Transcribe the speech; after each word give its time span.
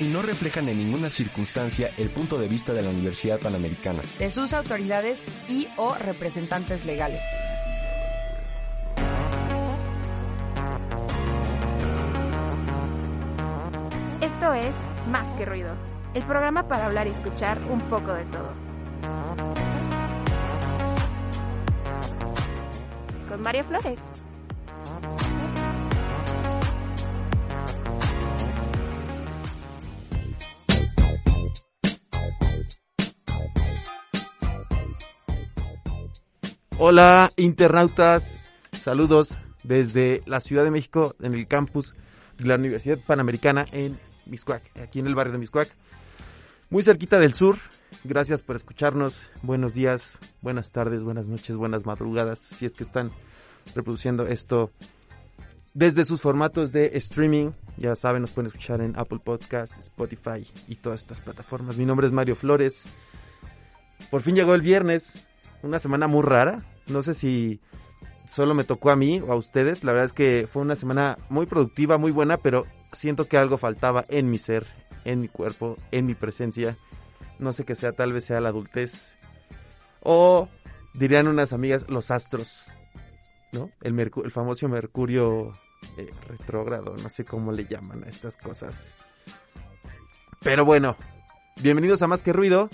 Y 0.00 0.04
no 0.04 0.22
reflejan 0.22 0.68
en 0.68 0.78
ninguna 0.78 1.10
circunstancia 1.10 1.90
el 1.96 2.10
punto 2.10 2.38
de 2.38 2.46
vista 2.46 2.72
de 2.72 2.82
la 2.82 2.90
Universidad 2.90 3.40
Panamericana. 3.40 4.00
De 4.18 4.30
sus 4.30 4.52
autoridades 4.52 5.20
y 5.48 5.66
o 5.76 5.94
representantes 5.94 6.84
legales. 6.84 7.20
Esto 14.20 14.52
es 14.52 14.74
Más 15.10 15.36
que 15.36 15.44
Ruido, 15.44 15.74
el 16.14 16.24
programa 16.24 16.68
para 16.68 16.86
hablar 16.86 17.08
y 17.08 17.10
escuchar 17.10 17.60
un 17.68 17.80
poco 17.88 18.12
de 18.12 18.24
todo. 18.26 18.52
Con 23.28 23.42
María 23.42 23.64
Flores. 23.64 23.98
Hola 36.80 37.32
internautas, 37.36 38.38
saludos 38.70 39.36
desde 39.64 40.22
la 40.26 40.38
Ciudad 40.38 40.62
de 40.62 40.70
México 40.70 41.16
en 41.20 41.34
el 41.34 41.48
campus 41.48 41.92
de 42.38 42.46
la 42.46 42.54
Universidad 42.54 43.00
Panamericana 43.04 43.66
en 43.72 43.98
Miscuac, 44.26 44.62
aquí 44.80 45.00
en 45.00 45.08
el 45.08 45.16
barrio 45.16 45.32
de 45.32 45.40
Miscuac, 45.40 45.68
muy 46.70 46.84
cerquita 46.84 47.18
del 47.18 47.34
sur. 47.34 47.56
Gracias 48.04 48.42
por 48.42 48.54
escucharnos. 48.54 49.28
Buenos 49.42 49.74
días, 49.74 50.20
buenas 50.40 50.70
tardes, 50.70 51.02
buenas 51.02 51.26
noches, 51.26 51.56
buenas 51.56 51.84
madrugadas, 51.84 52.38
si 52.38 52.66
es 52.66 52.74
que 52.74 52.84
están 52.84 53.10
reproduciendo 53.74 54.28
esto 54.28 54.70
desde 55.74 56.04
sus 56.04 56.22
formatos 56.22 56.70
de 56.70 56.96
streaming. 56.96 57.50
Ya 57.76 57.96
saben, 57.96 58.22
nos 58.22 58.30
pueden 58.30 58.52
escuchar 58.52 58.82
en 58.82 58.96
Apple 58.96 59.18
Podcast, 59.18 59.72
Spotify 59.80 60.46
y 60.68 60.76
todas 60.76 61.00
estas 61.00 61.20
plataformas. 61.22 61.76
Mi 61.76 61.84
nombre 61.84 62.06
es 62.06 62.12
Mario 62.12 62.36
Flores. 62.36 62.84
Por 64.12 64.22
fin 64.22 64.36
llegó 64.36 64.54
el 64.54 64.62
viernes, 64.62 65.27
una 65.62 65.78
semana 65.78 66.06
muy 66.06 66.22
rara. 66.22 66.58
No 66.88 67.02
sé 67.02 67.14
si 67.14 67.60
solo 68.26 68.54
me 68.54 68.64
tocó 68.64 68.90
a 68.90 68.96
mí 68.96 69.20
o 69.20 69.32
a 69.32 69.36
ustedes. 69.36 69.84
La 69.84 69.92
verdad 69.92 70.06
es 70.06 70.12
que 70.12 70.48
fue 70.50 70.62
una 70.62 70.76
semana 70.76 71.16
muy 71.28 71.46
productiva, 71.46 71.98
muy 71.98 72.12
buena, 72.12 72.38
pero 72.38 72.66
siento 72.92 73.26
que 73.26 73.38
algo 73.38 73.58
faltaba 73.58 74.04
en 74.08 74.30
mi 74.30 74.38
ser, 74.38 74.66
en 75.04 75.18
mi 75.20 75.28
cuerpo, 75.28 75.76
en 75.90 76.06
mi 76.06 76.14
presencia. 76.14 76.76
No 77.38 77.52
sé 77.52 77.64
qué 77.64 77.74
sea, 77.74 77.92
tal 77.92 78.12
vez 78.12 78.24
sea 78.24 78.40
la 78.40 78.50
adultez. 78.50 79.16
O 80.02 80.48
dirían 80.94 81.28
unas 81.28 81.52
amigas, 81.52 81.86
los 81.88 82.10
astros. 82.10 82.66
¿No? 83.52 83.70
El, 83.80 83.98
el 83.98 84.30
famoso 84.30 84.68
Mercurio 84.68 85.52
eh, 85.96 86.10
retrógrado, 86.28 86.94
no 87.02 87.08
sé 87.08 87.24
cómo 87.24 87.50
le 87.50 87.64
llaman 87.64 88.04
a 88.04 88.08
estas 88.08 88.36
cosas. 88.36 88.92
Pero 90.40 90.64
bueno, 90.64 90.96
bienvenidos 91.62 92.02
a 92.02 92.08
Más 92.08 92.22
que 92.22 92.32
Ruido. 92.32 92.68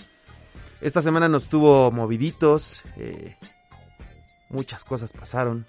Esta 0.81 1.03
semana 1.03 1.29
nos 1.29 1.49
tuvo 1.49 1.91
moviditos, 1.91 2.83
eh, 2.97 3.37
muchas 4.49 4.85
cosas 4.85 5.13
pasaron. 5.13 5.67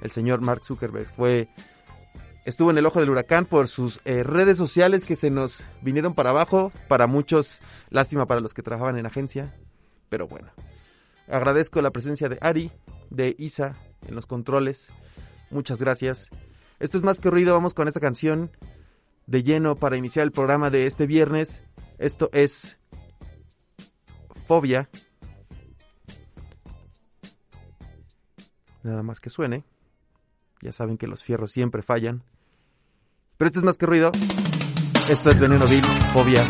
El 0.00 0.10
señor 0.10 0.40
Mark 0.40 0.64
Zuckerberg 0.64 1.08
fue 1.08 1.48
estuvo 2.44 2.70
en 2.70 2.78
el 2.78 2.86
ojo 2.86 3.00
del 3.00 3.10
huracán 3.10 3.44
por 3.44 3.68
sus 3.68 4.00
eh, 4.04 4.22
redes 4.22 4.56
sociales 4.56 5.04
que 5.04 5.16
se 5.16 5.30
nos 5.30 5.64
vinieron 5.82 6.14
para 6.14 6.30
abajo, 6.30 6.72
para 6.88 7.06
muchos, 7.06 7.60
lástima 7.90 8.26
para 8.26 8.40
los 8.40 8.54
que 8.54 8.62
trabajaban 8.62 8.98
en 8.98 9.06
agencia, 9.06 9.54
pero 10.08 10.26
bueno. 10.26 10.50
Agradezco 11.28 11.80
la 11.80 11.92
presencia 11.92 12.28
de 12.28 12.38
Ari, 12.40 12.72
de 13.10 13.36
Isa 13.38 13.76
en 14.06 14.14
los 14.14 14.26
controles. 14.26 14.90
Muchas 15.50 15.78
gracias. 15.78 16.28
Esto 16.80 16.98
es 16.98 17.04
más 17.04 17.20
que 17.20 17.30
ruido, 17.30 17.54
vamos 17.54 17.74
con 17.74 17.86
esta 17.86 18.00
canción 18.00 18.50
de 19.26 19.42
lleno 19.44 19.76
para 19.76 19.96
iniciar 19.96 20.24
el 20.24 20.32
programa 20.32 20.70
de 20.70 20.86
este 20.86 21.06
viernes. 21.06 21.62
Esto 21.98 22.30
es 22.32 22.79
Fobia. 24.50 24.88
Nada 28.82 29.04
más 29.04 29.20
que 29.20 29.30
suene. 29.30 29.62
Ya 30.60 30.72
saben 30.72 30.98
que 30.98 31.06
los 31.06 31.22
fierros 31.22 31.52
siempre 31.52 31.82
fallan. 31.82 32.24
Pero 33.36 33.46
esto 33.46 33.60
es 33.60 33.64
más 33.64 33.78
que 33.78 33.86
ruido. 33.86 34.10
Esto 35.08 35.30
es 35.30 35.38
Veneno 35.38 35.68
Vil, 35.68 35.84
Fobia. 36.12 36.44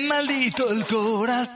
Maldito 0.00 0.70
el 0.70 0.86
corazón. 0.86 1.51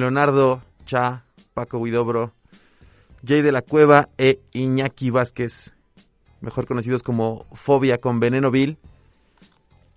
Leonardo, 0.00 0.62
Cha, 0.86 1.24
Paco 1.54 1.82
Guidobro, 1.82 2.32
Jay 3.26 3.42
de 3.42 3.52
la 3.52 3.62
Cueva 3.62 4.08
e 4.18 4.40
Iñaki 4.52 5.10
Vázquez, 5.10 5.72
mejor 6.40 6.66
conocidos 6.66 7.02
como 7.02 7.46
Fobia 7.52 7.98
con 7.98 8.20
Veneno 8.20 8.50
Bill, 8.50 8.78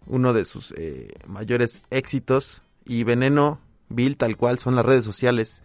uno 0.07 0.33
de 0.33 0.45
sus 0.45 0.74
eh, 0.77 1.13
mayores 1.27 1.81
éxitos. 1.89 2.62
Y 2.83 3.03
Veneno 3.03 3.59
Bill, 3.89 4.18
tal 4.18 4.36
cual, 4.38 4.57
son 4.57 4.75
las 4.75 4.86
redes 4.86 5.06
sociales 5.06 5.62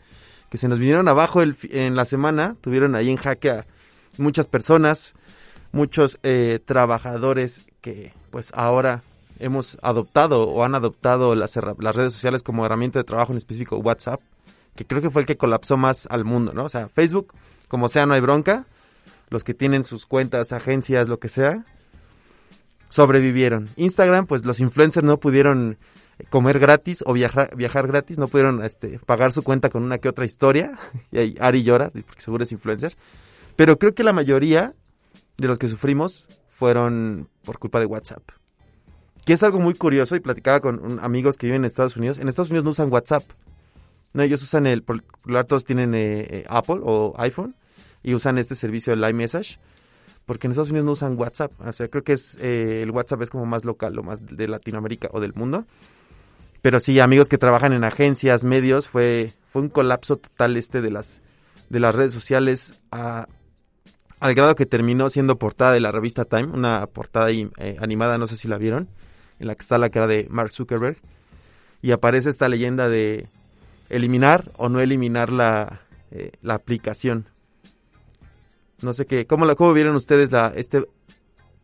que 0.50 0.58
se 0.58 0.68
nos 0.68 0.78
vinieron 0.78 1.08
abajo 1.08 1.42
en 1.42 1.96
la 1.96 2.04
semana, 2.04 2.56
tuvieron 2.60 2.94
ahí 2.94 3.10
en 3.10 3.16
jaque 3.16 3.50
a 3.50 3.66
muchas 4.18 4.46
personas, 4.46 5.14
muchos 5.72 6.18
eh, 6.22 6.60
trabajadores 6.64 7.66
que 7.80 8.12
pues 8.30 8.52
ahora 8.54 9.02
hemos 9.38 9.78
adoptado 9.82 10.48
o 10.48 10.64
han 10.64 10.74
adoptado 10.74 11.34
las, 11.34 11.54
redes 11.56 12.12
sociales 12.12 12.42
como 12.42 12.64
herramienta 12.64 12.98
de 12.98 13.04
trabajo, 13.04 13.32
en 13.32 13.38
específico 13.38 13.76
WhatsApp, 13.76 14.20
que 14.74 14.84
creo 14.84 15.00
que 15.00 15.10
fue 15.10 15.22
el 15.22 15.26
que 15.26 15.36
colapsó 15.36 15.76
más 15.76 16.06
al 16.10 16.24
mundo, 16.24 16.52
¿no? 16.52 16.64
O 16.64 16.68
sea, 16.68 16.88
Facebook, 16.88 17.32
como 17.68 17.88
sea, 17.88 18.06
no 18.06 18.14
hay 18.14 18.20
bronca. 18.20 18.66
Los 19.28 19.42
que 19.42 19.54
tienen 19.54 19.82
sus 19.82 20.06
cuentas, 20.06 20.52
agencias, 20.52 21.08
lo 21.08 21.18
que 21.18 21.28
sea, 21.28 21.64
sobrevivieron. 22.90 23.68
Instagram, 23.76 24.26
pues 24.26 24.44
los 24.44 24.60
influencers 24.60 25.04
no 25.04 25.18
pudieron 25.18 25.78
comer 26.30 26.58
gratis 26.58 27.02
o 27.04 27.12
viajar, 27.12 27.54
viajar 27.56 27.86
gratis, 27.88 28.18
no 28.18 28.28
pudieron 28.28 28.64
este, 28.64 28.98
pagar 29.00 29.32
su 29.32 29.42
cuenta 29.42 29.68
con 29.68 29.82
una 29.82 29.98
que 29.98 30.08
otra 30.08 30.24
historia. 30.24 30.78
Y 31.10 31.18
ahí 31.18 31.34
Ari 31.40 31.62
llora, 31.62 31.90
porque 31.90 32.22
seguro 32.22 32.44
es 32.44 32.52
influencer. 32.52 32.96
Pero 33.56 33.78
creo 33.78 33.94
que 33.94 34.04
la 34.04 34.12
mayoría 34.12 34.74
de 35.36 35.48
los 35.48 35.58
que 35.58 35.68
sufrimos 35.68 36.26
fueron 36.48 37.28
por 37.44 37.58
culpa 37.58 37.80
de 37.80 37.86
WhatsApp. 37.86 38.22
Que 39.26 39.34
es 39.34 39.42
algo 39.42 39.58
muy 39.60 39.74
curioso 39.74 40.16
y 40.16 40.20
platicaba 40.20 40.60
con 40.60 40.78
un- 40.82 41.00
amigos 41.00 41.36
que 41.36 41.46
viven 41.48 41.62
en 41.62 41.66
Estados 41.66 41.96
Unidos. 41.96 42.18
En 42.18 42.28
Estados 42.28 42.48
Unidos 42.50 42.64
no 42.64 42.70
usan 42.70 42.90
WhatsApp. 42.90 43.24
No, 44.14 44.22
ellos 44.22 44.42
usan 44.42 44.66
el, 44.66 44.82
por 44.82 45.02
todos 45.46 45.64
tienen 45.66 45.94
eh, 45.94 46.20
eh, 46.30 46.44
Apple 46.48 46.76
o 46.82 47.12
iPhone 47.18 47.54
y 48.02 48.14
usan 48.14 48.38
este 48.38 48.54
servicio 48.54 48.96
de 48.96 49.10
iMessage. 49.10 49.58
Porque 50.24 50.46
en 50.46 50.52
Estados 50.52 50.70
Unidos 50.70 50.86
no 50.86 50.92
usan 50.92 51.18
WhatsApp. 51.18 51.52
O 51.60 51.72
sea, 51.72 51.88
creo 51.88 52.02
que 52.04 52.12
es 52.14 52.38
eh, 52.40 52.82
el 52.82 52.90
WhatsApp 52.92 53.22
es 53.22 53.30
como 53.30 53.44
más 53.46 53.64
local 53.64 53.98
o 53.98 54.02
más 54.02 54.24
de 54.24 54.48
Latinoamérica 54.48 55.08
o 55.12 55.20
del 55.20 55.34
mundo. 55.34 55.66
Pero 56.62 56.80
sí, 56.80 56.98
amigos 57.00 57.28
que 57.28 57.36
trabajan 57.38 57.72
en 57.72 57.84
agencias, 57.84 58.44
medios, 58.44 58.88
fue, 58.88 59.30
fue 59.46 59.62
un 59.62 59.68
colapso 59.68 60.16
total 60.16 60.56
este 60.56 60.80
de 60.80 60.90
las, 60.90 61.20
de 61.68 61.80
las 61.80 61.94
redes 61.94 62.12
sociales 62.12 62.80
a- 62.90 63.26
al 64.18 64.34
grado 64.34 64.54
que 64.54 64.66
terminó 64.66 65.10
siendo 65.10 65.36
portada 65.36 65.72
de 65.72 65.80
la 65.80 65.92
revista 65.92 66.24
Time, 66.24 66.46
una 66.52 66.86
portada 66.86 67.30
eh, 67.30 67.76
animada, 67.80 68.18
no 68.18 68.26
sé 68.26 68.34
si 68.36 68.48
la 68.48 68.56
vieron, 68.58 68.88
en 69.38 69.46
la 69.46 69.54
que 69.54 69.62
está 69.62 69.78
la 69.78 69.90
cara 69.90 70.06
de 70.06 70.26
Mark 70.30 70.50
Zuckerberg. 70.50 70.98
Y 71.82 71.92
aparece 71.92 72.30
esta 72.30 72.48
leyenda 72.48 72.88
de 72.88 73.28
eliminar 73.88 74.50
o 74.56 74.68
no 74.68 74.80
eliminar 74.80 75.30
la, 75.32 75.80
eh, 76.10 76.32
la 76.42 76.54
aplicación. 76.54 77.28
No 78.82 78.92
sé 78.92 79.06
qué, 79.06 79.26
¿cómo, 79.26 79.46
la, 79.46 79.54
cómo 79.54 79.72
vieron 79.72 79.96
ustedes 79.96 80.32
la, 80.32 80.52
este 80.54 80.84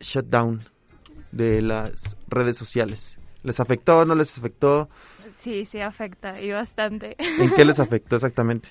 shutdown 0.01 0.61
de 1.31 1.61
las 1.63 2.17
redes 2.29 2.57
sociales? 2.57 3.19
¿Les 3.43 3.59
afectó, 3.61 4.05
no 4.05 4.15
les 4.15 4.39
afectó? 4.39 4.89
Sí, 5.39 5.65
sí 5.65 5.81
afecta 5.81 6.41
y 6.41 6.53
bastante. 6.53 7.17
¿En 7.19 7.51
qué 7.55 7.65
les 7.65 7.81
afectó 7.81 8.17
exactamente? 8.17 8.69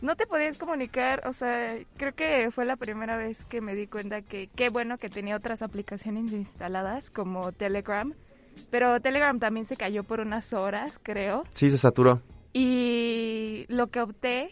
No 0.00 0.14
te 0.14 0.26
podías 0.26 0.58
comunicar, 0.58 1.26
o 1.26 1.32
sea, 1.32 1.74
creo 1.96 2.14
que 2.14 2.50
fue 2.50 2.64
la 2.66 2.76
primera 2.76 3.16
vez 3.16 3.44
que 3.46 3.60
me 3.60 3.74
di 3.74 3.86
cuenta 3.86 4.20
que 4.22 4.48
qué 4.54 4.68
bueno 4.68 4.98
que 4.98 5.08
tenía 5.08 5.36
otras 5.36 5.62
aplicaciones 5.62 6.32
instaladas 6.32 7.10
como 7.10 7.52
Telegram, 7.52 8.14
pero 8.70 9.00
Telegram 9.00 9.38
también 9.38 9.66
se 9.66 9.76
cayó 9.76 10.04
por 10.04 10.20
unas 10.20 10.52
horas, 10.52 10.98
creo, 11.02 11.44
Sí, 11.54 11.70
se 11.70 11.78
saturó. 11.78 12.20
y 12.52 13.64
lo 13.68 13.88
que 13.88 14.00
opté 14.00 14.50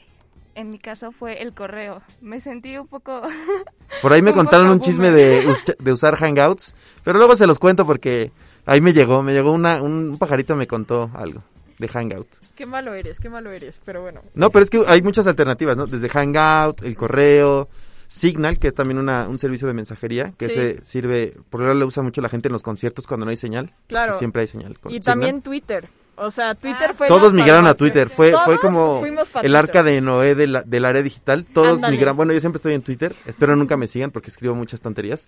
en 0.54 0.70
mi 0.70 0.78
caso 0.78 1.10
fue 1.10 1.42
el 1.42 1.52
correo. 1.52 2.00
Me 2.20 2.40
sentí 2.40 2.76
un 2.78 2.86
poco 2.86 3.22
Por 4.02 4.12
ahí 4.12 4.22
me 4.22 4.30
Un 4.30 4.36
contaron 4.36 4.68
un 4.68 4.80
chisme 4.80 5.10
de, 5.10 5.44
de 5.78 5.92
usar 5.92 6.14
Hangouts, 6.16 6.74
pero 7.02 7.18
luego 7.18 7.34
se 7.34 7.46
los 7.48 7.58
cuento 7.58 7.84
porque 7.84 8.30
ahí 8.64 8.80
me 8.80 8.92
llegó, 8.92 9.22
me 9.22 9.32
llegó 9.32 9.50
una, 9.52 9.82
un 9.82 10.16
pajarito 10.18 10.54
me 10.54 10.66
contó 10.68 11.10
algo 11.14 11.42
de 11.78 11.88
Hangout. 11.88 12.28
Qué 12.54 12.66
malo 12.66 12.94
eres, 12.94 13.18
qué 13.18 13.28
malo 13.28 13.50
eres, 13.50 13.80
pero 13.84 14.00
bueno. 14.00 14.20
No, 14.34 14.50
pero 14.50 14.62
es 14.62 14.70
que 14.70 14.80
hay 14.86 15.02
muchas 15.02 15.26
alternativas, 15.26 15.76
¿no? 15.76 15.86
Desde 15.86 16.08
Hangout, 16.08 16.84
el 16.84 16.96
correo, 16.96 17.68
Signal, 18.08 18.58
que 18.58 18.68
es 18.68 18.74
también 18.74 18.98
una, 18.98 19.28
un 19.28 19.38
servicio 19.38 19.66
de 19.66 19.74
mensajería, 19.74 20.32
que 20.38 20.48
Sí. 20.48 20.54
se 20.54 20.84
sirve, 20.84 21.34
por 21.50 21.62
ahora 21.62 21.74
lo 21.74 21.86
usa 21.86 22.02
mucho 22.02 22.20
la 22.20 22.28
gente 22.28 22.48
en 22.48 22.52
los 22.52 22.62
conciertos 22.62 23.06
cuando 23.06 23.24
no 23.26 23.30
hay 23.30 23.36
señal. 23.36 23.72
Claro. 23.88 24.18
Siempre 24.18 24.42
hay 24.42 24.48
señal. 24.48 24.78
con 24.78 24.92
Y 24.92 24.96
Signal. 24.96 25.04
también 25.14 25.42
Twitter. 25.42 25.88
O 26.16 26.30
sea, 26.30 26.54
Twitter 26.54 26.90
Ah. 26.90 26.94
fue 26.96 27.08
Todos 27.08 27.32
migraron 27.32 27.66
a. 27.66 27.74
Twitter, 27.74 28.08
fue, 28.08 28.32
fue 28.44 28.58
como 28.60 29.02
el 29.42 29.56
arca 29.56 29.82
de 29.82 30.00
Noé 30.00 30.36
de 30.36 30.46
la- 30.46 30.62
del 30.62 30.84
área 30.84 31.02
digital, 31.02 31.44
todos 31.44 31.74
Ándale. 31.74 31.90
migraron, 31.96 32.16
bueno 32.16 32.32
yo 32.32 32.38
siempre 32.38 32.58
estoy 32.58 32.74
en 32.74 32.82
Twitter, 32.82 33.12
espero 33.26 33.56
nunca 33.56 33.76
me 33.76 33.88
sigan 33.88 34.12
porque 34.12 34.30
escribo 34.30 34.54
muchas 34.54 34.80
tonterías, 34.80 35.26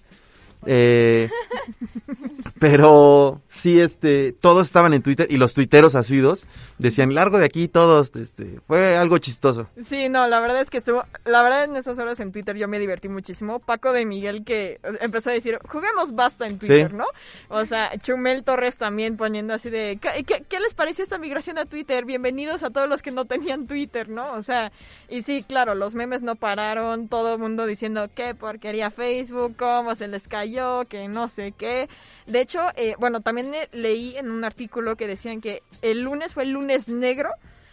Eh, 0.65 1.29
pero 2.59 3.43
sí, 3.49 3.81
este, 3.81 4.33
todos 4.33 4.67
estaban 4.67 4.95
en 4.95 5.03
Twitter 5.03 5.27
y 5.31 5.37
los 5.37 5.55
tuiteros 5.55 5.95
asiduos 5.95 6.47
decían 6.79 7.15
largo 7.15 7.39
de 7.39 7.45
aquí 7.45 7.69
todos, 7.69 8.15
este, 8.17 8.61
fue 8.67 8.97
algo 8.97 9.19
chistoso. 9.19 9.69
Sí, 9.85 10.09
no, 10.09 10.27
la 10.27 10.41
verdad 10.41 10.61
es 10.61 10.71
que 10.71 10.79
estuvo, 10.79 11.05
la 11.25 11.43
verdad 11.43 11.65
en 11.65 11.77
esas 11.77 11.99
horas 11.99 12.21
en 12.21 12.33
Twitter 12.33 12.57
yo 12.57 12.69
me 12.69 12.79
divertí 12.79 13.09
muchísimo. 13.09 13.59
Paco 13.61 13.93
de 13.93 14.07
Miguel 14.07 14.45
que 14.45 14.81
empezó 15.01 15.31
a 15.31 15.33
decir, 15.35 15.59
juguemos 15.69 16.15
basta 16.15 16.47
en 16.47 16.59
Twitter, 16.59 16.91
Sí. 16.91 16.97
¿no? 16.97 17.07
O 17.49 17.65
sea, 17.65 17.97
Chumel 17.99 18.45
Torres 18.45 18.77
también 18.77 19.17
poniendo 19.17 19.55
así 19.55 19.71
de, 19.71 19.99
¿qué, 20.01 20.25
qué, 20.25 20.45
qué 20.49 20.61
les 20.61 20.75
pareció 20.75 21.03
esta 21.05 21.19
migración 21.19 21.59
a 21.59 21.65
Twitter? 21.67 22.05
Bienvenidos 22.05 22.63
a 22.63 22.71
todos 22.71 22.89
los 22.89 23.03
que 23.03 23.11
no 23.11 23.25
tenían 23.25 23.67
Twitter, 23.67 24.09
¿no? 24.09 24.33
O 24.33 24.43
sea, 24.43 24.73
y 25.09 25.23
sí, 25.23 25.43
claro, 25.47 25.75
los 25.75 25.95
memes 25.95 26.23
no 26.23 26.37
pararon, 26.37 27.09
todo 27.09 27.35
el 27.35 27.41
mundo 27.41 27.67
diciendo 27.67 28.09
qué 28.15 28.35
porquería 28.35 28.91
Facebook, 28.91 29.57
cómo 29.59 29.95
se 29.95 30.09
les 30.09 30.29
cayó, 30.29 30.46
que 30.89 31.09
no 31.09 31.29
sé 31.29 31.53
qué. 31.53 31.89
De 32.27 32.41
hecho, 32.41 32.61
eh, 32.77 32.95
bueno, 32.99 33.21
también 33.21 33.55
eh, 33.55 33.69
leí 33.73 34.17
en 34.17 34.31
un 34.31 34.45
artículo 34.45 34.97
que 34.97 35.07
decían 35.07 35.41
que 35.41 35.63
el 35.83 36.01
lunes 36.01 36.35
fue 36.35 36.45
el 36.45 36.51
lunes 36.51 36.89
negro 36.89 37.31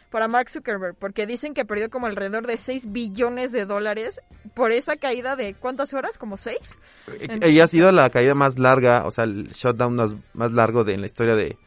para 0.10 0.28
Mark 0.28 0.50
Zuckerberg, 0.50 0.96
porque 0.96 1.26
dicen 1.26 1.56
que 1.56 1.66
perdió 1.66 1.90
como 1.90 2.06
alrededor 2.06 2.46
de 2.46 2.58
6 2.58 2.92
billones 2.92 3.52
de 3.52 3.66
dólares 3.66 4.22
por 4.54 4.72
esa 4.72 4.96
caída 4.96 5.36
de 5.36 5.56
¿cuántas 5.56 5.92
horas? 5.94 6.20
¿Como 6.20 6.38
6? 6.38 6.58
Eh, 7.20 7.50
Y 7.50 7.60
ha 7.60 7.68
sido 7.68 7.92
la 7.92 8.10
caída 8.12 8.36
más 8.36 8.60
larga, 8.60 9.06
o 9.08 9.12
sea, 9.12 9.24
el 9.24 9.48
shutdown 9.48 9.96
más, 9.96 10.16
más 10.34 10.52
largo 10.52 10.84
de 10.84 10.94
en 10.94 11.02
la 11.02 11.08
historia 11.08 11.36
de 11.36 11.58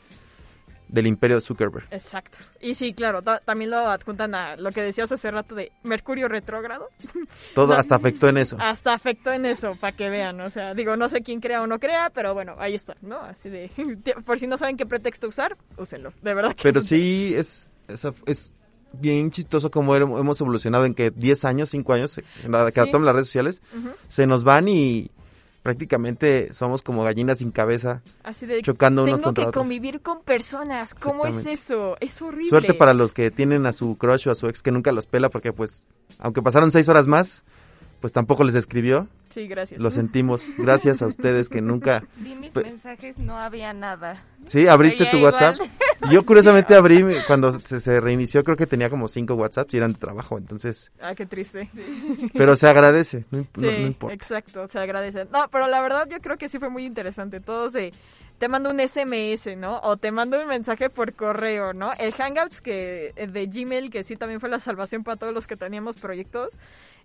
del 0.88 1.06
imperio 1.06 1.36
de 1.36 1.40
Zuckerberg. 1.40 1.86
Exacto. 1.90 2.38
Y 2.60 2.74
sí, 2.74 2.92
claro, 2.92 3.22
ta- 3.22 3.40
también 3.40 3.70
lo 3.70 3.78
adjuntan 3.78 4.34
a 4.34 4.56
lo 4.56 4.70
que 4.70 4.82
decías 4.82 5.10
hace 5.10 5.30
rato 5.30 5.54
de 5.54 5.72
Mercurio 5.82 6.28
retrógrado. 6.28 6.88
Todo 7.54 7.74
No. 7.74 7.80
hasta 7.80 7.96
afectó 7.96 8.28
en 8.28 8.36
eso. 8.38 8.56
Hasta 8.60 8.94
afectó 8.94 9.32
en 9.32 9.46
eso, 9.46 9.74
para 9.80 9.96
que 9.96 10.08
vean. 10.10 10.40
O 10.40 10.50
sea, 10.50 10.74
digo, 10.74 10.96
no 10.96 11.08
sé 11.08 11.22
quién 11.22 11.40
crea 11.40 11.62
o 11.62 11.66
no 11.66 11.78
crea, 11.78 12.10
pero 12.10 12.34
bueno, 12.34 12.54
ahí 12.58 12.74
está, 12.74 12.96
¿no? 13.02 13.18
Así 13.20 13.48
de, 13.48 13.70
por 14.24 14.38
si 14.38 14.46
no 14.46 14.56
saben 14.58 14.76
qué 14.76 14.86
pretexto 14.86 15.28
usar, 15.28 15.56
úsenlo. 15.76 16.12
De 16.22 16.34
verdad 16.34 16.54
que 16.54 16.62
Pero 16.62 16.80
sí 16.80 17.34
es, 17.36 17.66
es, 17.88 18.06
es 18.26 18.56
bien 18.92 19.30
chistoso 19.30 19.70
como 19.70 19.94
hemos 19.96 20.40
evolucionado 20.40 20.86
en 20.86 20.94
que 20.94 21.10
10 21.10 21.44
años, 21.44 21.70
5 21.70 21.92
años, 21.92 22.16
en 22.44 22.52
la 22.52 22.70
que 22.70 22.82
Sí. 22.82 22.90
toman 22.90 23.04
las 23.06 23.14
redes 23.14 23.26
sociales, 23.26 23.60
se 24.08 24.26
nos 24.26 24.42
van 24.44 24.68
y 24.68 25.10
prácticamente 25.66 26.52
somos 26.52 26.80
como 26.80 27.02
gallinas 27.02 27.38
sin 27.38 27.50
cabeza, 27.50 28.00
Así 28.22 28.46
de, 28.46 28.62
chocando 28.62 29.02
unos 29.02 29.16
tengo 29.16 29.24
contra 29.24 29.44
que 29.44 29.48
otros. 29.48 29.62
convivir 29.62 30.00
con 30.00 30.22
personas. 30.22 30.94
¿Cómo 30.94 31.26
es 31.26 31.44
eso? 31.44 31.96
Es 31.98 32.22
horrible. 32.22 32.50
Suerte 32.50 32.72
para 32.72 32.94
los 32.94 33.12
que 33.12 33.32
tienen 33.32 33.66
a 33.66 33.72
su 33.72 33.98
crush 33.98 34.28
o 34.28 34.30
a 34.30 34.36
su 34.36 34.46
ex 34.46 34.62
que 34.62 34.70
nunca 34.70 34.92
los 34.92 35.06
pela 35.06 35.28
porque 35.28 35.52
pues, 35.52 35.82
aunque 36.20 36.40
pasaron 36.40 36.70
6 36.70 36.88
horas 36.88 37.08
más, 37.08 37.44
pues 38.00 38.12
tampoco 38.12 38.44
les 38.44 38.54
escribió. 38.54 39.08
Sí, 39.30 39.46
gracias. 39.48 39.80
Lo 39.80 39.90
sentimos. 39.90 40.42
Gracias 40.56 41.02
a 41.02 41.06
ustedes 41.06 41.48
que 41.50 41.60
nunca... 41.60 42.02
Vi 42.16 42.34
mis 42.34 42.54
mensajes, 42.54 43.18
no 43.18 43.36
había 43.38 43.74
nada. 43.74 44.14
Sí, 44.46 44.66
abriste 44.66 45.04
tu 45.06 45.18
igual. 45.18 45.34
WhatsApp. 45.34 45.56
Yo 46.10 46.24
curiosamente 46.24 46.74
abrí, 46.74 47.04
cuando 47.26 47.52
se, 47.60 47.80
se 47.80 48.00
reinició, 48.00 48.44
creo 48.44 48.56
que 48.56 48.66
tenía 48.66 48.88
como 48.88 49.08
cinco 49.08 49.34
WhatsApps 49.34 49.74
y 49.74 49.76
eran 49.78 49.92
de 49.92 49.98
trabajo, 49.98 50.38
entonces... 50.38 50.90
Ah, 51.00 51.14
qué 51.14 51.26
triste. 51.26 51.68
Pero 52.34 52.54
se 52.56 52.66
agradece, 52.68 53.24
no, 53.30 53.38
imp- 53.40 53.46
Sí, 53.54 53.60
no- 53.62 53.70
no 53.72 53.86
importa. 53.86 54.14
exacto, 54.14 54.68
se 54.68 54.78
agradece. 54.78 55.26
No, 55.32 55.48
pero 55.50 55.66
la 55.68 55.80
verdad 55.80 56.06
yo 56.10 56.18
creo 56.20 56.36
que 56.38 56.48
sí 56.48 56.58
fue 56.58 56.68
muy 56.70 56.84
interesante. 56.84 57.40
Todos 57.40 57.72
de, 57.72 57.92
te 58.38 58.48
mando 58.48 58.70
un 58.70 58.80
SMS, 58.80 59.56
¿no? 59.56 59.80
O 59.80 59.96
te 59.96 60.10
mando 60.10 60.40
un 60.40 60.46
mensaje 60.46 60.90
por 60.90 61.14
correo, 61.14 61.72
¿no? 61.72 61.92
El 61.98 62.12
Hangouts 62.12 62.60
que 62.60 63.12
eh, 63.16 63.26
de 63.26 63.46
Gmail, 63.46 63.90
que 63.90 64.04
sí 64.04 64.16
también 64.16 64.40
fue 64.40 64.48
la 64.48 64.60
salvación 64.60 65.04
para 65.04 65.16
todos 65.16 65.32
los 65.32 65.46
que 65.46 65.56
teníamos 65.56 65.96
proyectos. 65.96 66.56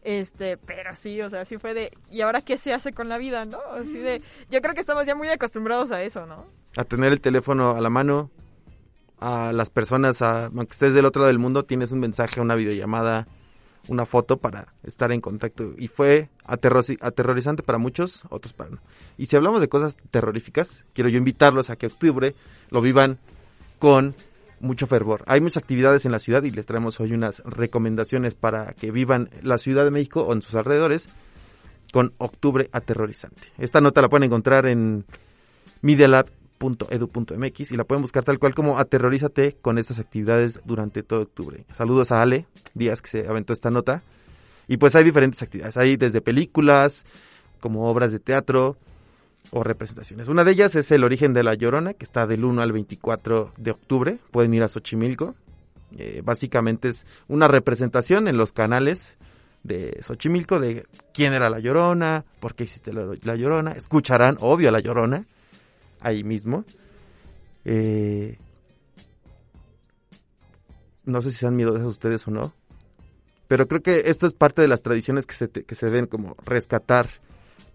Este, 0.03 0.57
pero 0.57 0.95
sí, 0.95 1.21
o 1.21 1.29
sea, 1.29 1.45
sí 1.45 1.57
fue 1.57 1.73
de, 1.73 1.91
¿y 2.09 2.21
ahora 2.21 2.41
qué 2.41 2.57
se 2.57 2.73
hace 2.73 2.91
con 2.91 3.07
la 3.07 3.17
vida, 3.17 3.45
no? 3.45 3.59
Así 3.73 4.00
de, 4.00 4.21
yo 4.50 4.61
creo 4.61 4.73
que 4.73 4.81
estamos 4.81 5.05
ya 5.05 5.15
muy 5.15 5.29
acostumbrados 5.29 5.91
a 5.91 6.01
eso, 6.01 6.25
¿no? 6.25 6.47
A 6.75 6.83
tener 6.83 7.11
el 7.11 7.21
teléfono 7.21 7.75
a 7.75 7.81
la 7.81 7.89
mano, 7.89 8.31
a 9.19 9.53
las 9.53 9.69
personas, 9.69 10.21
a, 10.21 10.47
aunque 10.47 10.71
estés 10.71 10.93
del 10.93 11.05
otro 11.05 11.21
lado 11.21 11.27
del 11.27 11.39
mundo, 11.39 11.63
tienes 11.63 11.91
un 11.91 12.00
mensaje, 12.00 12.41
una 12.41 12.55
videollamada, 12.55 13.27
una 13.88 14.05
foto 14.05 14.38
para 14.38 14.73
estar 14.83 15.11
en 15.11 15.21
contacto. 15.21 15.73
Y 15.77 15.88
fue 15.88 16.29
aterrorizante 16.45 17.63
para 17.63 17.77
muchos, 17.77 18.23
otros 18.29 18.53
para 18.53 18.71
no. 18.71 18.77
Y 19.17 19.25
si 19.25 19.35
hablamos 19.35 19.61
de 19.61 19.69
cosas 19.69 19.97
terroríficas, 20.11 20.85
quiero 20.93 21.09
yo 21.09 21.17
invitarlos 21.17 21.69
a 21.69 21.75
que 21.75 21.88
octubre 21.88 22.33
lo 22.69 22.81
vivan 22.81 23.19
con 23.79 24.15
mucho 24.59 24.88
fervor. 24.88 25.23
Hay 25.25 25.41
muchas 25.41 25.57
actividades 25.57 26.05
en 26.05 26.11
la 26.11 26.19
ciudad 26.19 26.43
y 26.43 26.51
les 26.51 26.65
traemos 26.65 27.00
hoy 27.00 27.13
unas 27.13 27.39
recomendaciones 27.39 28.35
para 28.35 28.73
que 28.73 28.91
vivan 28.91 29.29
la 29.41 29.57
Ciudad 29.57 29.83
de 29.83 29.91
México 29.91 30.23
o 30.23 30.33
en 30.33 30.41
sus 30.41 30.55
alrededores 30.55 31.07
con 31.91 32.13
octubre 32.19 32.69
aterrorizante. 32.71 33.43
Esta 33.57 33.81
nota 33.81 34.01
la 34.01 34.09
pueden 34.09 34.25
encontrar 34.25 34.65
en 34.67 35.05
medialab.edu.mx 36.62 37.72
y 37.72 37.75
la 37.75 37.84
pueden 37.84 38.01
buscar 38.01 38.24
tal 38.24 38.39
cual 38.39 38.53
como 38.53 38.77
aterrorízate 38.77 39.58
con 39.62 39.77
estas 39.77 40.00
actividades 40.00 40.60
durante 40.65 41.03
todo 41.03 41.22
octubre. 41.22 41.65
Saludos 41.74 42.12
a 42.12 42.22
Ale 42.22 42.46
Díaz 42.74 43.01
que 43.01 43.10
se 43.10 43.27
aventó 43.27 43.53
esta 43.53 43.70
nota. 43.70 44.03
Y 44.68 44.77
pues 44.77 44.96
hay 44.96 45.03
diferentes 45.03 45.41
actividades, 45.41 45.75
hay 45.75 45.98
desde 45.98 46.22
películas, 46.22 47.06
como 47.60 47.89
obras 47.89 48.12
de 48.12 48.20
teatro 48.20 48.77
o 49.51 49.63
representaciones. 49.63 50.27
Una 50.27 50.44
de 50.44 50.51
ellas 50.51 50.75
es 50.75 50.91
El 50.91 51.03
origen 51.03 51.34
de 51.34 51.44
la 51.44 51.56
Llorona, 51.56 51.94
que 51.94 52.06
está 52.06 52.25
del 52.25 52.46
1 52.46 52.62
al 52.62 52.72
24 52.72 53.51
de 53.58 53.72
octubre. 53.72 54.18
Pueden 54.32 54.53
ir 54.53 54.63
a 54.63 54.70
Xochimilco. 54.70 55.36
Eh, 55.98 56.22
básicamente 56.24 56.89
es 56.89 57.06
una 57.27 57.50
representación 57.50 58.30
en 58.30 58.38
los 58.38 58.53
canales 58.53 59.18
de 59.63 60.00
Xochimilco 60.01 60.60
de 60.60 60.86
quién 61.13 61.34
era 61.34 61.50
la 61.50 61.60
Llorona, 61.60 62.24
por 62.39 62.56
qué 62.56 62.63
existe 62.63 62.94
la, 62.94 63.08
la 63.24 63.36
Llorona. 63.36 63.74
Escucharán, 63.74 64.38
obvio, 64.39 64.70
a 64.70 64.72
la 64.72 64.80
Llorona 64.80 65.25
ahí 66.01 66.24
mismo. 66.24 66.65
Eh, 67.65 68.38
no 71.05 71.22
sé 71.22 71.31
si 71.31 71.38
sean 71.38 71.55
miedosos 71.55 71.84
ustedes 71.84 72.27
o 72.27 72.31
no. 72.31 72.53
Pero 73.48 73.67
creo 73.67 73.81
que 73.81 74.03
esto 74.05 74.27
es 74.27 74.34
parte 74.34 74.62
de 74.62 74.67
las 74.67 74.81
tradiciones 74.81 75.25
que 75.25 75.36
se, 75.36 75.48
te- 75.48 75.63
que 75.63 75.75
se 75.75 75.88
deben 75.88 76.05
como 76.08 76.36
rescatar 76.46 77.08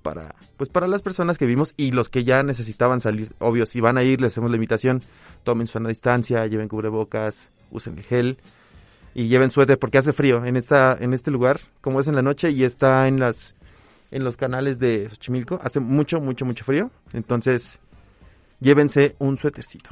para, 0.02 0.34
pues 0.56 0.70
para 0.70 0.86
las 0.86 1.02
personas 1.02 1.36
que 1.36 1.44
vimos 1.46 1.74
y 1.76 1.90
los 1.90 2.08
que 2.08 2.24
ya 2.24 2.42
necesitaban 2.42 3.00
salir. 3.00 3.32
Obvio, 3.40 3.66
si 3.66 3.80
van 3.80 3.98
a 3.98 4.02
ir, 4.02 4.20
les 4.20 4.32
hacemos 4.32 4.50
la 4.50 4.56
invitación. 4.56 5.02
Tomen 5.42 5.66
su 5.66 5.74
sana 5.74 5.88
distancia, 5.90 6.46
lleven 6.46 6.68
cubrebocas, 6.68 7.50
usen 7.70 7.98
el 7.98 8.04
gel 8.04 8.38
y 9.14 9.28
lleven 9.28 9.50
suéter 9.50 9.78
porque 9.78 9.98
hace 9.98 10.12
frío 10.12 10.44
en 10.44 10.56
esta 10.56 10.96
en 10.98 11.12
este 11.12 11.30
lugar, 11.30 11.60
como 11.80 12.00
es 12.00 12.06
en 12.06 12.14
la 12.14 12.22
noche 12.22 12.50
y 12.50 12.64
está 12.64 13.08
en 13.08 13.18
las 13.18 13.54
en 14.10 14.24
los 14.24 14.36
canales 14.36 14.78
de 14.78 15.08
Xochimilco, 15.10 15.58
hace 15.62 15.80
mucho 15.80 16.20
mucho 16.20 16.44
mucho 16.44 16.64
frío, 16.64 16.90
entonces 17.12 17.78
llévense 18.60 19.16
un 19.18 19.36
suétercito. 19.36 19.90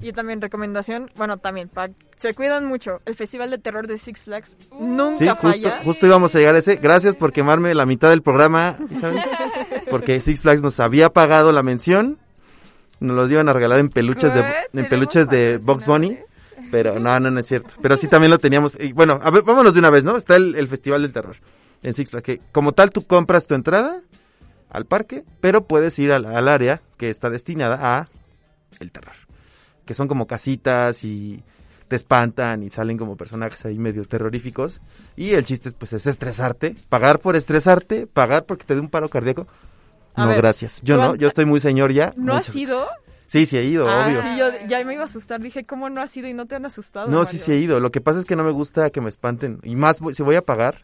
Y 0.00 0.12
también 0.12 0.40
recomendación, 0.40 1.10
bueno, 1.16 1.38
también, 1.38 1.68
pa- 1.68 1.88
se 2.18 2.32
cuidan 2.32 2.64
mucho. 2.66 3.00
El 3.04 3.16
Festival 3.16 3.50
de 3.50 3.58
Terror 3.58 3.88
de 3.88 3.98
Six 3.98 4.22
Flags 4.22 4.56
nunca 4.78 5.18
Sí, 5.18 5.28
justo, 5.28 5.48
falla. 5.48 5.80
justo 5.82 6.06
íbamos 6.06 6.34
a 6.34 6.38
llegar 6.38 6.54
a 6.54 6.58
ese. 6.58 6.76
Gracias 6.76 7.16
por 7.16 7.32
quemarme 7.32 7.74
la 7.74 7.84
mitad 7.84 8.10
del 8.10 8.22
programa, 8.22 8.76
porque 9.90 10.20
Six 10.20 10.40
Flags 10.42 10.62
nos 10.62 10.78
había 10.80 11.10
pagado 11.10 11.50
la 11.52 11.62
mención. 11.62 12.18
Nos 13.00 13.16
los 13.16 13.30
iban 13.30 13.48
a 13.48 13.52
regalar 13.52 13.78
en 13.80 13.88
peluches 13.90 14.32
de 14.34 14.40
en 14.40 14.46
¿Tenemos 14.72 14.90
peluches 14.90 15.28
de 15.28 15.58
Box 15.58 15.86
Bunny, 15.86 16.18
pero 16.70 16.98
no, 16.98 17.18
no, 17.20 17.30
no 17.30 17.40
es 17.40 17.46
cierto. 17.46 17.74
Pero 17.80 17.96
sí 17.96 18.08
también 18.08 18.30
lo 18.30 18.38
teníamos. 18.38 18.74
Y 18.80 18.92
bueno, 18.92 19.18
a 19.22 19.30
ver, 19.30 19.42
vámonos 19.42 19.72
de 19.74 19.80
una 19.80 19.90
vez, 19.90 20.02
¿no? 20.04 20.16
Está 20.16 20.36
el, 20.36 20.54
el 20.56 20.66
Festival 20.68 21.02
del 21.02 21.12
Terror 21.12 21.36
en 21.82 21.94
Six 21.94 22.10
Flags, 22.10 22.24
que 22.24 22.40
como 22.52 22.72
tal 22.72 22.90
tú 22.90 23.04
compras 23.06 23.46
tu 23.46 23.54
entrada 23.54 24.00
al 24.70 24.84
parque, 24.86 25.24
pero 25.40 25.66
puedes 25.66 25.98
ir 25.98 26.12
al, 26.12 26.24
al 26.26 26.48
área 26.48 26.82
que 26.96 27.10
está 27.10 27.30
destinada 27.30 27.78
a 27.98 28.08
el 28.80 28.90
terror, 28.92 29.14
que 29.86 29.94
son 29.94 30.08
como 30.08 30.26
casitas 30.26 31.04
y 31.04 31.42
te 31.88 31.96
espantan 31.96 32.62
y 32.62 32.68
salen 32.68 32.98
como 32.98 33.16
personajes 33.16 33.64
ahí 33.64 33.78
medio 33.78 34.04
terroríficos 34.04 34.80
y 35.16 35.30
el 35.30 35.44
chiste 35.46 35.70
pues 35.70 35.94
es 35.94 36.06
estresarte, 36.06 36.74
pagar 36.90 37.18
por 37.18 37.34
estresarte, 37.34 38.06
pagar 38.06 38.44
porque 38.44 38.64
te 38.66 38.74
dé 38.74 38.80
un 38.80 38.90
paro 38.90 39.08
cardíaco. 39.08 39.46
A 40.14 40.22
no, 40.24 40.28
ver, 40.28 40.38
gracias. 40.38 40.80
Yo 40.82 40.96
¿tú 40.96 41.00
no, 41.02 41.10
has- 41.12 41.18
yo 41.18 41.28
estoy 41.28 41.44
muy 41.46 41.60
señor 41.60 41.92
ya. 41.92 42.12
¿No 42.16 42.34
has 42.34 42.54
ido? 42.54 42.86
Sí, 43.26 43.46
sí 43.46 43.56
he 43.56 43.64
ido, 43.64 43.88
Ah, 43.88 44.06
obvio. 44.06 44.22
sí, 44.22 44.28
yo 44.38 44.66
ya 44.68 44.84
me 44.84 44.94
iba 44.94 45.02
a 45.02 45.06
asustar. 45.06 45.40
Dije, 45.40 45.64
¿cómo 45.64 45.88
no 45.90 46.00
has 46.00 46.16
ido 46.16 46.28
y 46.28 46.34
no 46.34 46.46
te 46.46 46.56
han 46.56 46.64
asustado? 46.66 47.08
No, 47.08 47.24
sí, 47.24 47.36
Mario? 47.36 47.44
sí 47.44 47.52
he 47.52 47.56
ido. 47.58 47.78
Lo 47.80 47.90
que 47.90 48.00
pasa 48.00 48.18
es 48.18 48.24
que 48.24 48.34
no 48.36 48.42
me 48.42 48.50
gusta 48.50 48.90
que 48.90 49.00
me 49.00 49.08
espanten. 49.10 49.60
Y 49.62 49.76
más 49.76 50.00
si 50.12 50.22
voy 50.22 50.36
a 50.36 50.42
pagar, 50.42 50.78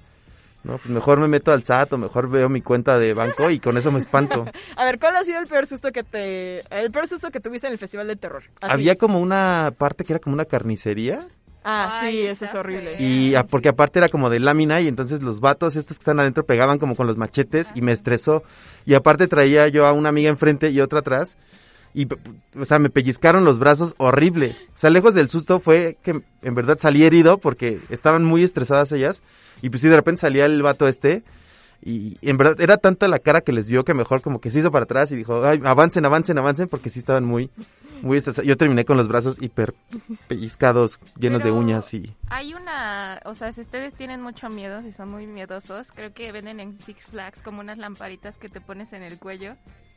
¿no? 0.65 0.79
Pues 0.79 0.89
mejor 0.91 1.21
me 1.21 1.29
meto 1.29 1.53
al 1.53 1.63
SAT 1.63 1.93
o 1.93 1.99
mejor 1.99 2.29
veo 2.29 2.49
mi 2.49 2.61
cuenta 2.63 2.99
de 2.99 3.15
banco 3.15 3.51
y 3.51 3.61
con 3.61 3.77
eso 3.79 3.93
me 3.93 3.99
espanto. 4.01 4.45
A 4.77 4.85
ver, 4.85 4.99
¿cuál 4.99 5.17
ha 5.17 5.25
sido 5.25 5.39
el 5.41 5.47
peor 5.47 5.67
susto 5.67 5.93
que 5.93 6.03
te... 6.03 6.59
El 6.77 6.91
peor 6.91 7.07
susto 7.07 7.31
que 7.31 7.41
tuviste 7.41 7.67
en 7.67 7.75
el 7.75 7.79
Festival 7.79 8.07
de 8.09 8.17
Terror? 8.17 8.43
Así. 8.61 8.73
Había 8.73 8.97
como 8.97 9.21
una 9.21 9.73
parte 9.77 10.05
que 10.05 10.13
era 10.15 10.21
como 10.21 10.35
una 10.35 10.45
carnicería. 10.47 11.21
Ah, 11.67 12.01
sí, 12.03 12.21
eso 12.27 12.45
es 12.45 12.55
horrible. 12.55 12.97
Y 12.99 13.35
a- 13.35 13.45
porque 13.45 13.71
aparte 13.71 13.99
era 13.99 14.11
como 14.11 14.29
de 14.29 14.39
lámina 14.41 14.81
y 14.83 14.89
entonces 14.89 15.23
los 15.23 15.41
vatos 15.41 15.77
estos 15.77 15.97
que 15.97 16.03
están 16.03 16.21
adentro 16.21 16.45
pegaban 16.45 16.79
como 16.79 16.95
con 16.95 17.07
los 17.07 17.17
machetes 17.17 17.73
y 17.75 17.81
me 17.81 17.93
estresó. 17.93 18.43
Y 18.85 18.93
aparte 18.95 19.29
traía 19.29 19.69
yo 19.69 19.87
a 19.87 19.93
una 19.93 20.11
amiga 20.11 20.29
enfrente 20.29 20.69
y 20.71 20.81
otra 20.81 20.99
atrás. 20.99 21.37
Y, 21.95 22.09
o 22.59 22.65
sea, 22.65 22.81
me 22.81 22.91
pellizcaron 22.91 23.45
los 23.45 23.61
brazos 23.61 23.95
horrible. 23.99 24.57
O 24.75 24.79
sea, 24.79 24.91
lejos 24.91 25.15
del 25.15 25.29
susto 25.29 25.61
fue 25.61 25.97
que 26.03 26.23
en 26.43 26.55
verdad 26.55 26.77
salí 26.81 27.05
herido 27.05 27.39
porque 27.39 27.79
estaban 27.89 28.25
muy 28.25 28.43
estresadas 28.43 28.91
ellas. 28.91 29.23
Y 29.63 29.71
pues 29.71 29.81
sí, 29.81 29.89
de 29.89 29.97
repente 29.97 30.21
salía 30.23 30.45
el 30.45 30.61
vato 30.61 30.89
este 30.89 31.23
Y 31.87 32.17
en 32.23 32.37
verdad 32.37 32.61
era 32.61 32.79
tanta 32.79 33.07
la 33.09 33.19
cara 33.19 33.43
que 33.43 33.53
les 33.53 33.69
vio 33.69 33.85
que 33.85 33.95
mejor 33.95 34.23
como 34.23 34.41
que 34.41 34.51
se 34.51 34.59
hizo 34.59 34.73
para 34.73 34.85
atrás 34.85 35.13
y 35.13 35.17
dijo, 35.17 35.45
ay, 35.45 35.61
avancen, 35.65 36.05
avancen, 36.05 36.39
avancen, 36.39 36.67
porque 36.69 36.91
sí 36.91 36.99
estaban 36.99 37.25
muy, 37.25 37.51
muy 38.03 38.17
estresados. 38.17 38.49
Yo 38.49 38.57
terminé 38.57 38.85
con 38.85 38.97
los 38.97 39.07
brazos 39.07 39.41
hiper 39.41 39.75
pellizcados, 40.27 40.99
llenos 41.19 41.43
de 41.43 41.51
uñas 41.51 41.93
y... 41.93 42.15
Hay 42.29 42.55
una, 42.55 43.21
o 43.25 43.35
sea, 43.35 43.53
si 43.53 43.61
ustedes 43.61 43.95
tienen 43.95 44.21
mucho 44.21 44.49
miedo, 44.49 44.83
si 44.83 44.93
son 44.93 45.11
muy 45.11 45.27
miedosos, 45.27 45.93
creo 45.95 46.13
que 46.13 46.33
venden 46.33 46.59
en 46.59 46.79
Six 46.79 47.05
Flags 47.05 47.43
como 47.43 47.61
unas 47.61 47.79
lamparitas 47.79 48.37
que 48.37 48.49
te 48.49 48.61
pones 48.61 48.93
en 48.93 49.03
el 49.03 49.19
cuello 49.19 49.55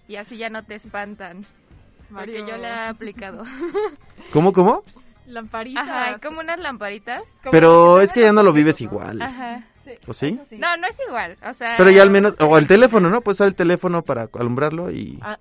y 0.07 0.17
así 0.17 0.37
ya 0.37 0.49
no 0.49 0.63
te 0.63 0.75
espantan. 0.75 1.41
Porque 2.09 2.39
Mario. 2.41 2.47
yo 2.47 2.57
le 2.57 2.67
he 2.67 2.87
aplicado. 2.87 3.43
¿Cómo, 4.33 4.53
cómo? 4.53 4.83
Lamparitas. 5.25 5.87
Ajá, 5.87 6.17
como 6.19 6.39
unas 6.39 6.59
lamparitas. 6.59 7.21
Como 7.43 7.51
Pero 7.51 7.99
es 8.01 8.13
que 8.13 8.21
ya 8.21 8.31
no 8.31 8.43
lo 8.43 8.53
vives 8.53 8.79
igual. 8.81 9.21
Ajá. 9.21 9.63
¿O 10.05 10.13
sí? 10.13 10.37
eso 10.41 10.55
No, 10.57 10.75
no 10.75 10.87
es 10.87 10.97
igual, 11.07 11.37
o 11.49 11.53
sea... 11.53 11.75
Pero 11.77 11.89
ya 11.91 12.01
al 12.01 12.09
menos, 12.09 12.33
o 12.39 12.57
el 12.57 12.67
teléfono, 12.67 13.09
¿no? 13.09 13.21
Puedes 13.21 13.37
usar 13.37 13.47
el 13.47 13.55
teléfono 13.55 14.01
para 14.03 14.29
alumbrarlo 14.37 14.91
y... 14.91 15.17
Ah, 15.21 15.37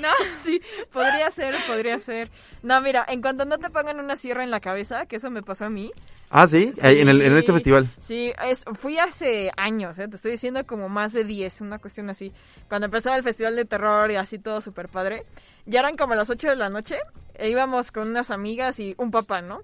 No, 0.00 0.08
sí, 0.42 0.60
podría 0.90 1.30
ser, 1.30 1.54
podría 1.66 1.98
ser. 1.98 2.30
No, 2.62 2.80
mira, 2.80 3.04
en 3.06 3.20
cuanto 3.20 3.44
no 3.44 3.58
te 3.58 3.68
pongan 3.70 4.00
una 4.00 4.16
sierra 4.16 4.42
en 4.42 4.50
la 4.50 4.60
cabeza, 4.60 5.04
que 5.04 5.16
eso 5.16 5.30
me 5.30 5.42
pasó 5.42 5.66
a 5.66 5.70
mí. 5.70 5.92
Ah, 6.30 6.46
¿sí? 6.46 6.72
Ahí, 6.80 7.00
En, 7.00 7.08
el, 7.08 7.20
en 7.20 7.36
este 7.36 7.48
Sí, 7.48 7.52
festival. 7.52 7.90
Sí, 8.00 8.32
es, 8.46 8.64
fui 8.78 8.98
hace 8.98 9.50
años, 9.56 9.98
¿eh? 9.98 10.08
te 10.08 10.16
estoy 10.16 10.32
diciendo 10.32 10.64
como 10.66 10.88
más 10.88 11.12
de 11.12 11.24
10, 11.24 11.60
una 11.60 11.78
cuestión 11.78 12.08
así. 12.08 12.32
Cuando 12.68 12.86
empezaba 12.86 13.16
el 13.16 13.22
festival 13.22 13.54
de 13.54 13.66
terror 13.66 14.10
y 14.10 14.16
así 14.16 14.38
todo 14.38 14.62
súper 14.62 14.88
padre. 14.88 15.24
Ya 15.66 15.80
eran 15.80 15.96
como 15.96 16.14
las 16.14 16.30
8 16.30 16.48
de 16.48 16.56
la 16.56 16.68
noche, 16.68 16.98
e 17.34 17.50
íbamos 17.50 17.90
con 17.90 18.08
unas 18.08 18.30
amigas 18.30 18.78
y 18.78 18.94
un 18.98 19.10
papá, 19.10 19.42
¿no? 19.42 19.62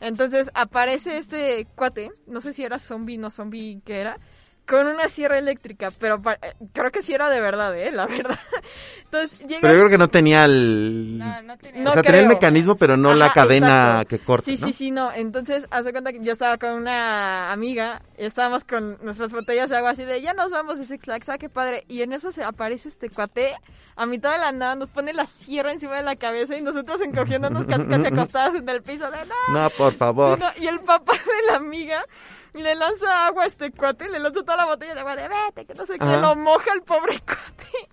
Entonces 0.00 0.50
aparece 0.54 1.18
este 1.18 1.66
cuate, 1.74 2.10
no 2.26 2.40
sé 2.40 2.52
si 2.52 2.64
era 2.64 2.78
zombie, 2.78 3.16
no 3.16 3.30
zombie, 3.30 3.80
¿qué 3.84 4.00
era? 4.00 4.18
Con 4.66 4.88
una 4.88 5.08
sierra 5.08 5.38
eléctrica, 5.38 5.90
pero 6.00 6.20
eh, 6.42 6.54
creo 6.72 6.90
que 6.90 7.00
sí 7.00 7.14
era 7.14 7.30
de 7.30 7.40
verdad, 7.40 7.78
¿eh? 7.78 7.92
La 7.92 8.06
verdad. 8.06 8.36
Entonces 9.04 9.38
llega... 9.46 9.60
Pero 9.60 9.74
yo 9.74 9.78
creo 9.78 9.90
que 9.90 9.98
no 9.98 10.08
tenía 10.08 10.44
el... 10.44 11.18
no, 11.18 11.42
no 11.42 11.56
tenía... 11.56 11.82
No 11.82 11.90
o 11.90 11.92
sea, 11.92 12.02
tenía 12.02 12.22
el 12.22 12.28
mecanismo, 12.28 12.76
pero 12.76 12.96
no 12.96 13.14
la 13.14 13.32
cadena 13.32 14.02
exacto. 14.02 14.08
que 14.08 14.18
corta, 14.18 14.44
Sí, 14.44 14.56
¿no? 14.60 14.66
sí, 14.66 14.72
sí, 14.72 14.90
no. 14.90 15.12
Entonces, 15.12 15.68
hace 15.70 15.92
cuenta 15.92 16.12
que 16.12 16.18
yo 16.20 16.32
estaba 16.32 16.58
con 16.58 16.72
una 16.72 17.52
amiga, 17.52 18.02
y 18.18 18.24
estábamos 18.24 18.64
con 18.64 18.98
nuestras 19.02 19.30
botellas 19.30 19.70
de 19.70 19.76
agua 19.76 19.90
así 19.90 20.04
de, 20.04 20.20
ya 20.20 20.34
nos 20.34 20.50
vamos, 20.50 20.80
Flags, 21.00 21.28
ah, 21.28 21.38
qué 21.38 21.48
padre. 21.48 21.84
Y 21.86 22.02
en 22.02 22.12
eso 22.12 22.32
se 22.32 22.42
aparece 22.42 22.88
este 22.88 23.08
cuate, 23.08 23.54
a 23.96 24.06
mitad 24.06 24.32
de 24.32 24.38
la 24.38 24.52
nada, 24.52 24.74
nos 24.74 24.90
pone 24.90 25.12
la 25.14 25.26
sierra 25.26 25.72
encima 25.72 25.96
de 25.96 26.02
la 26.02 26.16
cabeza 26.16 26.56
y 26.56 26.60
nosotros 26.62 27.00
encogiéndonos 27.00 27.64
casi, 27.66 27.86
casi 27.86 28.06
acostadas 28.06 28.54
en 28.54 28.68
el 28.68 28.82
piso 28.82 29.10
de, 29.10 29.18
no, 29.24 29.34
No, 29.62 29.70
por 29.70 29.94
favor. 29.94 30.38
No, 30.38 30.46
y 30.58 30.66
el 30.66 30.80
papá 30.80 31.12
de 31.14 31.50
la 31.50 31.56
amiga 31.56 32.04
le 32.52 32.74
lanza 32.74 33.26
agua 33.26 33.44
a 33.44 33.46
este 33.46 33.70
cuate, 33.72 34.08
le 34.08 34.18
lanza 34.18 34.40
toda 34.40 34.56
la 34.58 34.66
botella 34.66 34.94
de 34.94 35.00
agua 35.00 35.16
de 35.16 35.28
vete, 35.28 35.64
que 35.66 35.74
no 35.74 35.86
sé 35.86 35.98
qué, 35.98 36.04
Ajá. 36.04 36.18
lo 36.18 36.36
moja 36.36 36.72
el 36.74 36.82
pobre 36.82 37.18
cuate. 37.26 37.88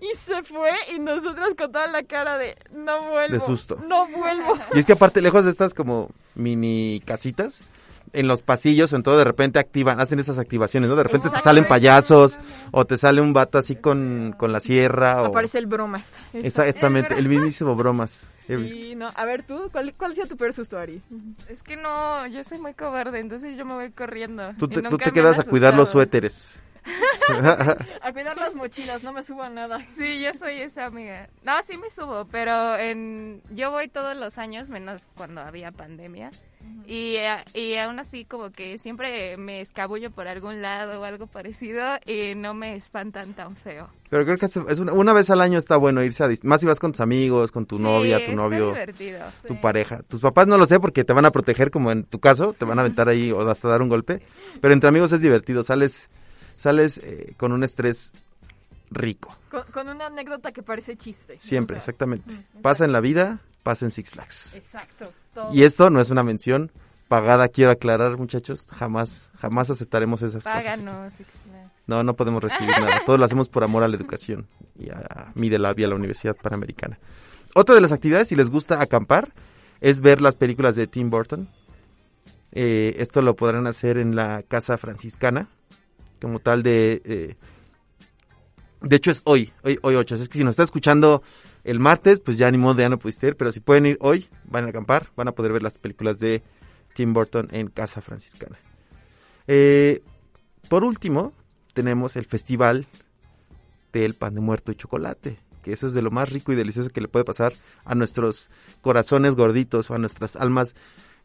Y 0.00 0.14
se 0.16 0.44
fue 0.44 0.70
y 0.94 1.00
nosotros 1.00 1.48
con 1.58 1.72
toda 1.72 1.88
la 1.88 2.04
cara 2.04 2.38
de 2.38 2.56
no 2.70 3.02
vuelvo. 3.10 3.34
De 3.34 3.40
susto. 3.40 3.76
No 3.88 4.06
vuelvo. 4.06 4.52
Y 4.72 4.78
es 4.78 4.86
que 4.86 4.92
aparte, 4.92 5.20
lejos 5.20 5.44
de 5.44 5.50
estas 5.50 5.74
como 5.74 6.10
mini 6.36 7.02
casitas, 7.04 7.58
en 8.12 8.28
los 8.28 8.42
pasillos 8.42 8.92
en 8.92 9.02
todo, 9.02 9.18
de 9.18 9.24
repente 9.24 9.58
activan, 9.58 10.00
hacen 10.00 10.18
esas 10.18 10.38
activaciones, 10.38 10.88
¿no? 10.88 10.96
De 10.96 11.02
repente 11.02 11.30
te 11.30 11.40
salen 11.40 11.66
payasos, 11.66 12.38
o 12.70 12.84
te 12.84 12.96
sale 12.96 13.20
un 13.20 13.32
vato 13.32 13.58
así 13.58 13.76
con, 13.76 14.34
con 14.36 14.52
la 14.52 14.60
sierra, 14.60 15.22
o... 15.22 15.26
Aparece 15.26 15.58
el 15.58 15.66
bromas. 15.66 16.18
Exactamente, 16.32 17.14
el 17.14 17.28
mismísimo 17.28 17.74
bromas. 17.74 18.28
Sí, 18.46 18.94
no. 18.96 19.10
A 19.14 19.24
ver, 19.26 19.42
tú, 19.42 19.68
¿cuál, 19.70 19.94
cuál 19.94 20.14
sido 20.14 20.26
tu 20.26 20.36
peor 20.36 20.54
susto, 20.54 20.78
Ari? 20.78 21.02
Es 21.48 21.62
que 21.62 21.76
no, 21.76 22.26
yo 22.28 22.42
soy 22.44 22.58
muy 22.58 22.72
cobarde, 22.72 23.20
entonces 23.20 23.56
yo 23.58 23.64
me 23.66 23.74
voy 23.74 23.90
corriendo. 23.90 24.52
Tú 24.58 24.68
te, 24.68 24.80
tú 24.80 24.96
quedas 24.96 25.38
a 25.38 25.44
cuidar 25.44 25.74
los 25.74 25.90
suéteres. 25.90 26.58
A 28.02 28.12
cuidar 28.12 28.38
las 28.38 28.54
mochilas, 28.54 29.02
no 29.02 29.12
me 29.12 29.22
subo 29.22 29.42
a 29.42 29.50
nada. 29.50 29.84
Sí, 29.98 30.22
yo 30.22 30.32
soy 30.38 30.60
esa 30.60 30.86
amiga. 30.86 31.28
No, 31.42 31.52
sí 31.62 31.76
me 31.76 31.90
subo, 31.90 32.26
pero 32.30 32.76
en 32.76 33.42
yo 33.50 33.70
voy 33.70 33.88
todos 33.88 34.16
los 34.16 34.38
años, 34.38 34.68
menos 34.68 35.06
cuando 35.14 35.42
había 35.42 35.70
pandemia. 35.70 36.30
Y, 36.86 37.16
eh, 37.16 37.44
y 37.52 37.74
aún 37.76 37.98
así 37.98 38.24
como 38.24 38.50
que 38.50 38.78
siempre 38.78 39.36
me 39.36 39.60
escabullo 39.60 40.10
por 40.10 40.26
algún 40.26 40.62
lado 40.62 41.00
o 41.00 41.04
algo 41.04 41.26
parecido 41.26 41.82
y 42.06 42.34
no 42.34 42.54
me 42.54 42.76
espantan 42.76 43.34
tan 43.34 43.56
feo. 43.56 43.90
Pero 44.08 44.24
creo 44.24 44.36
que 44.38 44.46
es 44.46 44.56
es 44.56 44.78
una, 44.78 44.92
una 44.94 45.12
vez 45.12 45.28
al 45.28 45.42
año 45.42 45.58
está 45.58 45.76
bueno 45.76 46.02
irse 46.02 46.24
a... 46.24 46.28
Más 46.44 46.60
si 46.60 46.66
vas 46.66 46.78
con 46.78 46.92
tus 46.92 47.02
amigos, 47.02 47.52
con 47.52 47.66
tu 47.66 47.76
Sí, 47.76 47.82
novia, 47.82 48.24
tu 48.24 48.32
novio, 48.32 48.68
divertido. 48.68 49.20
tu 49.46 49.54
sí. 49.54 49.60
pareja. 49.60 50.00
Tus 50.08 50.20
papás 50.22 50.46
no 50.46 50.56
lo 50.56 50.64
sé 50.64 50.80
porque 50.80 51.04
te 51.04 51.12
van 51.12 51.26
a 51.26 51.30
proteger 51.30 51.70
como 51.70 51.92
en 51.92 52.04
tu 52.04 52.20
caso, 52.20 52.54
te 52.54 52.64
van 52.64 52.78
a 52.78 52.82
aventar 52.82 53.08
ahí 53.10 53.32
o 53.32 53.46
hasta 53.48 53.68
dar 53.68 53.82
un 53.82 53.90
golpe. 53.90 54.22
Pero 54.62 54.72
entre 54.72 54.88
amigos 54.88 55.12
es 55.12 55.20
divertido, 55.20 55.62
sales, 55.62 56.08
sales 56.56 56.96
eh, 57.04 57.34
con 57.36 57.52
un 57.52 57.64
estrés 57.64 58.12
rico. 58.90 59.36
Con, 59.50 59.62
con 59.64 59.88
una 59.88 60.06
anécdota 60.06 60.52
que 60.52 60.62
parece 60.62 60.96
chiste. 60.96 61.36
Siempre, 61.40 61.76
O 61.76 61.80
sea, 61.80 61.90
exactamente. 61.90 62.34
Pasa 62.62 62.86
en 62.86 62.92
la 62.92 63.00
vida, 63.00 63.40
pasa 63.68 63.84
en 63.84 63.90
Six 63.90 64.12
Flags. 64.12 64.54
Exacto. 64.54 65.12
todo. 65.34 65.52
Y 65.52 65.62
esto 65.64 65.90
no 65.90 66.00
es 66.00 66.08
una 66.08 66.22
mención 66.22 66.72
pagada, 67.06 67.48
quiero 67.48 67.70
aclarar, 67.70 68.16
muchachos. 68.16 68.66
Jamás, 68.74 69.28
jamás 69.38 69.68
aceptaremos 69.68 70.22
esas 70.22 70.42
cosas. 70.42 70.64
Páganos, 70.64 71.12
Six 71.12 71.28
Flags. 71.44 71.70
No, 71.86 72.02
no 72.02 72.16
podemos 72.16 72.42
recibir 72.42 72.70
nada. 72.70 73.02
Todo 73.06 73.18
lo 73.18 73.26
hacemos 73.26 73.50
por 73.50 73.62
amor 73.62 73.82
a 73.82 73.88
la 73.88 73.94
educación 73.94 74.46
y 74.74 74.88
a 74.88 75.32
mí 75.34 75.50
de 75.50 75.58
la 75.58 75.74
vía 75.74 75.86
la 75.86 75.96
Universidad 75.96 76.34
Panamericana. 76.34 76.98
Otra 77.54 77.74
de 77.74 77.82
las 77.82 77.92
actividades, 77.92 78.28
si 78.28 78.36
les 78.36 78.48
gusta 78.48 78.80
acampar, 78.80 79.34
es 79.82 80.00
ver 80.00 80.22
las 80.22 80.34
películas 80.34 80.74
de 80.74 80.86
Tim 80.86 81.10
Burton. 81.10 81.46
Eh, 82.52 82.94
esto 82.96 83.20
lo 83.20 83.36
podrán 83.36 83.66
hacer 83.66 83.98
en 83.98 84.16
la 84.16 84.42
Casa 84.48 84.78
Franciscana, 84.78 85.48
como 86.22 86.38
tal 86.38 86.62
de... 86.62 87.02
eh, 87.04 87.36
de 88.80 88.96
hecho 88.96 89.10
es 89.10 89.20
hoy, 89.24 89.52
hoy, 89.62 89.78
hoy 89.82 89.94
8. 89.94 90.14
Es 90.14 90.28
que 90.30 90.38
si 90.38 90.44
nos 90.44 90.52
está 90.52 90.62
escuchando 90.62 91.22
el 91.68 91.80
martes, 91.80 92.18
pues 92.18 92.38
ya 92.38 92.50
ni 92.50 92.56
modo, 92.56 92.80
ya 92.80 92.88
no 92.88 92.98
pudiste 92.98 93.28
ir. 93.28 93.36
Pero 93.36 93.52
si 93.52 93.60
pueden 93.60 93.84
ir 93.84 93.98
hoy, 94.00 94.28
van 94.44 94.64
a 94.64 94.68
acampar, 94.68 95.08
van 95.16 95.28
a 95.28 95.32
poder 95.32 95.52
ver 95.52 95.62
las 95.62 95.76
películas 95.76 96.18
de 96.18 96.42
Tim 96.94 97.12
Burton 97.12 97.48
en 97.52 97.68
Casa 97.68 98.00
Franciscana. 98.00 98.56
Eh, 99.46 100.02
por 100.70 100.82
último, 100.82 101.34
tenemos 101.74 102.16
el 102.16 102.24
festival 102.24 102.86
del 103.92 104.14
pan 104.14 104.34
de 104.34 104.40
muerto 104.40 104.72
y 104.72 104.76
chocolate, 104.76 105.38
que 105.62 105.74
eso 105.74 105.86
es 105.86 105.92
de 105.92 106.00
lo 106.00 106.10
más 106.10 106.30
rico 106.30 106.52
y 106.52 106.56
delicioso 106.56 106.88
que 106.88 107.02
le 107.02 107.08
puede 107.08 107.26
pasar 107.26 107.52
a 107.84 107.94
nuestros 107.94 108.50
corazones 108.80 109.34
gorditos 109.34 109.90
o 109.90 109.94
a 109.94 109.98
nuestras 109.98 110.36
almas 110.36 110.74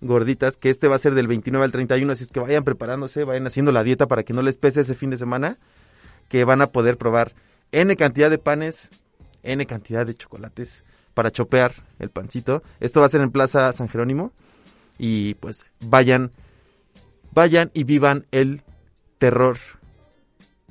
gorditas, 0.01 0.58
que 0.58 0.69
este 0.69 0.89
va 0.89 0.97
a 0.97 0.99
ser 0.99 1.15
del 1.15 1.27
29 1.27 1.63
al 1.63 1.71
31, 1.71 2.12
así 2.12 2.25
es 2.25 2.32
que 2.32 2.41
vayan 2.41 2.65
preparándose, 2.65 3.23
vayan 3.23 3.47
haciendo 3.47 3.71
la 3.71 3.84
dieta 3.84 4.08
para 4.08 4.23
que 4.23 4.34
no 4.34 4.41
les 4.41 4.58
pese 4.58 4.82
ese 4.82 4.95
fin 4.95 5.10
de 5.10 5.17
semana, 5.17 5.58
que 6.27 6.43
van 6.43 6.62
a 6.62 6.67
poder 6.67 6.97
probar 6.97 7.34
N 7.71 7.95
cantidad 7.95 8.29
de 8.29 8.38
panes, 8.38 8.89
N 9.43 9.65
cantidad 9.65 10.06
de 10.06 10.15
chocolates 10.15 10.84
para 11.13 11.32
chopear 11.32 11.73
el 11.99 12.10
pancito. 12.10 12.63
Esto 12.79 12.99
va 13.01 13.06
a 13.06 13.10
ser 13.10 13.21
en 13.21 13.32
Plaza 13.32 13.71
San 13.73 13.88
Jerónimo 13.89 14.32
y 14.97 15.36
pues 15.36 15.65
vayan, 15.82 16.32
vayan 17.32 17.69
y 17.73 17.84
vivan 17.84 18.25
el 18.32 18.62
terror 19.19 19.58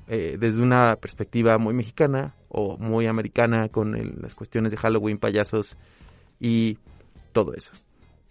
eh, 0.08 0.37
desde 0.38 0.61
una 0.62 0.96
perspectiva 0.96 1.58
muy 1.58 1.74
mexicana 1.74 2.35
o 2.48 2.76
muy 2.76 3.06
americana 3.06 3.68
con 3.68 3.94
el- 3.96 4.16
las 4.20 4.35
cuestiones 4.35 4.70
de 4.72 4.76
Halloween, 4.78 5.16
payasos 5.18 5.76
y 6.40 6.76
todo 7.32 7.54
eso. 7.54 7.70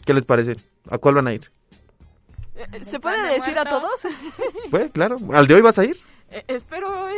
¿Qué 0.06 0.13
les 0.13 0.25
parece? 0.25 0.58
¿A 0.89 0.97
cuál 0.97 1.15
van 1.15 1.27
a 1.27 1.34
ir? 1.34 1.49
Eh, 2.56 2.84
¿Se 2.84 2.99
puede 2.99 3.21
de 3.25 3.34
decir 3.36 3.58
a 3.58 3.63
todos? 3.65 4.01
Pues 4.69 4.91
claro, 4.91 5.15
¿al 5.34 5.47
de 5.47 5.56
hoy 5.56 5.62
vas 5.62 5.80
a 5.80 5.86
ir? 5.86 5.97
Eh, 6.30 6.43
espero, 6.47 7.10
eh, 7.10 7.13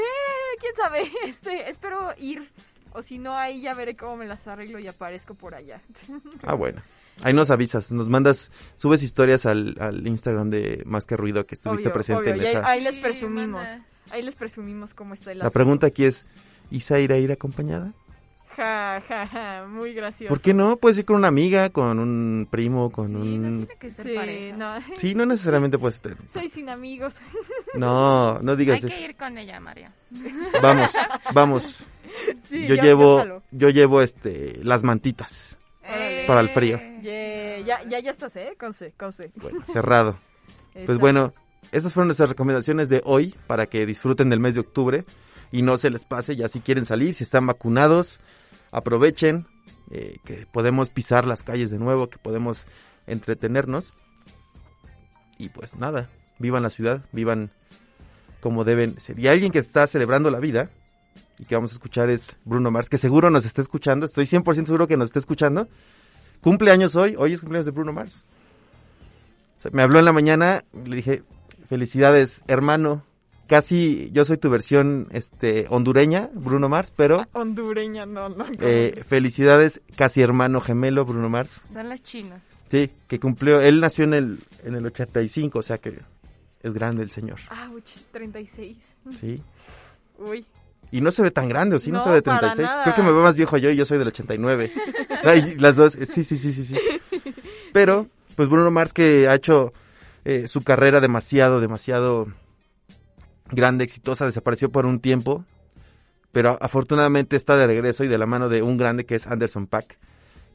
quién 0.59 0.75
sabe, 0.75 1.11
este, 1.25 1.69
espero 1.69 2.13
ir. 2.17 2.49
O 2.95 3.01
si 3.01 3.17
no, 3.17 3.35
ahí 3.37 3.61
ya 3.61 3.73
veré 3.73 3.95
cómo 3.95 4.17
me 4.17 4.25
las 4.27 4.47
arreglo 4.47 4.79
y 4.79 4.87
aparezco 4.87 5.33
por 5.35 5.55
allá. 5.55 5.81
Ah, 6.45 6.53
bueno. 6.55 6.81
Ahí 7.21 7.33
nos 7.33 7.51
avisas, 7.51 7.91
nos 7.91 8.09
mandas, 8.09 8.51
subes 8.75 9.03
historias 9.03 9.45
al, 9.45 9.75
al 9.79 10.05
Instagram 10.07 10.49
de 10.49 10.81
Más 10.85 11.05
que 11.05 11.15
Ruido 11.15 11.45
que 11.45 11.53
estuviste 11.55 11.87
Obvio, 11.89 11.93
presente 11.93 12.31
obvio, 12.31 12.33
en 12.33 12.41
y 12.41 12.45
esa. 12.49 12.67
ahí 12.67 12.81
les 12.81 12.97
presumimos. 12.97 13.67
Ahí 14.11 14.23
les 14.23 14.33
presumimos 14.35 14.93
cómo 14.95 15.13
está 15.13 15.31
el 15.31 15.37
La 15.39 15.43
asunto. 15.45 15.53
pregunta 15.53 15.87
aquí 15.87 16.05
es, 16.05 16.25
¿Isa 16.71 16.99
irá 16.99 17.15
a 17.15 17.19
ir 17.19 17.31
acompañada? 17.31 17.93
Ja, 18.57 19.01
ja, 19.07 19.27
ja, 19.27 19.65
muy 19.67 19.93
gracioso. 19.93 20.29
¿Por 20.29 20.39
qué 20.41 20.53
no? 20.53 20.77
Puedes 20.77 20.97
ir 20.99 21.05
con 21.05 21.15
una 21.15 21.27
amiga, 21.27 21.69
con 21.71 21.97
un 21.99 22.47
primo, 22.49 22.91
con 22.91 23.07
Sí, 23.07 23.13
no 23.39 23.47
un... 23.47 23.57
tiene 23.65 23.79
que 23.79 23.91
ser 23.91 24.05
Sí, 24.05 24.15
pareja. 24.15 24.57
no. 24.57 24.73
Sí, 24.97 25.15
no 25.15 25.25
necesariamente 25.25 25.77
puedes 25.79 25.99
tener. 26.01 26.17
Soy 26.33 26.49
sin 26.49 26.69
amigos. 26.69 27.15
No, 27.75 28.39
no 28.39 28.51
Hay 28.51 28.57
digas 28.57 28.83
eso. 28.83 28.87
que 28.87 29.01
ir 29.01 29.15
con 29.15 29.37
ella, 29.37 29.59
María. 29.59 29.91
Vamos, 30.61 30.91
vamos. 31.33 31.83
Sí, 32.43 32.67
yo 32.67 32.75
yo- 32.75 32.83
llevo, 32.83 33.41
yo 33.51 33.69
llevo 33.69 34.01
este, 34.01 34.59
las 34.63 34.83
mantitas. 34.83 35.57
Para 36.27 36.39
el 36.39 36.49
frío. 36.49 36.79
Yeah, 37.01 37.59
ya, 37.59 37.83
ya, 37.89 37.99
ya 37.99 38.11
estás, 38.11 38.35
¿eh? 38.37 38.55
Conce. 38.57 38.93
Bueno, 39.35 39.63
cerrado. 39.71 40.17
Pues 40.85 40.97
bueno, 40.97 41.33
estas 41.71 41.93
fueron 41.93 42.07
nuestras 42.07 42.29
recomendaciones 42.29 42.89
de 42.89 43.01
hoy 43.05 43.35
para 43.45 43.67
que 43.67 43.85
disfruten 43.85 44.29
del 44.31 44.39
mes 44.39 44.55
de 44.55 44.61
octubre 44.61 45.05
y 45.51 45.61
no 45.61 45.77
se 45.77 45.91
les 45.91 46.03
pase. 46.03 46.35
Ya 46.35 46.49
si 46.49 46.61
quieren 46.61 46.85
salir, 46.85 47.13
si 47.13 47.23
están 47.23 47.45
vacunados, 47.45 48.19
aprovechen 48.71 49.45
eh, 49.91 50.17
que 50.25 50.47
podemos 50.51 50.89
pisar 50.89 51.25
las 51.25 51.43
calles 51.43 51.69
de 51.69 51.77
nuevo, 51.77 52.09
que 52.09 52.17
podemos 52.17 52.65
entretenernos. 53.05 53.93
Y 55.37 55.49
pues 55.49 55.75
nada, 55.75 56.09
vivan 56.39 56.63
la 56.63 56.69
ciudad, 56.71 57.05
vivan 57.11 57.51
como 58.39 58.63
deben 58.63 58.99
ser. 58.99 59.19
Y 59.19 59.27
alguien 59.27 59.51
que 59.51 59.59
está 59.59 59.85
celebrando 59.87 60.31
la 60.31 60.39
vida 60.39 60.71
y 61.39 61.45
que 61.45 61.55
vamos 61.55 61.71
a 61.71 61.75
escuchar 61.75 62.09
es 62.09 62.37
Bruno 62.45 62.71
Mars, 62.71 62.89
que 62.89 62.97
seguro 62.97 63.29
nos 63.29 63.45
está 63.45 63.61
escuchando, 63.61 64.05
estoy 64.05 64.25
100% 64.25 64.65
seguro 64.65 64.87
que 64.87 64.97
nos 64.97 65.07
está 65.07 65.19
escuchando. 65.19 65.67
Cumpleaños 66.41 66.95
hoy, 66.95 67.15
hoy 67.17 67.33
es 67.33 67.39
cumpleaños 67.39 67.65
de 67.65 67.71
Bruno 67.71 67.93
Mars. 67.93 68.25
O 69.59 69.61
sea, 69.61 69.71
me 69.73 69.81
habló 69.81 69.99
en 69.99 70.05
la 70.05 70.11
mañana, 70.13 70.63
le 70.85 70.95
dije, 70.97 71.23
felicidades, 71.67 72.41
hermano. 72.47 73.03
Casi 73.47 74.09
yo 74.13 74.25
soy 74.25 74.37
tu 74.37 74.49
versión 74.49 75.07
este 75.11 75.65
hondureña, 75.69 76.29
Bruno 76.33 76.69
Mars, 76.69 76.93
pero 76.95 77.25
Hondureña, 77.33 78.05
no, 78.05 78.29
no. 78.29 78.45
no. 78.45 78.51
eh, 78.61 79.03
felicidades, 79.07 79.81
casi 79.95 80.21
hermano 80.21 80.61
gemelo, 80.61 81.05
Bruno 81.05 81.29
Mars. 81.29 81.61
Son 81.71 81.87
las 81.89 82.01
chinas. 82.03 82.41
Sí, 82.69 82.89
que 83.07 83.19
cumplió, 83.19 83.61
él 83.61 83.79
nació 83.79 84.05
en 84.05 84.13
el, 84.13 84.39
en 84.63 84.75
el 84.75 84.85
85, 84.85 85.59
o 85.59 85.61
sea 85.61 85.77
que 85.77 85.99
es 86.63 86.73
grande 86.73 87.03
el 87.03 87.11
señor. 87.11 87.39
Ouch, 87.69 87.91
36. 88.11 88.77
Sí. 89.19 89.41
Uy. 90.17 90.45
Y 90.93 91.01
no 91.01 91.11
se 91.11 91.23
ve 91.23 91.31
tan 91.31 91.49
grande, 91.49 91.75
¿o 91.75 91.79
sí? 91.79 91.89
No, 91.91 91.97
No, 91.97 92.03
se 92.03 92.09
ve 92.11 92.15
de 92.17 92.21
para 92.21 92.39
36. 92.39 92.69
nada. 92.69 92.83
Creo 92.83 92.95
que 92.95 93.01
me 93.01 93.11
veo 93.11 93.23
más 93.23 93.35
viejo 93.35 93.57
yo 93.57 93.71
y 93.71 93.75
yo 93.75 93.83
soy 93.83 93.97
del 93.97 94.09
89. 94.09 94.71
Ay, 95.23 95.55
las 95.57 95.75
dos, 95.75 95.93
sí, 95.93 96.23
sí, 96.23 96.35
sí, 96.35 96.53
sí, 96.53 96.63
sí. 96.63 96.77
Pero, 97.73 98.05
pues 98.35 98.47
Bruno 98.47 98.69
Mars 98.69 98.93
que 98.93 99.27
ha 99.27 99.33
hecho 99.33 99.73
eh, 100.23 100.47
su 100.47 100.61
carrera 100.61 101.01
demasiado, 101.01 101.59
demasiado 101.61 102.27
grande, 103.49 103.83
exitosa, 103.83 104.27
desapareció 104.27 104.69
por 104.69 104.85
un 104.85 104.99
tiempo, 104.99 105.45
pero 106.31 106.59
afortunadamente 106.61 107.37
está 107.37 107.57
de 107.57 107.65
regreso 107.65 108.03
y 108.03 108.07
de 108.07 108.19
la 108.19 108.27
mano 108.27 108.47
de 108.47 108.61
un 108.61 108.77
grande 108.77 109.07
que 109.07 109.15
es 109.15 109.25
Anderson 109.25 109.65
Pack. 109.65 109.97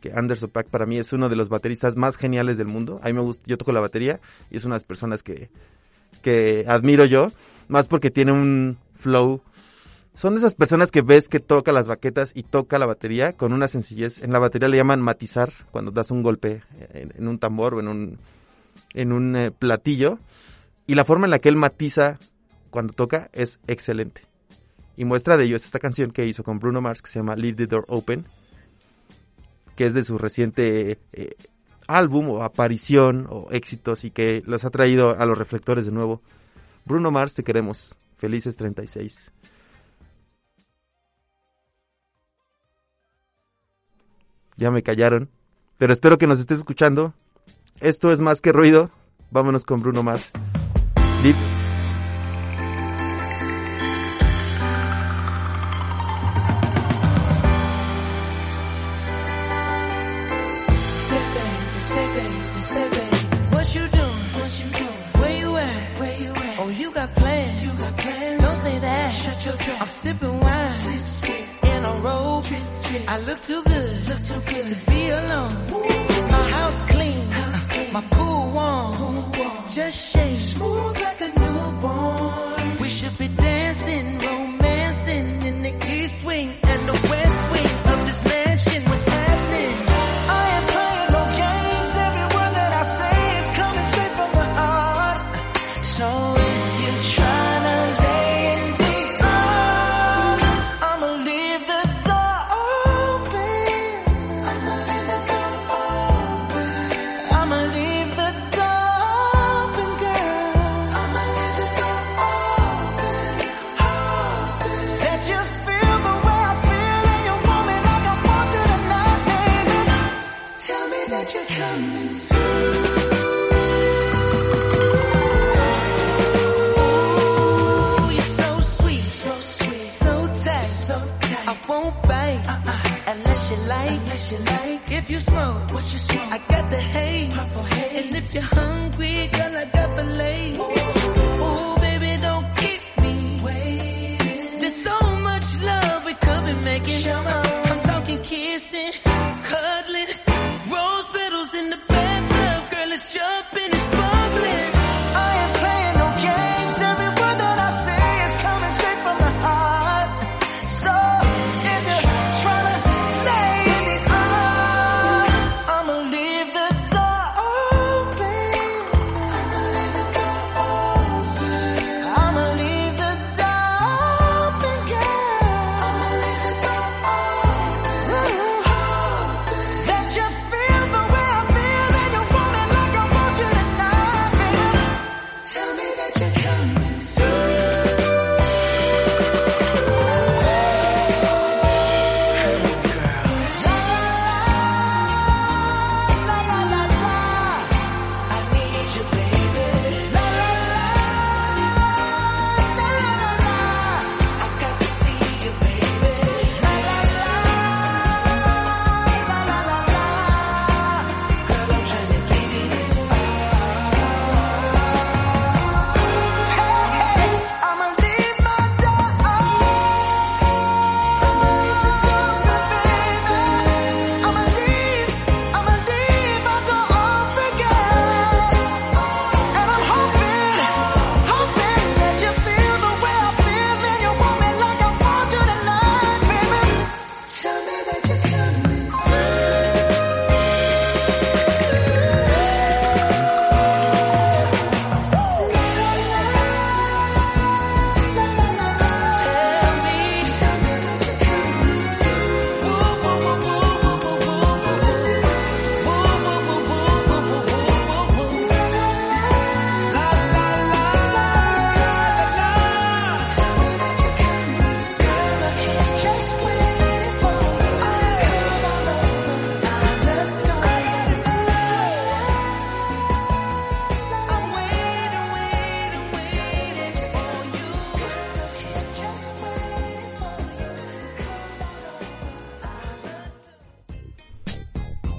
Que 0.01 0.13
Anderson 0.13 0.51
Pack 0.51 0.69
para 0.69 0.87
mí 0.87 0.99
es 0.99 1.13
uno 1.13 1.29
de 1.29 1.35
los 1.35 1.49
bateristas 1.49 1.97
más 1.97 2.17
geniales 2.17 2.57
del 2.57 2.69
mundo. 2.69 3.01
A 3.03 3.09
mí 3.09 3.13
me 3.13 3.23
gusta, 3.23 3.43
yo 3.49 3.59
toco 3.59 3.73
la 3.73 3.81
batería 3.81 4.21
y 4.53 4.59
es 4.59 4.65
una 4.65 4.77
de 4.77 4.83
las 4.83 4.85
personas 4.85 5.25
que, 5.25 5.51
que 6.23 6.65
admiro 6.69 7.07
yo, 7.07 7.27
más 7.67 7.89
porque 7.89 8.13
tiene 8.13 8.31
un 8.31 8.79
flow 8.95 9.43
son 10.19 10.37
esas 10.37 10.57
personas 10.57 10.91
que 10.91 11.01
ves 11.01 11.29
que 11.29 11.39
toca 11.39 11.71
las 11.71 11.87
baquetas 11.87 12.33
y 12.35 12.43
toca 12.43 12.77
la 12.81 12.87
batería 12.87 13.35
con 13.35 13.53
una 13.53 13.69
sencillez. 13.69 14.21
En 14.21 14.33
la 14.33 14.41
batería 14.41 14.67
le 14.67 14.77
llaman 14.77 15.01
matizar 15.01 15.53
cuando 15.71 15.93
das 15.93 16.11
un 16.11 16.25
golpe 16.25 16.65
en, 16.93 17.13
en 17.17 17.29
un 17.29 17.39
tambor 17.39 17.75
o 17.75 17.81
en 17.81 17.87
un, 17.87 18.19
en 18.95 19.13
un 19.13 19.37
eh, 19.37 19.53
platillo. 19.53 20.19
Y 20.89 20.97
la 20.97 21.05
forma 21.05 21.29
en 21.29 21.31
la 21.31 21.39
que 21.39 21.49
él 21.49 21.55
matiza 21.55 22.19
cuando 22.71 22.95
toca 22.95 23.31
es 23.33 23.61
excelente. 23.69 24.23
Y 24.97 25.05
muestra 25.05 25.37
de 25.37 25.45
ello 25.45 25.55
es 25.55 25.67
esta 25.67 25.79
canción 25.79 26.11
que 26.11 26.27
hizo 26.27 26.43
con 26.43 26.59
Bruno 26.59 26.81
Mars 26.81 27.01
que 27.01 27.11
se 27.11 27.21
llama 27.21 27.37
Leave 27.37 27.57
the 27.59 27.67
Door 27.69 27.85
Open, 27.87 28.27
que 29.77 29.87
es 29.87 29.95
de 29.95 30.03
su 30.03 30.19
reciente 30.19 30.99
eh, 31.13 31.37
álbum 31.87 32.29
o 32.31 32.43
aparición 32.43 33.29
o 33.31 33.53
éxitos 33.53 34.05
y 34.05 34.11
que 34.11 34.43
los 34.45 34.65
ha 34.65 34.71
traído 34.71 35.17
a 35.17 35.25
los 35.27 35.39
reflectores 35.39 35.87
de 35.87 35.93
nuevo. 35.93 36.23
Bruno 36.85 37.13
Mars, 37.13 37.35
te 37.35 37.45
queremos. 37.45 37.97
Felices 38.17 38.57
36. 38.57 39.31
Ya 44.59 44.71
me 44.71 44.83
callaron. 44.83 45.31
Pero 45.79 45.93
espero 45.93 46.19
que 46.19 46.27
nos 46.27 46.41
estés 46.41 46.59
escuchando. 46.59 47.15
Esto 47.81 48.13
es 48.13 48.21
más 48.21 48.43
que 48.43 48.53
ruido. 48.53 48.91
Vámonos 49.31 49.65
con 49.65 49.81
Bruno 49.81 50.03
Mars. 50.03 50.31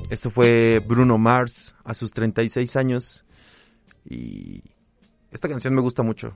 Esto 0.09 0.31
fue 0.31 0.81
Bruno 0.85 1.19
Mars 1.19 1.75
a 1.83 1.93
sus 1.93 2.11
36 2.11 2.75
años. 2.75 3.23
Y 4.09 4.63
esta 5.31 5.47
canción 5.47 5.75
me 5.75 5.81
gusta 5.81 6.01
mucho. 6.01 6.35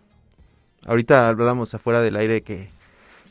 Ahorita 0.86 1.28
hablamos 1.28 1.74
afuera 1.74 2.02
del 2.02 2.16
aire 2.16 2.44
que 2.44 2.70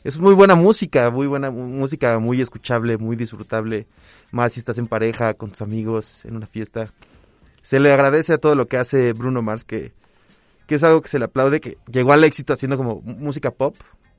es 0.03 0.19
muy 0.19 0.33
buena 0.33 0.55
música, 0.55 1.09
muy 1.11 1.27
buena 1.27 1.49
música, 1.49 2.19
muy 2.19 2.41
escuchable, 2.41 2.97
muy 2.97 3.15
disfrutable. 3.15 3.87
Más 4.31 4.51
si 4.51 4.59
estás 4.59 4.77
en 4.77 4.87
pareja, 4.87 5.33
con 5.33 5.51
tus 5.51 5.61
amigos, 5.61 6.25
en 6.25 6.35
una 6.35 6.45
fiesta. 6.45 6.87
Se 7.61 7.79
le 7.79 7.93
agradece 7.93 8.33
a 8.33 8.37
todo 8.37 8.55
lo 8.55 8.67
que 8.67 8.75
hace 8.75 9.13
Bruno 9.13 9.41
Mars, 9.41 9.63
que, 9.63 9.93
que 10.67 10.75
es 10.75 10.83
algo 10.83 11.01
que 11.01 11.07
se 11.07 11.19
le 11.19 11.25
aplaude, 11.25 11.61
que 11.61 11.77
llegó 11.89 12.11
al 12.11 12.25
éxito 12.25 12.51
haciendo 12.51 12.75
como 12.75 12.99
música 13.01 13.51
pop, 13.51 13.77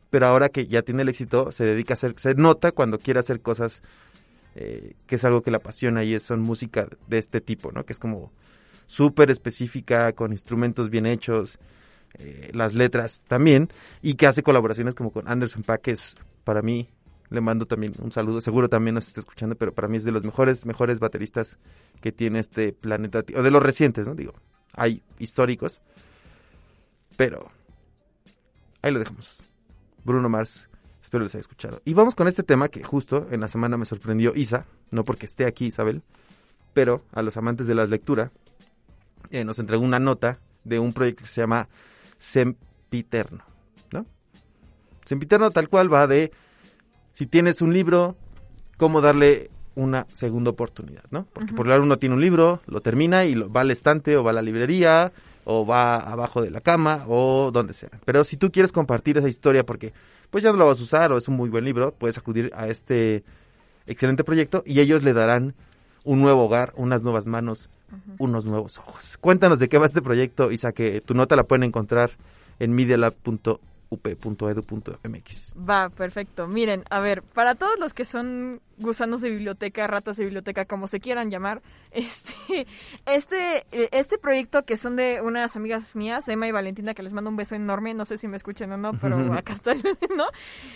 pero 0.08 0.26
ahora 0.26 0.48
que 0.48 0.66
ya 0.68 0.80
tiene 0.80 1.02
el 1.02 1.10
éxito, 1.10 1.52
se 1.52 1.64
dedica 1.64 1.92
a 1.92 1.96
hacer, 1.96 2.14
se 2.16 2.34
nota 2.34 2.72
cuando 2.72 2.98
quiere 2.98 3.20
hacer 3.20 3.42
cosas 3.42 3.82
eh, 4.54 4.94
que 5.06 5.16
es 5.16 5.24
algo 5.24 5.42
que 5.42 5.50
le 5.50 5.56
apasiona 5.56 6.04
y 6.04 6.14
es, 6.14 6.22
son 6.22 6.40
música 6.40 6.86
de 7.08 7.18
este 7.18 7.40
tipo, 7.40 7.72
¿no? 7.72 7.84
Que 7.84 7.92
es 7.92 7.98
como 7.98 8.32
súper 8.86 9.30
específica, 9.30 10.12
con 10.12 10.32
instrumentos 10.32 10.90
bien 10.90 11.06
hechos, 11.06 11.58
eh, 12.18 12.50
las 12.52 12.74
letras 12.74 13.22
también, 13.26 13.70
y 14.02 14.14
que 14.14 14.26
hace 14.26 14.42
colaboraciones 14.42 14.94
como 14.94 15.10
con 15.10 15.28
Anderson 15.28 15.62
Paak, 15.62 15.82
que 15.82 15.90
es 15.92 16.14
para 16.44 16.62
mí, 16.62 16.88
le 17.30 17.40
mando 17.40 17.66
también 17.66 17.92
un 18.00 18.12
saludo, 18.12 18.40
seguro 18.40 18.68
también 18.68 18.94
nos 18.94 19.08
está 19.08 19.20
escuchando, 19.20 19.56
pero 19.56 19.72
para 19.74 19.88
mí 19.88 19.96
es 19.96 20.04
de 20.04 20.12
los 20.12 20.22
mejores, 20.22 20.66
mejores 20.66 21.00
bateristas 21.00 21.58
que 22.00 22.12
tiene 22.12 22.38
este 22.38 22.72
planeta, 22.72 23.24
o 23.36 23.42
de 23.42 23.50
los 23.50 23.62
recientes, 23.62 24.06
¿no? 24.06 24.14
Digo, 24.14 24.34
hay 24.74 25.02
históricos, 25.18 25.80
pero 27.16 27.50
ahí 28.82 28.92
lo 28.92 29.00
dejamos. 29.00 29.36
Bruno 30.04 30.28
Mars, 30.28 30.68
espero 31.14 31.24
les 31.24 31.34
haya 31.36 31.42
escuchado. 31.42 31.80
Y 31.84 31.94
vamos 31.94 32.16
con 32.16 32.26
este 32.26 32.42
tema 32.42 32.68
que 32.68 32.82
justo 32.82 33.28
en 33.30 33.40
la 33.40 33.46
semana 33.46 33.76
me 33.76 33.84
sorprendió 33.84 34.34
Isa, 34.34 34.66
no 34.90 35.04
porque 35.04 35.26
esté 35.26 35.46
aquí 35.46 35.66
Isabel, 35.66 36.02
pero 36.72 37.02
a 37.12 37.22
los 37.22 37.36
amantes 37.36 37.68
de 37.68 37.74
la 37.76 37.86
lectura, 37.86 38.32
eh, 39.30 39.44
nos 39.44 39.60
entregó 39.60 39.84
una 39.84 40.00
nota 40.00 40.40
de 40.64 40.80
un 40.80 40.92
proyecto 40.92 41.22
que 41.22 41.30
se 41.30 41.40
llama 41.40 41.68
Sempiterno, 42.18 43.44
¿no? 43.92 44.06
Sempiterno 45.04 45.50
tal 45.52 45.68
cual 45.68 45.92
va 45.92 46.08
de 46.08 46.32
si 47.12 47.26
tienes 47.26 47.62
un 47.62 47.72
libro, 47.72 48.16
cómo 48.76 49.00
darle 49.00 49.50
una 49.76 50.08
segunda 50.14 50.50
oportunidad, 50.50 51.04
¿no? 51.10 51.28
Porque 51.32 51.52
por 51.52 51.68
lo 51.68 51.80
uno 51.80 51.96
tiene 51.98 52.16
un 52.16 52.22
libro, 52.22 52.60
lo 52.66 52.80
termina 52.80 53.24
y 53.24 53.36
lo, 53.36 53.52
va 53.52 53.60
al 53.60 53.70
estante 53.70 54.16
o 54.16 54.24
va 54.24 54.32
a 54.32 54.34
la 54.34 54.42
librería 54.42 55.12
o 55.44 55.64
va 55.64 55.96
abajo 55.96 56.42
de 56.42 56.50
la 56.50 56.60
cama 56.60 57.04
o 57.06 57.50
donde 57.52 57.72
sea. 57.72 57.90
Pero 58.04 58.24
si 58.24 58.36
tú 58.36 58.50
quieres 58.50 58.72
compartir 58.72 59.18
esa 59.18 59.28
historia 59.28 59.64
porque 59.64 59.92
pues 60.34 60.42
ya 60.42 60.50
no 60.50 60.58
lo 60.58 60.66
vas 60.66 60.80
a 60.80 60.82
usar 60.82 61.12
o 61.12 61.16
es 61.16 61.28
un 61.28 61.36
muy 61.36 61.48
buen 61.48 61.64
libro, 61.64 61.94
puedes 61.96 62.18
acudir 62.18 62.50
a 62.56 62.66
este 62.66 63.22
excelente 63.86 64.24
proyecto 64.24 64.64
y 64.66 64.80
ellos 64.80 65.04
le 65.04 65.12
darán 65.12 65.54
un 66.02 66.20
nuevo 66.22 66.46
hogar, 66.46 66.72
unas 66.74 67.02
nuevas 67.02 67.28
manos, 67.28 67.70
unos 68.18 68.44
nuevos 68.44 68.78
ojos. 68.78 69.16
Cuéntanos 69.18 69.60
de 69.60 69.68
qué 69.68 69.78
va 69.78 69.86
este 69.86 70.02
proyecto, 70.02 70.50
Isa, 70.50 70.72
que 70.72 71.00
tu 71.00 71.14
nota 71.14 71.36
la 71.36 71.44
pueden 71.44 71.62
encontrar 71.62 72.10
en 72.58 72.74
medialab.up.edu.mx. 74.02 75.54
Va, 75.56 75.90
perfecto. 75.90 76.46
Miren, 76.46 76.84
a 76.90 77.00
ver, 77.00 77.22
para 77.22 77.54
todos 77.54 77.78
los 77.78 77.94
que 77.94 78.04
son 78.04 78.60
gusanos 78.78 79.20
de 79.20 79.30
biblioteca, 79.30 79.86
ratas 79.86 80.16
de 80.16 80.24
biblioteca, 80.24 80.64
como 80.64 80.88
se 80.88 81.00
quieran 81.00 81.30
llamar, 81.30 81.62
este, 81.90 82.66
este, 83.06 83.66
eh, 83.72 83.88
este 83.92 84.18
proyecto 84.18 84.64
que 84.64 84.76
son 84.76 84.96
de 84.96 85.20
unas 85.22 85.56
amigas 85.56 85.94
mías, 85.94 86.28
Emma 86.28 86.48
y 86.48 86.52
Valentina, 86.52 86.94
que 86.94 87.02
les 87.02 87.12
mando 87.12 87.30
un 87.30 87.36
beso 87.36 87.54
enorme, 87.54 87.94
no 87.94 88.04
sé 88.04 88.18
si 88.18 88.28
me 88.28 88.36
escuchan 88.36 88.72
o 88.72 88.76
no, 88.76 88.92
pero 88.98 89.32
acá 89.34 89.54
están, 89.54 89.78
¿no? 90.16 90.26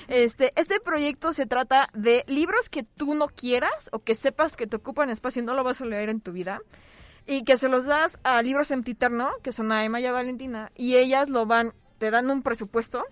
Este, 0.08 0.52
este 0.56 0.80
proyecto 0.80 1.32
se 1.32 1.46
trata 1.46 1.88
de 1.92 2.24
libros 2.28 2.68
que 2.70 2.82
tú 2.82 3.14
no 3.14 3.28
quieras 3.28 3.90
o 3.92 4.00
que 4.00 4.14
sepas 4.14 4.56
que 4.56 4.66
te 4.66 4.76
ocupan 4.76 5.10
espacio 5.10 5.42
y 5.42 5.44
no 5.44 5.54
lo 5.54 5.64
vas 5.64 5.80
a 5.80 5.84
leer 5.84 6.08
en 6.08 6.20
tu 6.20 6.32
vida 6.32 6.60
y 7.28 7.44
que 7.44 7.58
se 7.58 7.68
los 7.68 7.84
das 7.84 8.18
a 8.24 8.40
Libros 8.42 8.70
Emptiterno, 8.70 9.30
que 9.42 9.52
son 9.52 9.70
a 9.70 9.84
Emma 9.84 10.00
y 10.00 10.06
a 10.06 10.12
Valentina, 10.12 10.72
y 10.74 10.96
ellas 10.96 11.28
lo 11.28 11.44
van, 11.44 11.74
te 11.98 12.10
dan 12.10 12.30
un 12.30 12.42
presupuesto 12.42 13.04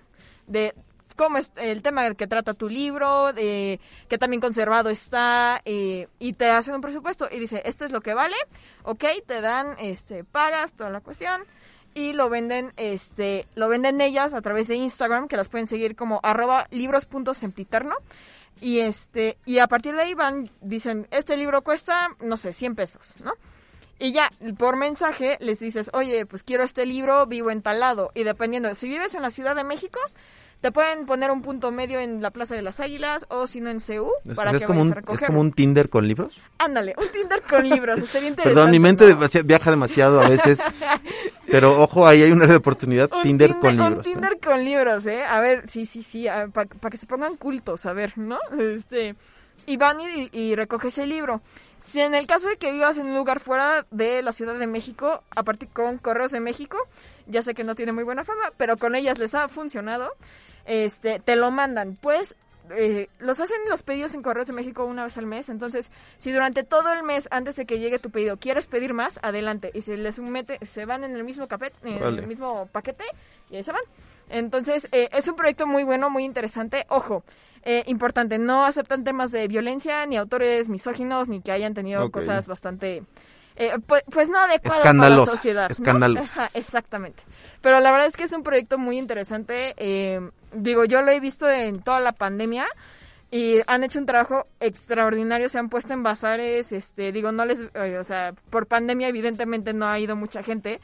de 0.46 0.74
cómo 1.16 1.38
es 1.38 1.50
el 1.56 1.82
tema 1.82 2.04
del 2.04 2.16
que 2.16 2.26
trata 2.26 2.54
tu 2.54 2.68
libro, 2.68 3.32
de 3.32 3.80
qué 4.08 4.18
también 4.18 4.40
conservado 4.40 4.90
está, 4.90 5.60
eh, 5.64 6.08
y 6.18 6.34
te 6.34 6.50
hacen 6.50 6.74
un 6.74 6.80
presupuesto 6.80 7.28
y 7.30 7.38
dice, 7.38 7.62
esto 7.64 7.84
es 7.84 7.92
lo 7.92 8.00
que 8.00 8.14
vale, 8.14 8.36
ok, 8.84 9.04
te 9.26 9.40
dan, 9.40 9.76
este, 9.78 10.24
pagas 10.24 10.74
toda 10.74 10.90
la 10.90 11.00
cuestión, 11.00 11.42
y 11.94 12.12
lo 12.12 12.28
venden, 12.28 12.74
este, 12.76 13.48
lo 13.54 13.68
venden 13.68 14.02
ellas 14.02 14.34
a 14.34 14.42
través 14.42 14.68
de 14.68 14.76
Instagram, 14.76 15.28
que 15.28 15.36
las 15.38 15.48
pueden 15.48 15.66
seguir 15.66 15.96
como 15.96 16.20
arroba 16.22 16.66
libros.sempiterno, 16.70 17.94
y 18.60 18.80
este, 18.80 19.38
y 19.46 19.58
a 19.58 19.66
partir 19.66 19.94
de 19.94 20.02
ahí 20.02 20.14
van, 20.14 20.50
dicen, 20.60 21.08
este 21.10 21.36
libro 21.36 21.62
cuesta, 21.62 22.10
no 22.20 22.36
sé, 22.36 22.52
100 22.52 22.74
pesos, 22.74 23.14
¿no? 23.24 23.32
Y 23.98 24.12
ya, 24.12 24.30
por 24.58 24.76
mensaje 24.76 25.38
les 25.40 25.58
dices, 25.58 25.90
oye, 25.94 26.26
pues 26.26 26.42
quiero 26.42 26.64
este 26.64 26.84
libro, 26.84 27.26
vivo 27.26 27.50
en 27.50 27.62
tal 27.62 27.80
lado. 27.80 28.10
Y 28.14 28.24
dependiendo, 28.24 28.74
si 28.74 28.88
vives 28.88 29.14
en 29.14 29.22
la 29.22 29.30
Ciudad 29.30 29.56
de 29.56 29.64
México, 29.64 29.98
te 30.60 30.72
pueden 30.72 31.06
poner 31.06 31.30
un 31.30 31.42
punto 31.42 31.70
medio 31.70 32.00
en 32.00 32.22
la 32.22 32.30
Plaza 32.30 32.54
de 32.54 32.62
las 32.62 32.80
Águilas 32.80 33.26
o 33.28 33.46
si 33.46 33.60
no 33.60 33.70
en 33.70 33.80
CEU 33.80 34.10
Es, 34.26 34.34
para 34.34 34.50
es 34.50 34.58
que 34.58 34.66
como 34.66 34.80
vayas 34.80 34.86
un, 34.86 34.88
a 34.88 34.90
es 34.90 34.96
recoger. 34.96 35.26
como 35.28 35.40
un 35.40 35.52
Tinder 35.52 35.88
con 35.88 36.08
libros. 36.08 36.34
Ándale, 36.58 36.94
un 36.96 37.08
Tinder 37.12 37.42
con 37.42 37.68
libros, 37.68 38.00
estaría 38.00 38.28
interesante. 38.30 38.54
Perdón, 38.54 38.70
mi 38.70 38.78
mente 38.78 39.14
¿no? 39.14 39.44
viaja 39.44 39.70
demasiado 39.70 40.20
a 40.20 40.28
veces. 40.28 40.62
pero 41.46 41.80
ojo, 41.80 42.06
ahí 42.06 42.22
hay 42.22 42.32
una 42.32 42.54
oportunidad. 42.56 43.10
Un 43.12 43.22
Tinder, 43.22 43.56
con 43.58 43.78
un 43.80 43.88
libros. 43.88 44.06
¿eh? 44.06 44.10
Tinder 44.10 44.38
con 44.40 44.64
libros, 44.64 45.06
¿eh? 45.06 45.24
A 45.24 45.40
ver, 45.40 45.68
sí, 45.68 45.86
sí, 45.86 46.02
sí, 46.02 46.26
para 46.52 46.90
que 46.90 46.96
se 46.96 47.06
pongan 47.06 47.36
cultos, 47.36 47.86
a 47.86 47.92
ver, 47.92 48.16
¿no? 48.16 48.38
Este, 48.58 49.14
y 49.66 49.76
van 49.76 49.98
y, 50.00 50.28
y 50.32 50.54
recoges 50.54 50.98
el 50.98 51.10
libro. 51.10 51.40
Si 51.80 52.00
en 52.00 52.14
el 52.14 52.26
caso 52.26 52.48
de 52.48 52.56
que 52.56 52.72
vivas 52.72 52.98
en 52.98 53.06
un 53.06 53.16
lugar 53.16 53.40
fuera 53.40 53.86
de 53.90 54.22
la 54.22 54.32
Ciudad 54.32 54.58
de 54.58 54.66
México, 54.66 55.22
aparte 55.34 55.66
con 55.66 55.98
Correos 55.98 56.32
de 56.32 56.40
México, 56.40 56.78
ya 57.26 57.42
sé 57.42 57.54
que 57.54 57.64
no 57.64 57.74
tiene 57.74 57.92
muy 57.92 58.04
buena 58.04 58.24
fama, 58.24 58.52
pero 58.56 58.76
con 58.76 58.94
ellas 58.94 59.18
les 59.18 59.34
ha 59.34 59.48
funcionado, 59.48 60.10
este, 60.64 61.20
te 61.20 61.36
lo 61.36 61.50
mandan. 61.50 61.96
Pues 62.00 62.34
eh, 62.70 63.08
los 63.18 63.38
hacen 63.38 63.56
los 63.68 63.82
pedidos 63.82 64.14
en 64.14 64.22
Correos 64.22 64.48
de 64.48 64.52
México 64.52 64.84
una 64.84 65.04
vez 65.04 65.16
al 65.16 65.26
mes, 65.26 65.48
entonces 65.48 65.90
si 66.18 66.32
durante 66.32 66.64
todo 66.64 66.92
el 66.92 67.02
mes 67.02 67.28
antes 67.30 67.56
de 67.56 67.66
que 67.66 67.78
llegue 67.78 67.98
tu 67.98 68.10
pedido 68.10 68.36
quieres 68.38 68.66
pedir 68.66 68.92
más, 68.92 69.20
adelante 69.22 69.70
y 69.72 69.82
se 69.82 69.96
les 69.96 70.18
mete, 70.18 70.58
se 70.66 70.84
van 70.84 71.04
en 71.04 71.14
el 71.14 71.22
mismo 71.22 71.46
capet, 71.46 71.72
en 71.84 72.00
Vale. 72.00 72.22
el 72.22 72.26
mismo 72.26 72.66
paquete 72.72 73.04
y 73.50 73.56
ahí 73.56 73.62
se 73.62 73.72
van. 73.72 73.82
Entonces 74.28 74.88
eh, 74.92 75.08
es 75.12 75.28
un 75.28 75.36
proyecto 75.36 75.66
muy 75.66 75.84
bueno, 75.84 76.10
muy 76.10 76.24
interesante. 76.24 76.86
Ojo, 76.88 77.24
eh, 77.62 77.82
importante, 77.86 78.38
no 78.38 78.64
aceptan 78.64 79.04
temas 79.04 79.30
de 79.32 79.48
violencia 79.48 80.06
ni 80.06 80.16
autores 80.16 80.68
misóginos 80.68 81.28
ni 81.28 81.40
que 81.40 81.52
hayan 81.52 81.74
tenido 81.74 82.10
cosas 82.10 82.46
bastante 82.46 83.02
eh, 83.56 83.72
pues, 83.86 84.04
pues 84.12 84.28
no 84.28 84.38
adecuadas 84.38 84.82
para 84.82 84.92
la 84.92 84.98
Escandalosas, 85.00 85.34
sociedad. 85.36 85.68
¿no? 85.68 85.72
escandalosas. 85.72 86.30
Ajá, 86.30 86.50
exactamente. 86.54 87.22
Pero 87.62 87.80
la 87.80 87.90
verdad 87.90 88.06
es 88.06 88.16
que 88.16 88.24
es 88.24 88.32
un 88.32 88.42
proyecto 88.42 88.78
muy 88.78 88.98
interesante. 88.98 89.74
eh, 89.78 90.20
digo, 90.52 90.84
yo 90.84 91.02
lo 91.02 91.10
he 91.10 91.20
visto 91.20 91.48
en 91.48 91.80
toda 91.80 92.00
la 92.00 92.12
pandemia 92.12 92.66
y 93.30 93.56
han 93.66 93.82
hecho 93.82 93.98
un 93.98 94.06
trabajo 94.06 94.46
extraordinario. 94.60 95.48
Se 95.48 95.58
han 95.58 95.68
puesto 95.70 95.94
en 95.94 96.02
bazares, 96.02 96.70
este, 96.72 97.12
digo, 97.12 97.32
no 97.32 97.44
les, 97.46 97.60
eh, 97.74 97.98
o 97.98 98.04
sea, 98.04 98.34
por 98.50 98.66
pandemia 98.66 99.08
evidentemente 99.08 99.72
no 99.72 99.86
ha 99.88 99.98
ido 99.98 100.16
mucha 100.16 100.42
gente. 100.42 100.80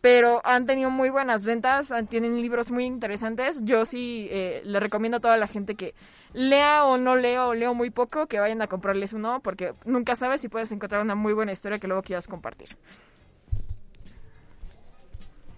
Pero 0.00 0.40
han 0.44 0.64
tenido 0.66 0.90
muy 0.90 1.10
buenas 1.10 1.44
ventas, 1.44 1.92
tienen 2.08 2.40
libros 2.40 2.70
muy 2.70 2.84
interesantes. 2.84 3.60
Yo 3.64 3.84
sí 3.84 4.28
eh, 4.30 4.62
le 4.64 4.80
recomiendo 4.80 5.18
a 5.18 5.20
toda 5.20 5.36
la 5.36 5.46
gente 5.46 5.74
que 5.74 5.94
lea 6.32 6.84
o 6.84 6.96
no 6.96 7.16
lea 7.16 7.46
o 7.46 7.54
leo 7.54 7.74
muy 7.74 7.90
poco, 7.90 8.26
que 8.26 8.40
vayan 8.40 8.62
a 8.62 8.66
comprarles 8.66 9.12
uno, 9.12 9.40
porque 9.40 9.74
nunca 9.84 10.16
sabes 10.16 10.40
si 10.40 10.48
puedes 10.48 10.72
encontrar 10.72 11.02
una 11.02 11.14
muy 11.14 11.34
buena 11.34 11.52
historia 11.52 11.78
que 11.78 11.86
luego 11.86 12.02
quieras 12.02 12.26
compartir. 12.28 12.76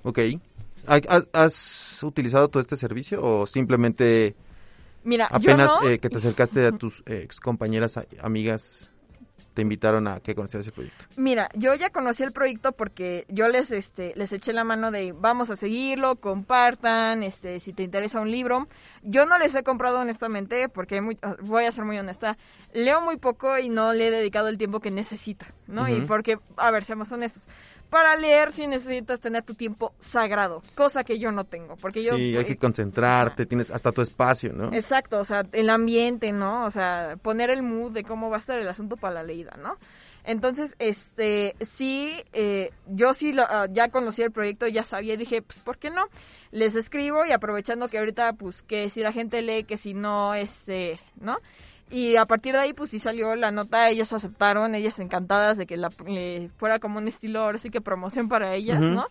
Ok. 0.03 0.19
¿Ha- 0.87 1.23
¿Has, 1.33 2.03
utilizado 2.03 2.49
todo 2.49 2.61
este 2.61 2.77
servicio 2.77 3.25
o 3.25 3.47
simplemente 3.47 4.35
Mira, 5.05 5.27
apenas 5.27 5.71
yo 5.71 5.81
no, 5.81 5.89
eh, 5.89 6.01
que 6.01 6.11
te 6.11 6.19
acercaste 6.19 6.67
a 6.67 6.73
tus 6.73 7.03
ex 7.07 7.39
compañeras, 7.39 8.01
amigas, 8.21 8.91
te 9.55 9.63
invitaron 9.63 10.09
a 10.09 10.21
que 10.21 10.35
conocieras 10.35 10.67
ese 10.67 10.73
proyecto? 10.75 11.05
Mira, 11.17 11.49
yo 11.55 11.75
ya 11.75 11.91
conocí 11.91 12.23
el 12.23 12.33
proyecto 12.33 12.73
porque 12.73 13.27
yo 13.29 13.49
les 13.49 13.71
este 13.71 14.13
les 14.17 14.33
eché 14.33 14.53
la 14.53 14.65
mano 14.65 14.91
de 14.91 15.13
vamos 15.13 15.51
a 15.51 15.57
seguirlo, 15.57 16.17
compartan, 16.17 17.23
este 17.23 17.61
si 17.61 17.73
te 17.73 17.83
interesa 17.83 18.21
un 18.21 18.31
libro. 18.31 18.69
Yo 19.03 19.27
no 19.27 19.39
les 19.39 19.55
he 19.55 19.63
comprado 19.63 20.01
honestamente 20.01 20.69
porque 20.69 21.01
muy- 21.01 21.19
ah, 21.23 21.37
voy 21.43 21.65
a 21.67 21.73
ser 21.73 21.85
muy 21.85 21.99
honesta, 21.99 22.37
leo 22.73 23.01
muy 23.01 23.17
poco 23.17 23.59
y 23.59 23.69
no 23.69 23.93
le 23.93 24.09
he 24.09 24.11
dedicado 24.11 24.49
el 24.49 24.59
tiempo 24.59 24.81
que 24.81 24.91
necesita, 24.91 25.47
¿no? 25.67 25.89
Y 25.89 26.01
porque 26.07 26.39
a 26.57 26.71
ver, 26.71 26.85
seamos 26.85 27.11
honestos. 27.13 27.47
Para 27.93 28.17
leer 28.17 28.55
sí 28.55 28.67
necesitas 28.67 29.21
tener 29.21 29.43
tu 29.43 29.53
tiempo 29.53 29.93
sagrado, 29.99 30.63
cosa 30.75 31.05
que 31.05 31.19
yo 31.19 31.31
no 31.31 31.45
tengo, 31.45 31.77
porque 31.77 32.03
yo 32.03 32.17
Sí, 32.17 32.35
hay 32.35 32.47
que 32.47 32.55
eh, 32.55 32.57
concentrarte, 32.57 33.45
tienes 33.45 33.71
hasta 33.71 33.93
tu 33.93 34.01
espacio, 34.01 34.51
¿no? 34.51 34.73
Exacto, 34.73 35.21
o 35.21 35.27
sea, 35.27 35.43
el 35.53 35.69
ambiente, 35.69 36.33
¿no? 36.33 36.65
O 36.65 36.71
sea, 36.71 37.19
poner 37.21 37.51
el 37.51 37.63
mood 37.63 37.93
de 37.93 38.03
cómo 38.03 38.31
va 38.31 38.37
a 38.37 38.41
estar 38.41 38.59
el 38.59 38.67
asunto 38.67 38.97
para 38.97 39.17
la 39.17 39.23
leída, 39.25 39.59
¿no? 39.63 39.77
Entonces, 40.25 40.75
este, 40.79 41.55
sí, 41.61 42.15
eh, 42.33 42.71
yo 42.87 43.13
sí 43.13 43.35
lo, 43.35 43.43
ah, 43.43 43.67
ya 43.71 43.91
conocí 43.91 44.23
el 44.23 44.31
proyecto, 44.33 44.67
ya 44.69 44.85
sabía, 44.85 45.19
dije, 45.19 45.43
pues, 45.43 45.59
¿por 45.59 45.77
qué 45.77 45.91
no? 45.91 46.07
Les 46.51 46.77
escribo 46.77 47.27
y 47.27 47.33
aprovechando 47.33 47.89
que 47.89 47.99
ahorita, 47.99 48.33
pues, 48.33 48.63
que 48.63 48.89
si 48.89 49.03
la 49.03 49.13
gente 49.13 49.43
lee, 49.43 49.65
que 49.65 49.77
si 49.77 49.93
no, 49.93 50.33
este, 50.33 50.97
¿no? 51.21 51.37
Y 51.91 52.17
a 52.17 52.25
partir 52.25 52.55
de 52.55 52.61
ahí, 52.61 52.73
pues 52.73 52.91
sí 52.91 52.99
salió 52.99 53.37
la 53.37 53.51
nota, 53.51 53.91
ellos 53.91 54.13
aceptaron, 54.13 54.75
ellas 54.75 54.99
encantadas 54.99 55.59
de 55.59 55.67
que 55.67 55.77
la, 55.77 55.91
eh, 56.07 56.49
fuera 56.57 56.79
como 56.79 56.99
un 56.99 57.09
estilo, 57.09 57.41
ahora 57.41 57.59
sí 57.59 57.71
que 57.71 57.81
promoción 57.81 58.29
para 58.29 58.55
ellas. 58.55 58.81
¿no? 58.81 59.07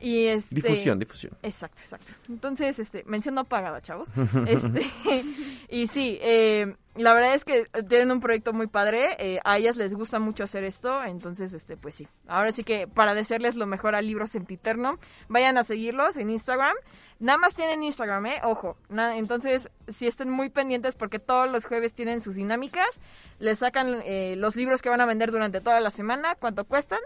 Y 0.00 0.26
este, 0.26 0.54
Difusión, 0.56 0.98
difusión. 0.98 1.32
Exacto, 1.42 1.80
exacto. 1.80 2.12
Entonces, 2.28 2.78
este, 2.78 3.02
mención 3.04 3.34
no 3.34 3.44
pagada, 3.44 3.80
chavos. 3.80 4.08
Este, 4.46 4.86
y 5.68 5.86
sí, 5.88 6.18
eh, 6.20 6.74
la 6.98 7.14
verdad 7.14 7.34
es 7.34 7.44
que 7.44 7.64
tienen 7.88 8.10
un 8.10 8.20
proyecto 8.20 8.52
muy 8.52 8.66
padre. 8.66 9.16
eh, 9.18 9.40
a 9.44 9.56
ellas 9.58 9.76
les 9.76 9.94
gusta 9.94 10.18
mucho 10.18 10.44
hacer 10.44 10.64
esto, 10.64 11.02
entonces, 11.04 11.52
este, 11.52 11.76
pues 11.76 11.94
sí. 11.94 12.08
Ahora 12.26 12.52
sí 12.52 12.64
que 12.64 12.86
para 12.86 13.14
desearles 13.14 13.56
lo 13.56 13.66
mejor 13.66 13.94
al 13.94 14.06
libro 14.06 14.26
Sempiterno, 14.26 14.98
vayan 15.28 15.58
a 15.58 15.64
seguirlos 15.64 16.16
en 16.16 16.30
Instagram. 16.30 16.76
Nada 17.20 17.38
más 17.38 17.54
tienen 17.54 17.82
Instagram, 17.82 18.26
¿eh? 18.26 18.40
Ojo. 18.44 18.76
Entonces, 18.90 19.70
si 19.88 20.06
estén 20.06 20.30
muy 20.30 20.50
pendientes 20.50 20.94
porque 20.94 21.18
todos 21.18 21.50
los 21.50 21.64
jueves 21.64 21.92
tienen 21.92 22.20
sus 22.20 22.36
dinámicas, 22.36 23.00
les 23.40 23.58
sacan 23.58 24.00
eh, 24.04 24.34
los 24.36 24.54
libros 24.54 24.82
que 24.82 24.88
van 24.88 25.00
a 25.00 25.06
vender 25.06 25.32
durante 25.32 25.60
toda 25.60 25.80
la 25.80 25.90
semana, 25.90 26.36
cuánto 26.36 26.64
cuestan, 26.64 27.00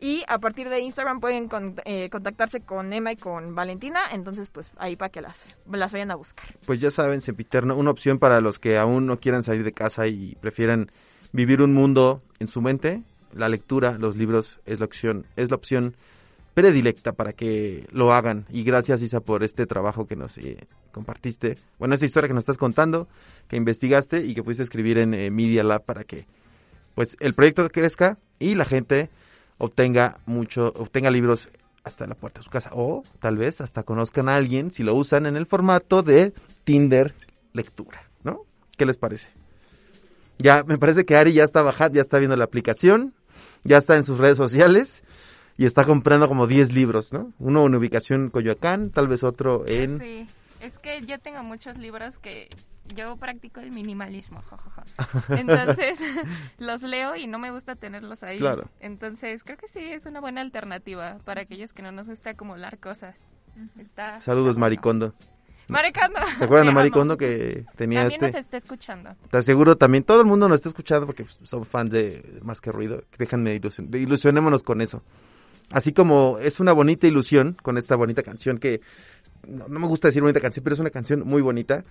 y 0.00 0.22
a 0.28 0.38
partir 0.38 0.68
de 0.68 0.80
Instagram 0.80 1.20
pueden 1.20 1.48
eh, 1.84 2.10
contactarse 2.10 2.60
con 2.60 2.92
Emma 2.92 3.12
y 3.12 3.16
con 3.16 3.54
Valentina, 3.54 4.00
entonces 4.12 4.48
pues 4.50 4.72
ahí 4.76 4.96
para 4.96 5.08
que 5.10 5.22
las, 5.22 5.38
las 5.70 5.92
vayan 5.92 6.10
a 6.10 6.16
buscar. 6.16 6.46
Pues 6.66 6.80
ya 6.80 6.90
saben, 6.90 7.20
Sempiterno, 7.20 7.76
una 7.76 7.90
opción 7.90 8.18
para 8.18 8.40
los 8.40 8.58
que 8.58 8.76
aún 8.76 9.06
no 9.06 9.18
salir 9.42 9.64
de 9.64 9.72
casa 9.72 10.06
y 10.06 10.36
prefieran 10.40 10.90
vivir 11.32 11.62
un 11.62 11.74
mundo 11.74 12.22
en 12.38 12.48
su 12.48 12.60
mente. 12.62 13.02
La 13.32 13.48
lectura, 13.48 13.98
los 13.98 14.16
libros 14.16 14.60
es 14.64 14.78
la 14.78 14.86
opción, 14.86 15.26
es 15.36 15.50
la 15.50 15.56
opción 15.56 15.96
predilecta 16.54 17.12
para 17.12 17.32
que 17.32 17.86
lo 17.90 18.12
hagan. 18.12 18.46
Y 18.48 18.62
gracias 18.62 19.02
Isa 19.02 19.20
por 19.20 19.42
este 19.42 19.66
trabajo 19.66 20.06
que 20.06 20.16
nos 20.16 20.38
eh, 20.38 20.66
compartiste. 20.92 21.56
Bueno, 21.78 21.94
esta 21.94 22.06
historia 22.06 22.28
que 22.28 22.34
nos 22.34 22.42
estás 22.42 22.58
contando, 22.58 23.08
que 23.48 23.56
investigaste 23.56 24.24
y 24.24 24.34
que 24.34 24.42
pudiste 24.42 24.62
escribir 24.62 24.98
en 24.98 25.14
eh, 25.14 25.30
Media 25.30 25.64
Lab 25.64 25.84
para 25.84 26.04
que 26.04 26.26
pues 26.94 27.16
el 27.18 27.34
proyecto 27.34 27.68
crezca 27.70 28.18
y 28.38 28.54
la 28.54 28.64
gente 28.64 29.10
obtenga 29.58 30.18
mucho, 30.26 30.68
obtenga 30.76 31.10
libros 31.10 31.50
hasta 31.82 32.06
la 32.06 32.14
puerta 32.14 32.40
de 32.40 32.44
su 32.44 32.50
casa. 32.50 32.70
O 32.72 33.02
tal 33.18 33.36
vez 33.36 33.60
hasta 33.60 33.82
conozcan 33.82 34.28
a 34.28 34.36
alguien 34.36 34.70
si 34.70 34.84
lo 34.84 34.94
usan 34.94 35.26
en 35.26 35.36
el 35.36 35.46
formato 35.46 36.02
de 36.02 36.32
Tinder 36.62 37.14
lectura. 37.52 38.04
¿Qué 38.76 38.86
les 38.86 38.96
parece? 38.96 39.28
Ya, 40.38 40.64
me 40.64 40.78
parece 40.78 41.04
que 41.04 41.16
Ari 41.16 41.32
ya 41.32 41.44
está 41.44 41.62
bajando, 41.62 41.96
ya 41.96 42.02
está 42.02 42.18
viendo 42.18 42.36
la 42.36 42.44
aplicación, 42.44 43.14
ya 43.62 43.78
está 43.78 43.96
en 43.96 44.04
sus 44.04 44.18
redes 44.18 44.36
sociales 44.36 45.04
y 45.56 45.66
está 45.66 45.84
comprando 45.84 46.28
como 46.28 46.46
10 46.46 46.72
libros, 46.72 47.12
¿no? 47.12 47.32
Uno 47.38 47.66
en 47.66 47.74
ubicación 47.74 48.30
Coyoacán, 48.30 48.90
tal 48.90 49.08
vez 49.08 49.22
otro 49.22 49.64
en... 49.66 50.00
Sí, 50.00 50.26
es 50.60 50.78
que 50.78 51.00
yo 51.02 51.18
tengo 51.20 51.42
muchos 51.42 51.78
libros 51.78 52.18
que 52.18 52.48
yo 52.94 53.16
practico 53.16 53.60
el 53.60 53.70
minimalismo, 53.70 54.42
jajaja. 54.42 54.84
Entonces 55.36 55.98
los 56.58 56.82
leo 56.82 57.16
y 57.16 57.26
no 57.26 57.38
me 57.38 57.50
gusta 57.50 57.76
tenerlos 57.76 58.22
ahí. 58.22 58.38
Claro. 58.38 58.68
Entonces 58.80 59.42
creo 59.44 59.56
que 59.56 59.68
sí 59.68 59.80
es 59.80 60.06
una 60.06 60.20
buena 60.20 60.40
alternativa 60.40 61.18
para 61.24 61.42
aquellos 61.42 61.72
que 61.72 61.82
no 61.82 61.92
nos 61.92 62.08
gusta 62.08 62.30
acumular 62.30 62.78
cosas. 62.78 63.26
Está 63.78 64.20
Saludos, 64.20 64.56
bueno. 64.56 64.60
Maricondo. 64.60 65.14
Maricondo. 65.68 66.20
¿Se 66.38 66.44
acuerdan 66.44 66.66
de 66.66 66.72
Maricondo 66.72 67.16
que 67.16 67.64
tenía 67.76 68.00
También 68.02 68.24
este? 68.24 68.36
nos 68.38 68.44
está 68.44 68.56
escuchando. 68.58 69.10
Te 69.30 69.38
aseguro 69.38 69.76
también, 69.76 70.04
todo 70.04 70.20
el 70.20 70.26
mundo 70.26 70.48
nos 70.48 70.56
está 70.56 70.68
escuchando 70.68 71.06
porque 71.06 71.24
son 71.42 71.64
fans 71.64 71.90
de 71.90 72.38
Más 72.42 72.60
que 72.60 72.70
Ruido. 72.70 73.02
Déjenme 73.18 73.54
ilusion- 73.58 73.94
ilusionémonos 73.94 74.62
con 74.62 74.80
eso. 74.80 75.02
Así 75.72 75.92
como 75.92 76.38
es 76.40 76.60
una 76.60 76.72
bonita 76.72 77.06
ilusión 77.06 77.56
con 77.62 77.78
esta 77.78 77.96
bonita 77.96 78.22
canción 78.22 78.58
que, 78.58 78.82
no, 79.48 79.66
no 79.68 79.80
me 79.80 79.86
gusta 79.86 80.08
decir 80.08 80.20
bonita 80.22 80.40
canción, 80.40 80.62
pero 80.62 80.74
es 80.74 80.80
una 80.80 80.90
canción 80.90 81.20
muy 81.26 81.40
bonita. 81.40 81.84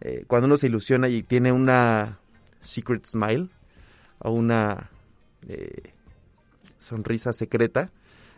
Eh, 0.00 0.24
cuando 0.26 0.46
uno 0.46 0.56
se 0.56 0.66
ilusiona 0.66 1.08
y 1.08 1.22
tiene 1.22 1.52
una 1.52 2.18
secret 2.60 3.06
smile 3.06 3.48
o 4.18 4.30
una 4.32 4.90
eh, 5.48 5.92
sonrisa 6.78 7.32
secreta 7.32 7.90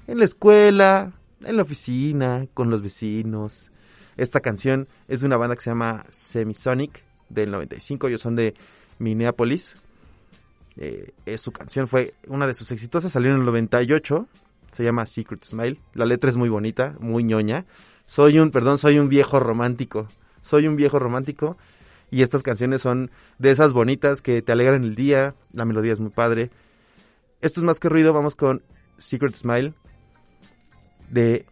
en 0.07 0.18
la 0.18 0.25
escuela, 0.25 1.12
en 1.44 1.57
la 1.57 1.62
oficina, 1.62 2.47
con 2.55 2.71
los 2.71 2.83
vecinos. 2.83 3.71
Esta 4.18 4.40
canción 4.40 4.88
es 5.07 5.20
de 5.20 5.26
una 5.26 5.37
banda 5.37 5.54
que 5.54 5.62
se 5.62 5.70
llama 5.70 6.04
Semisonic 6.11 7.04
del 7.28 7.52
95, 7.52 8.09
ellos 8.09 8.20
son 8.20 8.35
de 8.35 8.52
Minneapolis. 8.98 9.76
Eh, 10.76 11.12
su 11.38 11.52
canción 11.52 11.87
fue 11.87 12.14
una 12.26 12.48
de 12.48 12.54
sus 12.54 12.72
exitosas, 12.72 13.12
salió 13.12 13.31
en 13.31 13.38
el 13.38 13.44
98, 13.44 14.26
se 14.72 14.83
llama 14.83 15.07
Secret 15.07 15.44
Smile. 15.44 15.81
La 15.94 16.04
letra 16.04 16.31
es 16.31 16.37
muy 16.37 16.48
bonita, 16.48 16.96
muy 16.98 17.22
ñoña. 17.22 17.64
Soy 18.07 18.40
un, 18.40 18.50
perdón, 18.50 18.76
soy 18.76 18.98
un 18.98 19.09
viejo 19.09 19.38
romántico. 19.38 20.09
Soy 20.42 20.66
un 20.66 20.74
viejo 20.74 20.98
romántico 20.98 21.57
y 22.11 22.22
estas 22.22 22.42
canciones 22.42 22.83
son 22.83 23.12
de 23.38 23.52
esas 23.52 23.72
bonitas 23.72 24.20
que 24.20 24.42
te 24.42 24.50
alegran 24.50 24.83
el 24.83 24.96
día, 24.96 25.37
la 25.52 25.64
melodía 25.64 25.92
es 25.92 26.00
muy 26.00 26.11
padre. 26.11 26.50
Esto 27.40 27.61
es 27.61 27.64
más 27.64 27.78
que 27.78 27.88
ruido, 27.88 28.12
vamos 28.12 28.35
con 28.35 28.62
Secret 28.98 29.37
Smile 29.37 29.74
de 31.09 31.46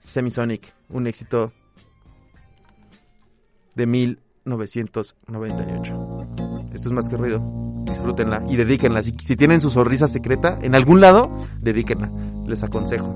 Semisonic, 0.00 0.72
un 0.88 1.06
éxito 1.06 1.52
de 3.78 3.86
1998. 3.86 6.26
Esto 6.74 6.88
es 6.88 6.92
más 6.92 7.08
que 7.08 7.16
ruido. 7.16 7.40
Disfrútenla 7.84 8.42
y 8.48 8.56
dedíquenla. 8.56 9.04
Si, 9.04 9.12
tienen 9.12 9.62
su 9.62 9.70
sonrisa 9.70 10.08
secreta 10.08 10.58
en 10.60 10.74
algún 10.74 11.00
lado, 11.00 11.30
dedíquenla. 11.62 12.10
Les 12.46 12.62
aconsejo. 12.64 13.14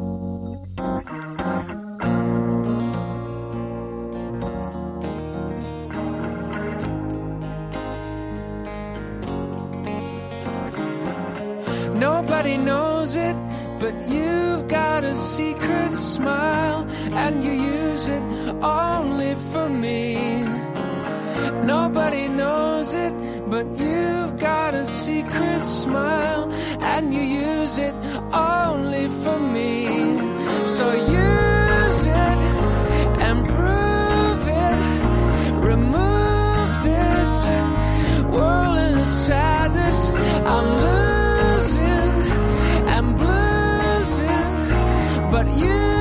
Nobody 11.99 12.57
knows 12.57 13.17
it, 13.17 13.37
but 13.83 14.09
you've 14.09 14.69
got 14.69 15.03
a 15.03 15.13
secret 15.13 15.99
smile, 15.99 16.87
and 17.23 17.45
you 17.45 17.51
use 17.51 18.09
it 18.09 18.23
only 18.63 19.35
for 19.51 19.69
me. 19.69 20.45
Nobody 21.65 22.29
knows 22.29 22.95
it, 22.95 23.13
but 23.51 23.67
you've 23.81 24.39
got 24.39 24.75
a 24.75 24.87
secret 24.87 25.67
smile, 25.67 26.45
and 26.93 27.13
you 27.13 27.23
use 27.23 27.79
it 27.79 27.95
only 28.33 29.09
for 29.09 29.39
me. 29.57 30.17
So 30.65 30.87
use 30.93 32.03
it 32.07 32.41
and 33.27 33.39
prove 33.45 34.43
it. 34.65 34.81
Remove 35.71 36.71
this 36.85 37.35
whirling 38.33 39.05
sadness. 39.05 40.11
I'm 40.55 40.69
losing 40.83 41.12
you 45.49 45.92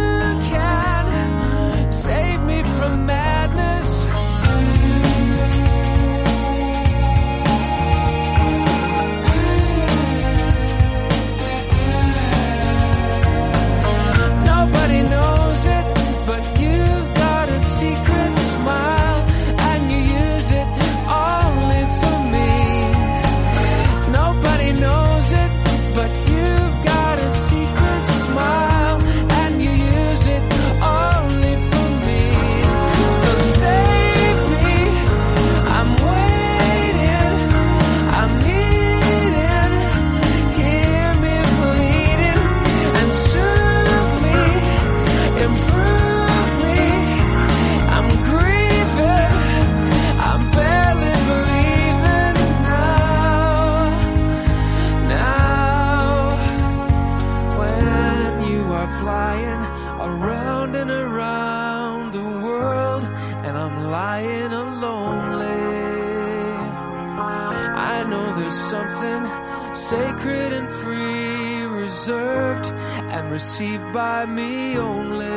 received 73.41 73.91
by 73.91 74.23
me 74.23 74.77
only. 74.77 75.30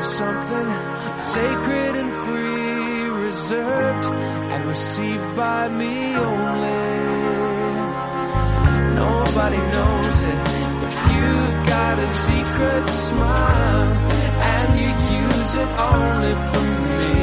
There's 0.00 0.12
something 0.14 0.68
sacred 1.18 1.96
and 1.96 2.12
free, 2.24 3.26
reserved 3.26 4.06
and 4.52 4.68
received 4.68 5.36
by 5.36 5.66
me 5.68 6.14
only. 6.14 6.84
Nobody 8.94 9.56
knows 9.56 10.22
it, 10.32 10.38
but 10.80 10.94
you've 11.14 11.66
got 11.66 11.98
a 11.98 12.08
secret 12.08 12.88
smile, 12.88 13.90
and 14.54 14.68
you 14.80 14.90
use 15.24 15.54
it 15.62 15.70
only 15.96 16.34
for 16.48 16.66
me. 17.00 17.18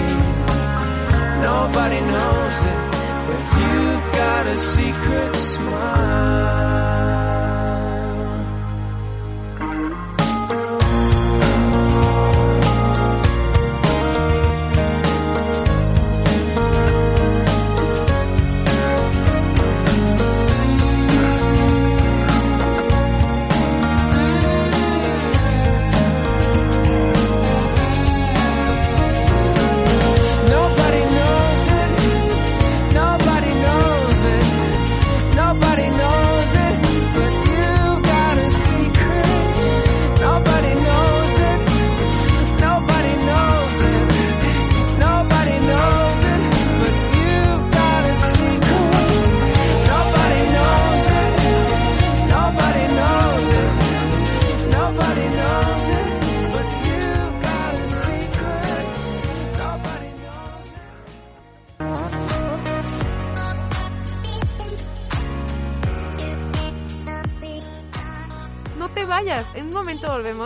Nobody 1.50 2.02
knows 2.02 2.58
it, 2.72 2.80
but 3.28 3.42
you've 3.62 4.06
got 4.22 4.48
a 4.48 4.58
secret 4.58 5.36
smile. 5.36 7.15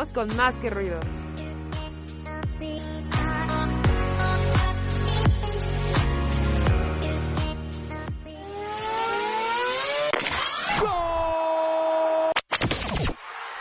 Con 0.07 0.33
más 0.37 0.53
que 0.55 0.69
ruido. 0.69 0.99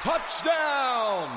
Touchdown! 0.02 1.28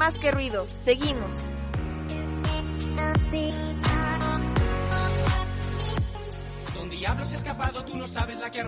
Más 0.01 0.17
que 0.17 0.31
ruido. 0.31 0.65
Seguimos. 0.67 1.31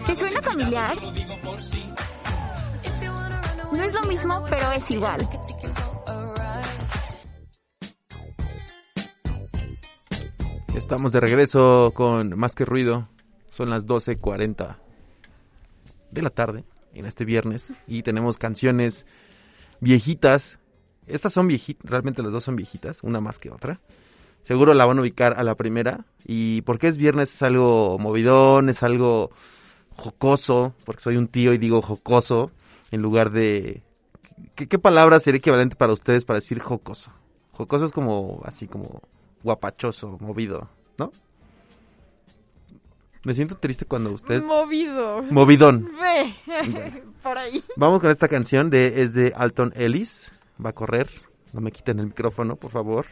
¿Te 0.06 0.16
suena 0.16 0.42
familiar? 0.44 0.96
No 3.72 3.84
es 3.84 3.94
lo 3.96 4.04
mismo, 4.04 4.46
pero 4.48 4.72
es 4.74 4.92
igual. 4.92 5.28
Estamos 10.76 11.12
de 11.14 11.20
regreso 11.20 11.94
con 11.96 12.38
Más 12.38 12.54
que 12.54 12.66
Ruido. 12.66 13.10
Son 13.50 13.72
las 13.72 13.88
12.40 13.88 14.76
de 16.12 16.22
la 16.22 16.30
tarde 16.30 16.64
en 16.94 17.08
este 17.08 17.26
viernes 17.26 17.74
y 17.88 18.04
tenemos 18.04 18.38
canciones 18.38 19.08
viejitas. 19.80 20.60
Estas 21.08 21.34
son 21.34 21.48
viejitas, 21.48 21.90
realmente 21.90 22.22
las 22.22 22.32
dos 22.32 22.44
son 22.44 22.56
viejitas, 22.56 23.04
una 23.04 23.20
más 23.20 23.40
que 23.40 23.50
otra. 23.50 23.80
Seguro 24.44 24.74
la 24.74 24.86
van 24.86 24.98
a 24.98 25.02
ubicar 25.02 25.36
a 25.38 25.44
la 25.44 25.56
primera. 25.56 26.06
Y 26.26 26.62
porque 26.62 26.88
es 26.88 26.98
viernes 26.98 27.34
es 27.34 27.42
algo 27.44 27.98
movidón, 28.00 28.70
es 28.70 28.84
algo 28.84 29.32
jocoso, 29.96 30.74
porque 30.86 31.02
soy 31.02 31.18
un 31.18 31.28
tío 31.28 31.54
y 31.54 31.58
digo 31.58 31.82
jocoso 31.82 32.52
en 32.92 33.02
lugar 33.02 33.32
de... 33.32 33.84
¿Qué, 34.56 34.68
qué 34.68 34.80
palabra 34.80 35.20
sería 35.20 35.40
equivalente 35.40 35.76
para 35.76 35.94
ustedes 35.94 36.26
para 36.26 36.40
decir 36.40 36.60
jocoso? 36.60 37.12
Jocoso 37.54 37.86
es 37.86 37.92
como 37.92 38.42
así 38.46 38.68
como 38.68 39.02
guapachoso, 39.44 40.18
movido, 40.20 40.70
¿no? 40.98 41.12
Me 43.24 43.34
siento 43.34 43.56
triste 43.56 43.86
cuando 43.86 44.12
ustedes... 44.12 44.44
Movido. 44.44 45.24
Movidón. 45.24 45.90
Ve. 46.00 46.36
Por 47.24 47.38
ahí. 47.38 47.64
Vamos 47.78 48.02
con 48.02 48.12
esta 48.12 48.28
canción 48.28 48.70
de 48.70 49.02
es 49.02 49.14
de 49.14 49.32
Alton 49.36 49.72
Ellis 49.76 50.33
va 50.64 50.72
a 50.72 50.74
correr. 50.74 51.10
No 51.54 51.62
me 51.62 51.72
quiten 51.72 52.00
el 52.00 52.08
micrófono, 52.08 52.56
por 52.56 52.72
favor. 52.72 53.06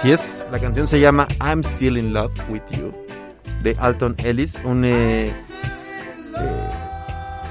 Así 0.00 0.12
es, 0.12 0.46
la 0.50 0.58
canción 0.58 0.86
se 0.86 0.98
llama 0.98 1.28
I'm 1.42 1.62
Still 1.62 1.98
in 1.98 2.14
Love 2.14 2.32
with 2.48 2.62
You 2.70 3.09
de 3.62 3.76
Alton 3.78 4.14
Ellis, 4.18 4.54
un 4.64 4.84
eh, 4.84 5.28
eh, 5.28 5.32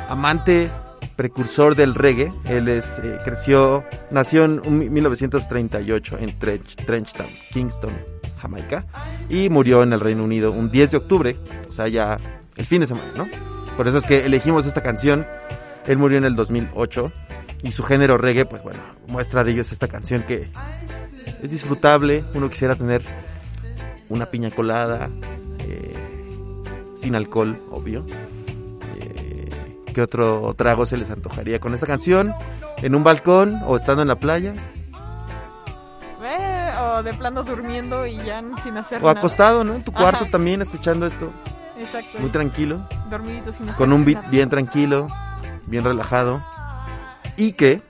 amante 0.10 0.70
precursor 1.16 1.76
del 1.76 1.96
reggae. 1.96 2.32
Él 2.46 2.68
es, 2.68 2.86
eh, 3.04 3.18
creció, 3.24 3.84
nació 4.12 4.46
en 4.46 4.62
un 4.66 4.92
1938 4.92 6.18
en 6.20 6.40
Trench, 6.40 6.76
Trenchtown, 6.78 7.30
Kingston, 7.52 7.94
Jamaica, 8.42 8.86
y 9.30 9.50
murió 9.50 9.84
en 9.84 9.94
el 9.94 10.00
Reino 10.00 10.24
Unido 10.24 10.52
un 10.52 10.72
10 10.72 10.92
de 10.92 10.98
octubre, 10.98 11.38
o 11.68 11.74
sea, 11.74 11.88
ya 11.88 12.18
el 12.56 12.66
fin 12.66 12.82
de 12.82 12.88
semana, 12.88 13.12
¿no? 13.16 13.28
Por 13.76 13.88
eso 13.88 13.98
es 13.98 14.06
que 14.06 14.26
elegimos 14.26 14.66
esta 14.66 14.82
canción. 14.82 15.26
Él 15.88 15.98
murió 15.98 16.18
en 16.18 16.26
el 16.26 16.36
2008 16.36 17.12
y 17.64 17.72
su 17.72 17.84
género 17.84 18.18
reggae, 18.18 18.46
pues 18.46 18.64
bueno, 18.64 18.80
muestra 19.08 19.44
de 19.44 19.52
ellos 19.52 19.72
esta 19.72 19.88
canción 19.88 20.24
que 20.24 20.50
es 21.42 21.52
disfrutable. 21.52 22.24
Uno 22.34 22.50
quisiera 22.50 22.76
tener 22.76 23.02
una 24.10 24.26
piña 24.28 24.52
colada, 24.52 25.10
eh, 25.60 25.96
sin 27.00 27.16
alcohol, 27.16 27.58
obvio. 27.72 28.06
Eh, 28.96 29.76
¿Qué 29.94 30.02
otro 30.02 30.54
trago 30.56 30.86
se 30.86 30.98
les 30.98 31.10
antojaría 31.10 31.60
con 31.60 31.74
esta 31.74 31.88
canción? 31.88 32.34
¿En 32.78 32.96
un 32.96 33.04
balcón 33.04 33.60
o 33.66 33.76
estando 33.76 34.02
en 34.02 34.08
la 34.08 34.16
playa? 34.16 34.54
Eh, 36.24 36.74
o 36.82 37.04
de 37.04 37.14
plano 37.14 37.44
durmiendo 37.44 38.06
y 38.06 38.18
ya 38.18 38.44
sin 38.64 38.78
hacer 38.78 39.00
O 39.02 39.08
nada. 39.08 39.20
acostado, 39.20 39.64
¿no? 39.64 39.76
En 39.76 39.84
tu 39.84 39.92
cuarto 39.92 40.24
Ajá. 40.24 40.32
también 40.32 40.62
escuchando 40.62 41.06
esto. 41.06 41.32
Exacto. 41.80 42.20
Muy 42.20 42.30
tranquilo. 42.30 42.88
Dormidito 43.10 43.54
sin 43.54 43.64
hacer 43.70 43.78
Con 43.78 43.94
un 43.94 44.04
beat 44.04 44.18
nada. 44.18 44.30
bien 44.30 44.50
tranquilo, 44.50 45.08
bien 45.66 45.84
relajado. 45.86 46.44
Y 47.38 47.54
que, 47.54 47.82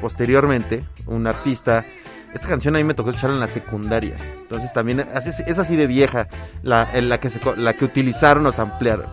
posteriormente, 0.00 0.84
un 1.06 1.26
artista... 1.26 1.84
Esta 2.36 2.48
canción 2.48 2.76
a 2.76 2.78
mí 2.78 2.84
me 2.84 2.92
tocó 2.92 3.08
escucharla 3.08 3.36
en 3.36 3.40
la 3.40 3.46
secundaria. 3.46 4.14
Entonces 4.42 4.70
también 4.74 5.00
es, 5.00 5.58
así 5.58 5.74
de 5.74 5.86
vieja 5.86 6.28
la, 6.62 6.86
en 6.92 7.08
la, 7.08 7.16
que 7.16 7.30
se, 7.30 7.40
la 7.56 7.72
que 7.72 7.86
utilizaron 7.86 8.44
o 8.44 8.52
ampliaron. 8.54 9.06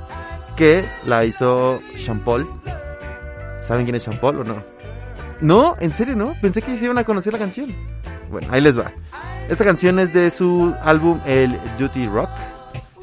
Que 0.57 0.84
la 1.05 1.24
hizo 1.24 1.80
Sean 2.03 2.19
Paul. 2.19 2.45
¿Saben 3.61 3.86
quién 3.86 3.95
es 3.95 4.03
Sean 4.03 4.17
Paul 4.17 4.39
o 4.39 4.43
no? 4.43 4.61
No, 5.39 5.78
en 5.80 5.93
serio 5.93 6.17
no. 6.17 6.34
Pensé 6.41 6.61
que 6.61 6.78
se 6.78 6.84
iban 6.84 6.97
a 6.97 7.05
conocer 7.05 7.32
la 7.32 7.39
canción. 7.39 7.74
Bueno, 8.30 8.49
ahí 8.51 8.59
les 8.59 8.78
va. 8.78 8.91
Esta 9.47 9.63
canción 9.63 9.99
es 9.99 10.13
de 10.13 10.30
su 10.30 10.76
álbum 10.84 11.21
El 11.26 11.57
Duty 11.80 12.07
Rock. 12.07 12.30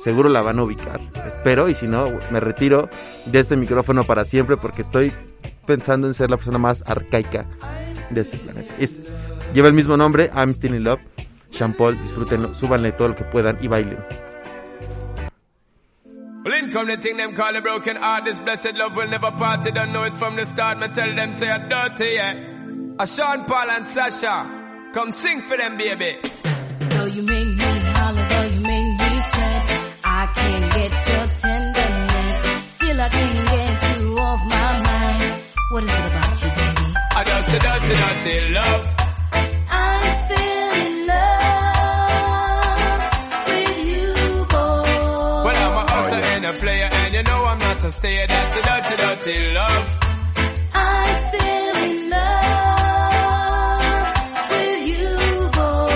Seguro 0.05 0.29
la 0.29 0.43
van 0.43 0.59
a 0.59 0.64
ubicar. 0.64 1.01
Espero 1.27 1.71
y 1.71 1.75
si 1.75 1.87
no, 1.87 2.11
me 2.31 2.41
retiro 2.41 2.91
de 3.25 3.39
este 3.39 3.57
micrófono 3.57 4.05
para 4.05 4.27
siempre 4.27 4.59
porque 4.59 4.83
estoy 4.83 5.14
pensando 5.64 6.07
en 6.07 6.12
ser 6.12 6.29
la 6.29 6.37
persona 6.37 6.59
más 6.59 6.85
arcaica 6.85 7.47
de 8.11 8.21
este 8.21 8.37
planeta. 8.37 8.75
Es, 8.79 9.01
lleva 9.53 9.68
el 9.68 9.74
mismo 9.74 9.96
nombre, 9.96 10.30
I'm 10.34 10.55
Still 10.55 10.74
in 10.74 10.84
Love. 10.84 11.01
Sean 11.51 11.74
Paul, 11.74 12.01
disfrútenlo, 12.01 12.55
súbanle 12.55 12.92
todo 12.92 13.09
lo 13.09 13.14
que 13.14 13.24
puedan 13.24 13.59
y 13.61 13.68
bailen. 13.68 13.98
Well, 16.42 16.55
in 16.55 16.70
come 16.70 16.86
the 16.86 16.96
thing 16.96 17.18
them 17.18 17.34
call 17.34 17.55
a 17.55 17.61
broken 17.61 17.96
heart. 17.96 18.24
This 18.24 18.40
blessed 18.40 18.74
love 18.74 18.96
will 18.96 19.09
never 19.09 19.30
part. 19.32 19.62
They 19.62 19.72
don't 19.72 19.92
know 19.92 20.05
it 20.05 20.14
from 20.14 20.36
the 20.36 20.46
start. 20.46 20.78
Me 20.78 20.88
tell 20.88 21.14
them 21.14 21.34
say 21.34 21.51
I'm 21.51 21.68
dirty, 21.68 22.14
yeah. 22.14 22.34
A 22.98 23.07
Sean 23.07 23.44
Paul 23.44 23.70
and 23.70 23.86
Sasha, 23.86 24.90
come 24.94 25.12
sing 25.12 25.42
for 25.42 25.59
them, 25.59 25.76
baby. 25.76 26.18
Though 26.90 27.05
you 27.05 27.22
make 27.22 27.46
me 27.46 27.80
holler, 27.92 28.26
though 28.28 28.42
you 28.55 28.61
make 28.61 29.01
me 29.01 29.22
sweat, 29.30 30.01
I 30.05 30.32
can't 30.34 30.72
get 30.72 30.92
your 31.09 31.26
tenderness. 31.36 32.74
Still 32.74 33.01
I 33.01 33.09
can't 33.11 33.48
get 33.48 34.03
you 34.03 34.18
off 34.18 34.40
my 34.48 34.72
mind. 34.82 35.42
What 35.72 35.84
is 35.84 35.90
it 35.90 36.07
about 36.07 36.42
you, 36.42 36.51
baby? 36.51 36.94
I 37.12 37.24
just 37.24 37.55
a 37.55 37.59
dirty, 37.59 37.94
dirty 37.94 38.53
love. 38.55 38.99
Know 47.91 47.97
I'm 47.99 48.22
a 48.22 48.22
a 48.22 48.62
dirty, 48.62 48.97
dirty 48.97 49.51
love. 49.51 49.88
I'm 50.74 51.18
still 51.28 51.76
in 51.84 52.11
love 52.11 52.91
with 54.51 54.86
you, 54.86 55.09
boy. 55.51 55.91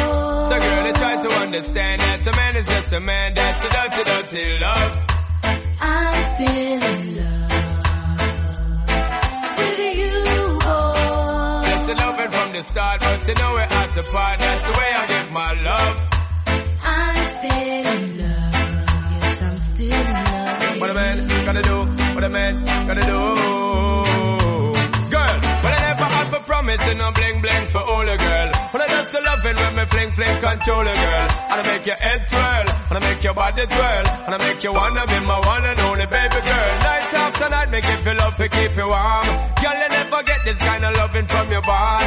So, 0.48 0.56
girl, 0.58 0.86
you 0.86 0.92
try 0.94 1.14
to 1.22 1.28
understand 1.34 2.00
that 2.00 2.26
a 2.26 2.32
man 2.36 2.56
is 2.56 2.66
just 2.66 2.92
a 2.92 3.00
man. 3.00 3.34
That's 3.34 3.62
a 3.62 3.68
dirty, 3.68 4.02
dirty 4.10 4.58
love. 4.58 4.96
I'm 5.80 6.22
still 6.34 6.82
in 6.82 7.00
love 7.18 7.52
with 9.58 9.96
you, 9.96 10.24
boy. 10.64 11.62
That's 11.64 11.86
the 11.86 11.94
loving 11.94 12.30
from 12.32 12.52
the 12.52 12.62
start, 12.64 13.00
but 13.00 13.28
you 13.28 13.34
know 13.34 13.52
we're 13.52 13.60
at 13.60 13.94
the 13.94 14.02
part. 14.10 14.38
That's 14.40 14.64
the 14.64 14.72
way 14.78 14.94
I 14.94 15.06
give 15.06 15.32
my 15.32 15.52
love. 15.62 16.02
I'm 16.82 17.24
still 17.38 17.86
in 17.94 18.18
love. 18.18 18.54
Yes, 19.22 19.42
I'm 19.42 19.56
still 19.56 19.92
in 19.92 20.12
love. 20.12 20.23
What 20.80 20.90
a 20.90 20.94
man 20.94 21.28
gotta 21.46 21.62
do, 21.62 21.78
what 22.14 22.24
a 22.24 22.28
man 22.28 22.64
gotta 22.86 23.00
do. 23.00 23.20
Girl, 25.14 25.36
well 25.62 25.74
I 25.74 25.80
never 25.88 26.08
had 26.16 26.26
for 26.32 26.42
promise, 26.44 26.86
no 26.94 27.10
bling 27.12 27.40
bling 27.40 27.66
for 27.70 27.78
all 27.78 28.08
a 28.08 28.16
girl. 28.16 28.48
When 28.72 28.82
I 28.82 28.86
just 28.88 29.12
the 29.12 29.20
loving 29.20 29.56
when 29.56 29.74
me 29.76 29.84
fling 29.86 30.12
fling 30.12 30.40
control 30.40 30.80
a 30.80 30.94
girl. 30.94 31.28
And 31.50 31.60
I 31.60 31.64
make 31.72 31.86
your 31.86 31.96
head 31.96 32.26
swirl, 32.26 32.66
and 32.90 32.98
I 32.98 33.00
make 33.00 33.22
your 33.22 33.34
body 33.34 33.66
twirl, 33.66 34.06
and 34.26 34.34
I 34.34 34.38
make 34.38 34.64
you 34.64 34.72
wanna 34.72 35.06
be 35.06 35.18
my 35.20 35.38
one 35.40 35.64
and 35.64 35.80
only 35.80 36.06
baby 36.06 36.40
girl. 36.50 36.72
Night 36.88 37.14
after 37.14 37.48
night, 37.50 37.70
make 37.70 37.88
you 37.88 37.98
feel 37.98 38.16
love 38.16 38.36
to 38.36 38.48
keep 38.48 38.76
you 38.76 38.88
warm. 38.88 39.26
Girl, 39.62 39.76
you 39.82 39.88
never 39.88 40.22
get 40.24 40.40
this 40.44 40.58
kind 40.58 40.84
of 40.84 40.96
loving 40.96 41.26
from 41.26 41.48
your 41.50 41.62
bond. 41.62 42.04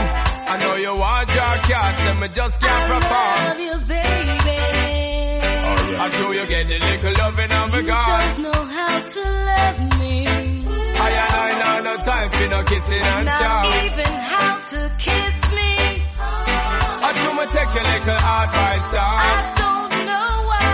I 0.52 0.58
know 0.62 0.76
you 0.76 0.94
want 0.94 1.30
your 1.34 1.56
cat, 1.72 2.00
and 2.10 2.20
me 2.20 2.28
just 2.28 2.60
can't 2.62 2.86
perform. 2.92 3.40
love 3.48 3.60
you, 3.60 3.78
baby. 3.88 4.77
I 6.00 6.10
know 6.20 6.32
you 6.32 6.46
get 6.46 6.68
the 6.68 6.78
little 6.80 7.14
loving 7.20 7.52
of 7.52 7.74
a 7.74 7.78
You 7.82 7.88
God. 7.88 8.20
don't 8.20 8.42
know 8.44 8.66
how 8.78 9.00
to 9.14 9.22
love 9.50 10.00
me. 10.00 10.28
I 10.28 11.10
and 11.10 11.34
I 11.34 11.50
know 11.62 11.84
no 11.84 11.98
time 11.98 12.30
for 12.32 12.48
no 12.48 12.64
kissing 12.64 12.94
and 13.14 13.26
Not 13.26 13.40
chow. 13.40 13.86
even 13.86 14.12
how 14.34 14.54
to 14.72 14.80
kiss 14.98 15.36
me. 15.58 15.72
I 16.20 17.10
do 17.14 17.28
me 17.38 17.46
take 17.56 17.72
your 17.76 17.84
little 17.84 18.22
advice 18.38 18.92
down. 18.92 19.20
I 19.20 19.54
don't 19.62 19.94
know 20.10 20.30
why. 20.50 20.66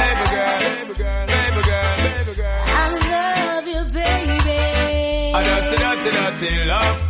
Baby 0.00 0.24
girl, 0.34 0.58
baby 0.60 0.94
girl, 1.00 1.26
baby 1.26 1.62
girl, 1.68 1.96
baby 2.16 2.34
girl. 2.40 2.64
I 2.66 2.86
love 3.12 3.66
you, 3.68 3.82
baby. 3.94 4.58
I 5.34 5.40
dirty, 5.42 5.76
dirty, 5.76 6.10
dirty 6.16 6.68
love. 6.68 7.09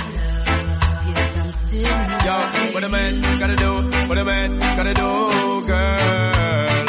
Yo, 1.71 1.77
what 2.73 2.83
a 2.83 2.89
man 2.89 3.21
gotta 3.39 3.55
do, 3.55 3.71
what 4.09 4.17
a 4.17 4.25
man 4.25 4.59
gotta 4.59 4.93
do, 4.93 5.67
girl. 5.67 6.87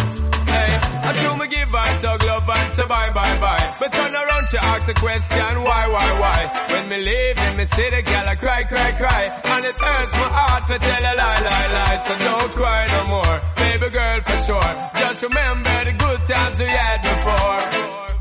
Hey, 0.51 0.75
I 1.07 1.13
do 1.23 1.37
me 1.39 1.47
give 1.47 1.71
her 1.71 2.03
dog 2.03 2.25
love 2.25 2.51
and 2.51 2.75
say 2.75 2.87
bye 2.89 3.11
bye 3.11 3.39
bye. 3.39 3.77
But 3.79 3.93
turn 3.93 4.13
around, 4.13 4.49
she 4.49 4.59
ask 4.59 4.89
a 4.89 4.95
question, 4.95 5.63
why, 5.63 5.87
why, 5.87 6.19
why? 6.19 6.67
When 6.73 6.89
me 6.89 6.97
leave, 6.97 7.37
then 7.37 7.57
me 7.59 7.65
the 7.65 8.03
girl, 8.05 8.29
I 8.29 8.35
cry, 8.35 8.65
cry, 8.65 8.93
cry. 8.99 9.41
And 9.55 9.65
it 9.65 9.81
hurts 9.81 10.13
my 10.19 10.29
heart 10.29 10.67
to 10.67 10.79
tell 10.81 11.03
a 11.03 11.15
lie, 11.15 11.41
lie, 11.47 11.69
lie. 11.79 12.03
So 12.09 12.19
don't 12.19 12.51
cry 12.51 12.87
no 12.91 13.07
more, 13.07 13.41
baby 13.55 13.89
girl, 13.89 14.21
for 14.27 14.39
sure. 14.43 14.73
Just 14.99 15.23
remember 15.23 15.85
the 15.85 15.93
good 15.93 16.21
times 16.27 16.59
we 16.59 16.65
had 16.65 17.03
before. 17.03 18.12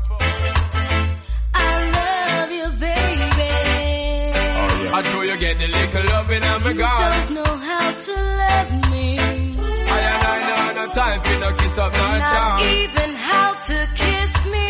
I 4.94 5.00
know 5.10 5.22
you 5.22 5.36
get 5.38 5.58
the 5.58 5.66
little 5.68 6.04
loving 6.12 6.42
and 6.44 6.64
me 6.64 6.70
You 6.72 6.78
don't 6.78 7.30
know 7.38 7.56
how 7.68 7.92
to 8.06 8.12
love 8.42 8.70
me. 8.92 9.18
I 9.18 9.98
and 9.98 10.22
I 10.32 10.36
know 10.48 10.64
no 10.78 10.86
time 10.92 11.20
for 11.22 11.36
no 11.38 11.50
kiss 11.52 11.78
up, 11.78 11.92
no 11.92 11.98
Not 12.08 12.20
charm. 12.32 12.60
even 12.74 13.10
how 13.16 13.52
to 13.68 13.76
kiss 13.96 14.32
me. 14.52 14.68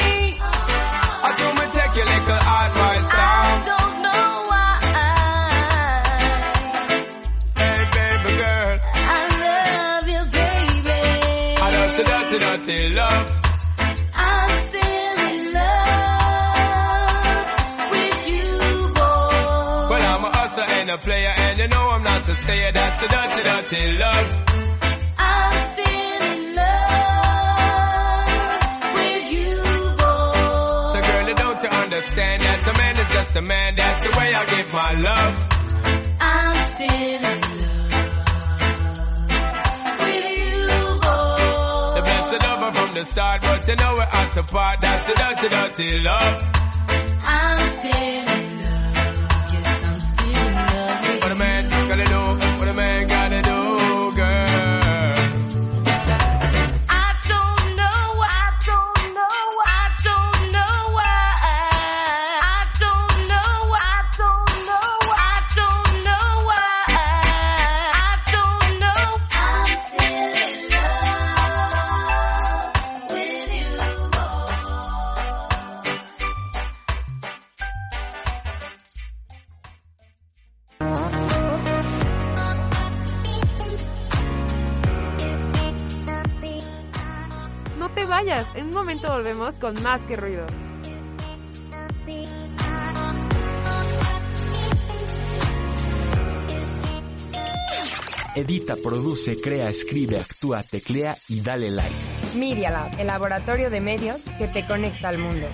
I 1.27 1.35
do 1.39 1.47
me 1.59 1.65
take 1.77 1.95
your 1.97 2.07
little 2.07 2.41
advice 2.63 3.07
I 3.11 3.17
down. 3.19 3.59
don't 3.73 3.95
know 4.07 4.27
why. 4.51 4.71
Hey, 7.59 7.81
baby 7.97 8.33
girl. 8.43 8.79
I 8.95 9.21
love 9.45 10.07
you, 10.15 10.23
baby. 10.39 11.01
I 11.63 11.69
love 11.77 11.93
the 11.97 12.05
dirty, 12.05 12.39
dirty 12.39 12.95
love. 12.95 13.42
A 20.93 20.99
player, 20.99 21.33
and 21.35 21.59
you 21.59 21.69
know 21.69 21.89
I'm 21.89 22.03
not 22.03 22.29
a 22.29 22.35
stayer. 22.35 22.71
That's 22.73 23.03
a 23.03 23.09
dirty, 23.09 23.43
dirty 23.49 23.93
love. 23.97 24.27
I'm 25.19 25.59
still 25.73 26.23
in 26.33 26.55
love 26.61 28.29
with 28.97 29.33
you, 29.33 29.57
boy. 30.01 30.93
So 30.93 30.99
girl, 31.09 31.29
you 31.29 31.35
don't 31.35 31.63
you 31.63 31.69
understand 31.69 32.43
that 32.43 32.67
a 32.67 32.73
man 32.77 32.99
is 32.99 33.13
just 33.13 33.37
a 33.37 33.41
man. 33.43 33.75
That's 33.77 34.03
the 34.03 34.11
way 34.19 34.35
I 34.35 34.45
give 34.45 34.73
my 34.73 34.93
love. 35.09 35.35
I'm 36.21 36.57
still 36.75 36.91
in 37.01 37.23
love 37.23 38.03
with 40.05 40.29
you, 40.39 40.67
boy. 41.01 41.97
The 41.97 42.03
blessed 42.05 42.41
lover 42.47 42.71
from 42.77 42.91
the 42.95 43.05
start, 43.07 43.41
but 43.43 43.69
you 43.69 43.77
know 43.77 43.95
we're 43.95 44.13
at 44.21 44.33
the 44.35 44.43
part. 44.43 44.81
That's 44.83 45.07
the 45.07 45.15
dirty, 45.15 45.49
dirty 45.49 45.99
love. 46.01 46.43
I'm 47.25 47.71
still 47.81 48.32
love 51.33 51.39
with 51.39 51.39
What 51.39 51.41
a 51.41 51.45
man 51.45 51.89
gotta 51.89 52.05
do, 52.05 52.59
what 52.59 52.69
a 52.69 52.75
man 52.75 53.09
gotta 53.09 53.22
en 88.63 88.69
un 88.69 88.75
momento 88.75 89.09
volvemos 89.09 89.55
con 89.57 89.83
más 89.83 90.01
que 90.03 90.15
ruido. 90.17 90.47
Edita, 98.35 98.77
produce, 98.77 99.39
crea, 99.41 99.69
escribe, 99.69 100.19
actúa, 100.19 100.63
teclea 100.63 101.19
y 101.29 101.43
dale 101.43 101.71
like. 101.71 101.95
Media 102.37 102.71
Lab, 102.71 102.99
el 102.99 103.09
laboratorio 103.09 103.69
de 103.69 103.81
medios 103.81 104.23
que 104.39 104.49
te 104.49 104.67
conecta 104.67 105.09
al 105.09 105.19
mundo. 105.19 105.49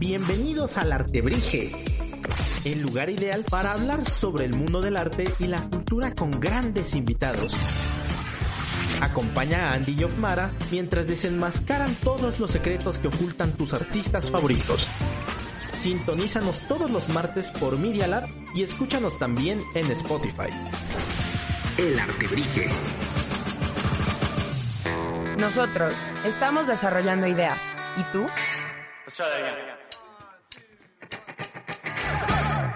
Bienvenidos 0.00 0.78
al 0.78 0.92
Artebrige, 0.92 1.84
el 2.64 2.82
lugar 2.82 3.10
ideal 3.10 3.44
para 3.48 3.72
hablar 3.72 4.04
sobre 4.04 4.44
el 4.44 4.54
mundo 4.54 4.80
del 4.80 4.96
arte 4.96 5.32
y 5.38 5.46
la 5.46 5.60
cultura 5.62 6.14
con 6.14 6.30
grandes 6.40 6.94
invitados. 6.94 7.56
Acompaña 9.00 9.70
a 9.70 9.74
Andy 9.74 9.96
y 9.98 10.04
Ofmara 10.04 10.52
mientras 10.70 11.08
desenmascaran 11.08 11.94
todos 11.96 12.38
los 12.38 12.50
secretos 12.50 12.98
que 12.98 13.08
ocultan 13.08 13.52
tus 13.52 13.72
artistas 13.72 14.30
favoritos. 14.30 14.86
Sintonízanos 15.76 16.60
todos 16.68 16.90
los 16.90 17.08
martes 17.08 17.50
por 17.50 17.78
Media 17.78 18.06
Lab 18.06 18.28
y 18.54 18.62
escúchanos 18.62 19.18
también 19.18 19.62
en 19.74 19.90
Spotify. 19.92 20.50
El 21.78 21.98
Artebrige. 21.98 22.68
Nosotros 25.38 25.96
estamos 26.26 26.66
desarrollando 26.66 27.26
ideas. 27.26 27.74
¿Y 27.96 28.02
tú? 28.12 28.26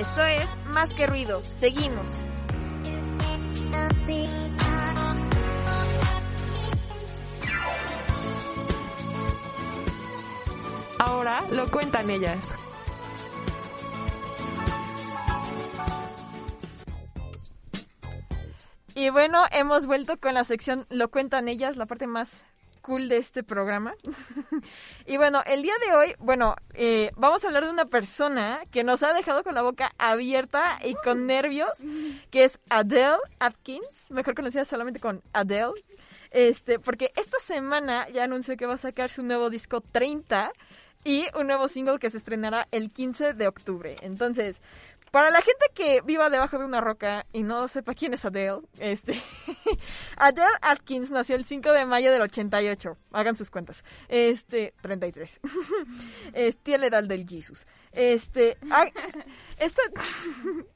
Esto 0.00 0.24
es 0.24 0.48
Más 0.72 0.88
que 0.94 1.06
Ruido. 1.06 1.42
Seguimos. 1.44 2.08
Ahora 10.98 11.42
lo 11.50 11.70
cuentan 11.70 12.08
ellas. 12.08 12.48
Y 18.94 19.10
bueno, 19.10 19.44
hemos 19.52 19.86
vuelto 19.86 20.18
con 20.18 20.32
la 20.32 20.44
sección 20.44 20.86
Lo 20.88 21.10
cuentan 21.10 21.46
ellas, 21.46 21.76
la 21.76 21.84
parte 21.84 22.06
más 22.06 22.42
cool 22.80 23.08
de 23.08 23.18
este 23.18 23.42
programa. 23.42 23.94
y 25.06 25.16
bueno, 25.16 25.42
el 25.46 25.62
día 25.62 25.74
de 25.86 25.94
hoy, 25.94 26.14
bueno, 26.18 26.56
eh, 26.74 27.10
vamos 27.16 27.44
a 27.44 27.48
hablar 27.48 27.64
de 27.64 27.70
una 27.70 27.86
persona 27.86 28.60
que 28.70 28.84
nos 28.84 29.02
ha 29.02 29.12
dejado 29.12 29.42
con 29.42 29.54
la 29.54 29.62
boca 29.62 29.92
abierta 29.98 30.78
y 30.84 30.94
con 30.94 31.26
nervios, 31.26 31.84
que 32.30 32.44
es 32.44 32.60
Adele 32.68 33.18
Atkins, 33.38 34.10
mejor 34.10 34.34
conocida 34.34 34.64
solamente 34.64 35.00
con 35.00 35.22
Adele. 35.32 35.84
Este, 36.30 36.78
porque 36.78 37.12
esta 37.16 37.38
semana 37.44 38.08
ya 38.08 38.24
anunció 38.24 38.56
que 38.56 38.66
va 38.66 38.74
a 38.74 38.78
sacar 38.78 39.10
su 39.10 39.22
nuevo 39.22 39.50
disco 39.50 39.80
30 39.80 40.52
y 41.04 41.24
un 41.36 41.46
nuevo 41.46 41.68
single 41.68 41.98
que 41.98 42.10
se 42.10 42.18
estrenará 42.18 42.68
el 42.70 42.90
15 42.90 43.32
de 43.32 43.48
octubre. 43.48 43.96
Entonces, 44.02 44.60
para 45.10 45.30
la 45.30 45.42
gente 45.42 45.66
que 45.74 46.00
viva 46.02 46.30
debajo 46.30 46.58
de 46.58 46.64
una 46.64 46.80
roca 46.80 47.26
y 47.32 47.42
no 47.42 47.66
sepa 47.68 47.94
quién 47.94 48.14
es 48.14 48.24
Adele, 48.24 48.60
este 48.78 49.20
Adele 50.16 50.46
Atkins 50.62 51.10
nació 51.10 51.36
el 51.36 51.44
5 51.44 51.72
de 51.72 51.84
mayo 51.84 52.12
del 52.12 52.22
88. 52.22 52.96
Hagan 53.12 53.36
sus 53.36 53.50
cuentas. 53.50 53.84
Este, 54.08 54.74
33. 54.82 55.40
es, 56.32 56.56
tiene 56.58 56.82
la 56.82 56.86
edad 56.98 57.04
del 57.04 57.28
Jesus. 57.28 57.66
Este, 57.92 58.56
esta, 59.58 59.82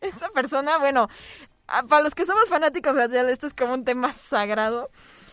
esta 0.00 0.28
persona, 0.30 0.78
bueno, 0.78 1.08
ah, 1.68 1.84
para 1.88 2.02
los 2.02 2.14
que 2.14 2.26
somos 2.26 2.48
fanáticos 2.48 2.94
de 2.96 3.04
Adele, 3.04 3.32
esto 3.32 3.46
es 3.46 3.54
como 3.54 3.74
un 3.74 3.84
tema 3.84 4.12
sagrado. 4.12 4.90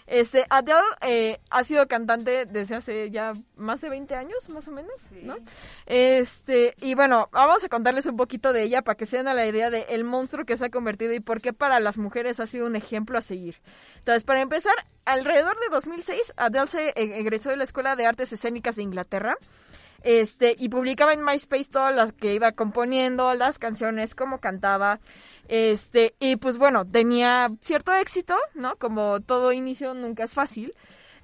Este, 0.08 0.46
Adele 0.50 0.80
eh, 1.02 1.40
ha 1.50 1.64
sido 1.64 1.88
cantante 1.88 2.46
desde 2.46 2.76
hace 2.76 3.12
ya 3.12 3.34
más 3.56 3.82
de 3.82 3.90
20 3.90 4.16
años, 4.16 4.50
más 4.50 4.68
o 4.68 4.72
menos, 4.72 4.94
¿no? 5.24 5.36
Este, 5.86 6.76
y 6.82 6.96
bueno, 6.96 7.30
vamos 7.32 7.64
a 7.64 7.70
contarles 7.70 8.06
un 8.06 8.18
poquito 8.18 8.54
de 8.54 8.64
ella 8.64 8.82
para 8.82 8.96
que 8.96 9.06
se 9.06 9.18
den 9.18 9.28
a 9.28 9.34
la 9.34 9.46
idea 9.46 9.70
de 9.70 9.86
el 9.90 10.04
monstruo 10.04 10.46
que 10.46 10.58
se 10.58 10.66
ha 10.66 10.70
convertido 10.70 11.14
y 11.14 11.20
por 11.20 11.42
qué 11.42 11.54
para 11.54 11.80
las 11.80 11.98
mujeres 11.98 12.40
ha 12.40 12.48
sido 12.48 12.68
un 12.68 12.76
ejemplo 12.76 13.18
a 13.18 13.22
seguir. 13.22 13.58
Entonces, 13.98 14.24
para 14.24 14.42
empezar, 14.42 14.74
alrededor 15.06 15.58
de 15.60 15.70
2006, 15.72 16.34
Adele 16.38 16.68
se 16.68 16.90
eh, 16.90 16.94
egresó 16.96 17.50
de 17.50 17.58
la 17.58 17.64
Escuela 17.64 17.96
de 17.96 18.06
Artes 18.06 18.34
Escénicas 18.34 18.76
de 18.76 18.84
Inglaterra. 18.84 19.38
Este, 20.04 20.56
y 20.58 20.70
publicaba 20.70 21.14
en 21.14 21.24
MySpace 21.24 21.70
todas 21.70 21.96
las 21.96 22.12
que 22.14 22.34
iba 22.34 22.52
componiendo, 22.54 23.34
las 23.34 23.60
canciones, 23.60 24.16
cómo 24.16 24.40
cantaba. 24.40 25.00
Este, 25.48 26.16
y 26.20 26.38
pues 26.38 26.58
bueno, 26.58 26.86
tenía 26.86 27.50
cierto 27.62 27.94
éxito, 27.94 28.36
¿no? 28.56 28.76
Como 28.78 29.20
todo 29.22 29.52
inicio 29.52 29.94
nunca 29.94 30.24
es 30.24 30.34
fácil. 30.34 30.74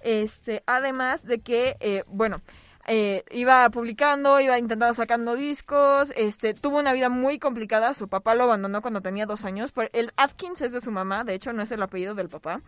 Este, 0.01 0.63
además 0.67 1.23
de 1.23 1.39
que, 1.39 1.75
eh, 1.80 2.03
bueno, 2.07 2.41
eh, 2.89 3.25
iba 3.32 3.69
publicando, 3.69 4.39
iba 4.39 4.57
intentando 4.57 4.93
sacando 4.93 5.36
discos, 5.36 6.13
este, 6.15 6.53
tuvo 6.53 6.80
una 6.80 6.93
vida 6.93 7.09
muy 7.09 7.38
complicada, 7.38 7.93
su 7.93 8.07
papá 8.07 8.34
lo 8.34 8.43
abandonó 8.43 8.82
cuando 8.82 9.01
tenía 9.01 9.25
dos 9.25 9.43
años, 9.43 9.73
por, 9.73 9.89
el 9.91 10.13
Atkins 10.15 10.61
es 10.61 10.71
de 10.71 10.80
su 10.80 10.89
mamá, 10.89 11.25
de 11.25 11.34
hecho 11.34 11.51
no 11.51 11.61
es 11.61 11.71
el 11.73 11.84
apellido 11.84 12.15
del 12.15 12.30
papá, 12.30 12.61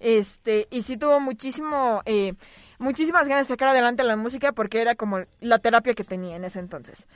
este, 0.00 0.66
y 0.70 0.82
sí 0.82 0.96
tuvo 0.96 1.20
muchísimo, 1.20 2.02
eh, 2.06 2.34
muchísimas 2.78 3.28
ganas 3.28 3.46
de 3.46 3.54
sacar 3.54 3.68
adelante 3.68 4.02
la 4.02 4.16
música 4.16 4.52
porque 4.52 4.80
era 4.80 4.94
como 4.94 5.20
la 5.40 5.58
terapia 5.58 5.94
que 5.94 6.04
tenía 6.04 6.36
en 6.36 6.44
ese 6.44 6.58
entonces. 6.58 7.06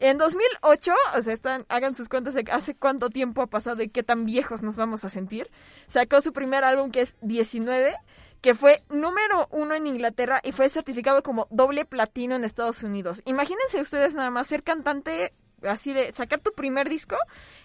En 0.00 0.16
2008, 0.16 0.92
o 1.14 1.22
sea, 1.22 1.34
están, 1.34 1.66
hagan 1.68 1.94
sus 1.94 2.08
cuentas 2.08 2.32
de 2.32 2.44
hace 2.50 2.74
cuánto 2.74 3.10
tiempo 3.10 3.42
ha 3.42 3.46
pasado 3.48 3.82
y 3.82 3.90
qué 3.90 4.02
tan 4.02 4.24
viejos 4.24 4.62
nos 4.62 4.76
vamos 4.76 5.04
a 5.04 5.10
sentir. 5.10 5.50
Sacó 5.88 6.22
su 6.22 6.32
primer 6.32 6.64
álbum 6.64 6.90
que 6.90 7.02
es 7.02 7.14
19, 7.20 7.94
que 8.40 8.54
fue 8.54 8.82
número 8.88 9.46
uno 9.50 9.74
en 9.74 9.86
Inglaterra 9.86 10.40
y 10.42 10.52
fue 10.52 10.70
certificado 10.70 11.22
como 11.22 11.48
doble 11.50 11.84
platino 11.84 12.34
en 12.34 12.44
Estados 12.44 12.82
Unidos. 12.82 13.20
Imagínense 13.26 13.78
ustedes 13.78 14.14
nada 14.14 14.30
más 14.30 14.46
ser 14.46 14.62
cantante 14.62 15.34
así 15.62 15.92
de 15.92 16.12
sacar 16.12 16.40
tu 16.40 16.52
primer 16.52 16.88
disco 16.88 17.16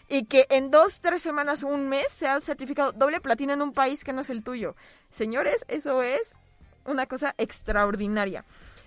y 0.07 0.25
que 0.25 0.45
en 0.49 0.71
dos, 0.71 1.01
tres 1.01 1.21
semanas, 1.21 1.63
un 1.63 1.87
mes, 1.89 2.07
sea 2.11 2.39
certificado 2.41 2.91
doble 2.91 3.21
platino 3.21 3.53
en 3.53 3.61
un 3.61 3.73
país 3.73 4.03
que 4.03 4.13
no 4.13 4.21
es 4.21 4.29
el 4.29 4.43
tuyo. 4.43 4.75
Señores, 5.11 5.65
eso 5.67 6.03
es 6.03 6.33
una 6.85 7.05
cosa 7.05 7.33
extraordinaria. 7.37 8.45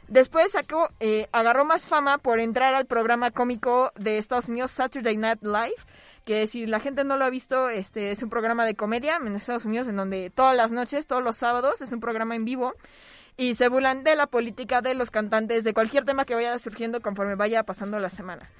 Después 0.08 0.52
sacó, 0.52 0.88
eh, 1.00 1.28
agarró 1.32 1.66
más 1.66 1.86
fama 1.86 2.16
por 2.16 2.40
entrar 2.40 2.72
al 2.74 2.86
programa 2.86 3.30
cómico 3.30 3.92
de 3.96 4.16
Estados 4.16 4.48
Unidos, 4.48 4.70
Saturday 4.70 5.18
Night 5.18 5.42
Live, 5.42 5.76
que 6.24 6.46
si 6.46 6.66
la 6.66 6.80
gente 6.80 7.04
no 7.04 7.18
lo 7.18 7.26
ha 7.26 7.30
visto, 7.30 7.68
este 7.68 8.10
es 8.10 8.22
un 8.22 8.30
programa 8.30 8.64
de 8.64 8.74
comedia 8.74 9.16
en 9.16 9.36
Estados 9.36 9.66
Unidos 9.66 9.86
en 9.86 9.96
donde 9.96 10.30
todas 10.30 10.56
las 10.56 10.72
noches, 10.72 11.06
todos 11.06 11.22
los 11.22 11.36
sábados, 11.36 11.82
es 11.82 11.92
un 11.92 12.00
programa 12.00 12.34
en 12.36 12.46
vivo 12.46 12.74
y 13.36 13.54
se 13.54 13.68
burlan 13.68 14.02
de 14.02 14.16
la 14.16 14.26
política 14.26 14.80
de 14.80 14.94
los 14.94 15.10
cantantes, 15.10 15.62
de 15.62 15.74
cualquier 15.74 16.04
tema 16.06 16.24
que 16.24 16.34
vaya 16.34 16.58
surgiendo 16.58 17.00
conforme 17.00 17.34
vaya 17.34 17.62
pasando 17.64 18.00
la 18.00 18.10
semana. 18.10 18.50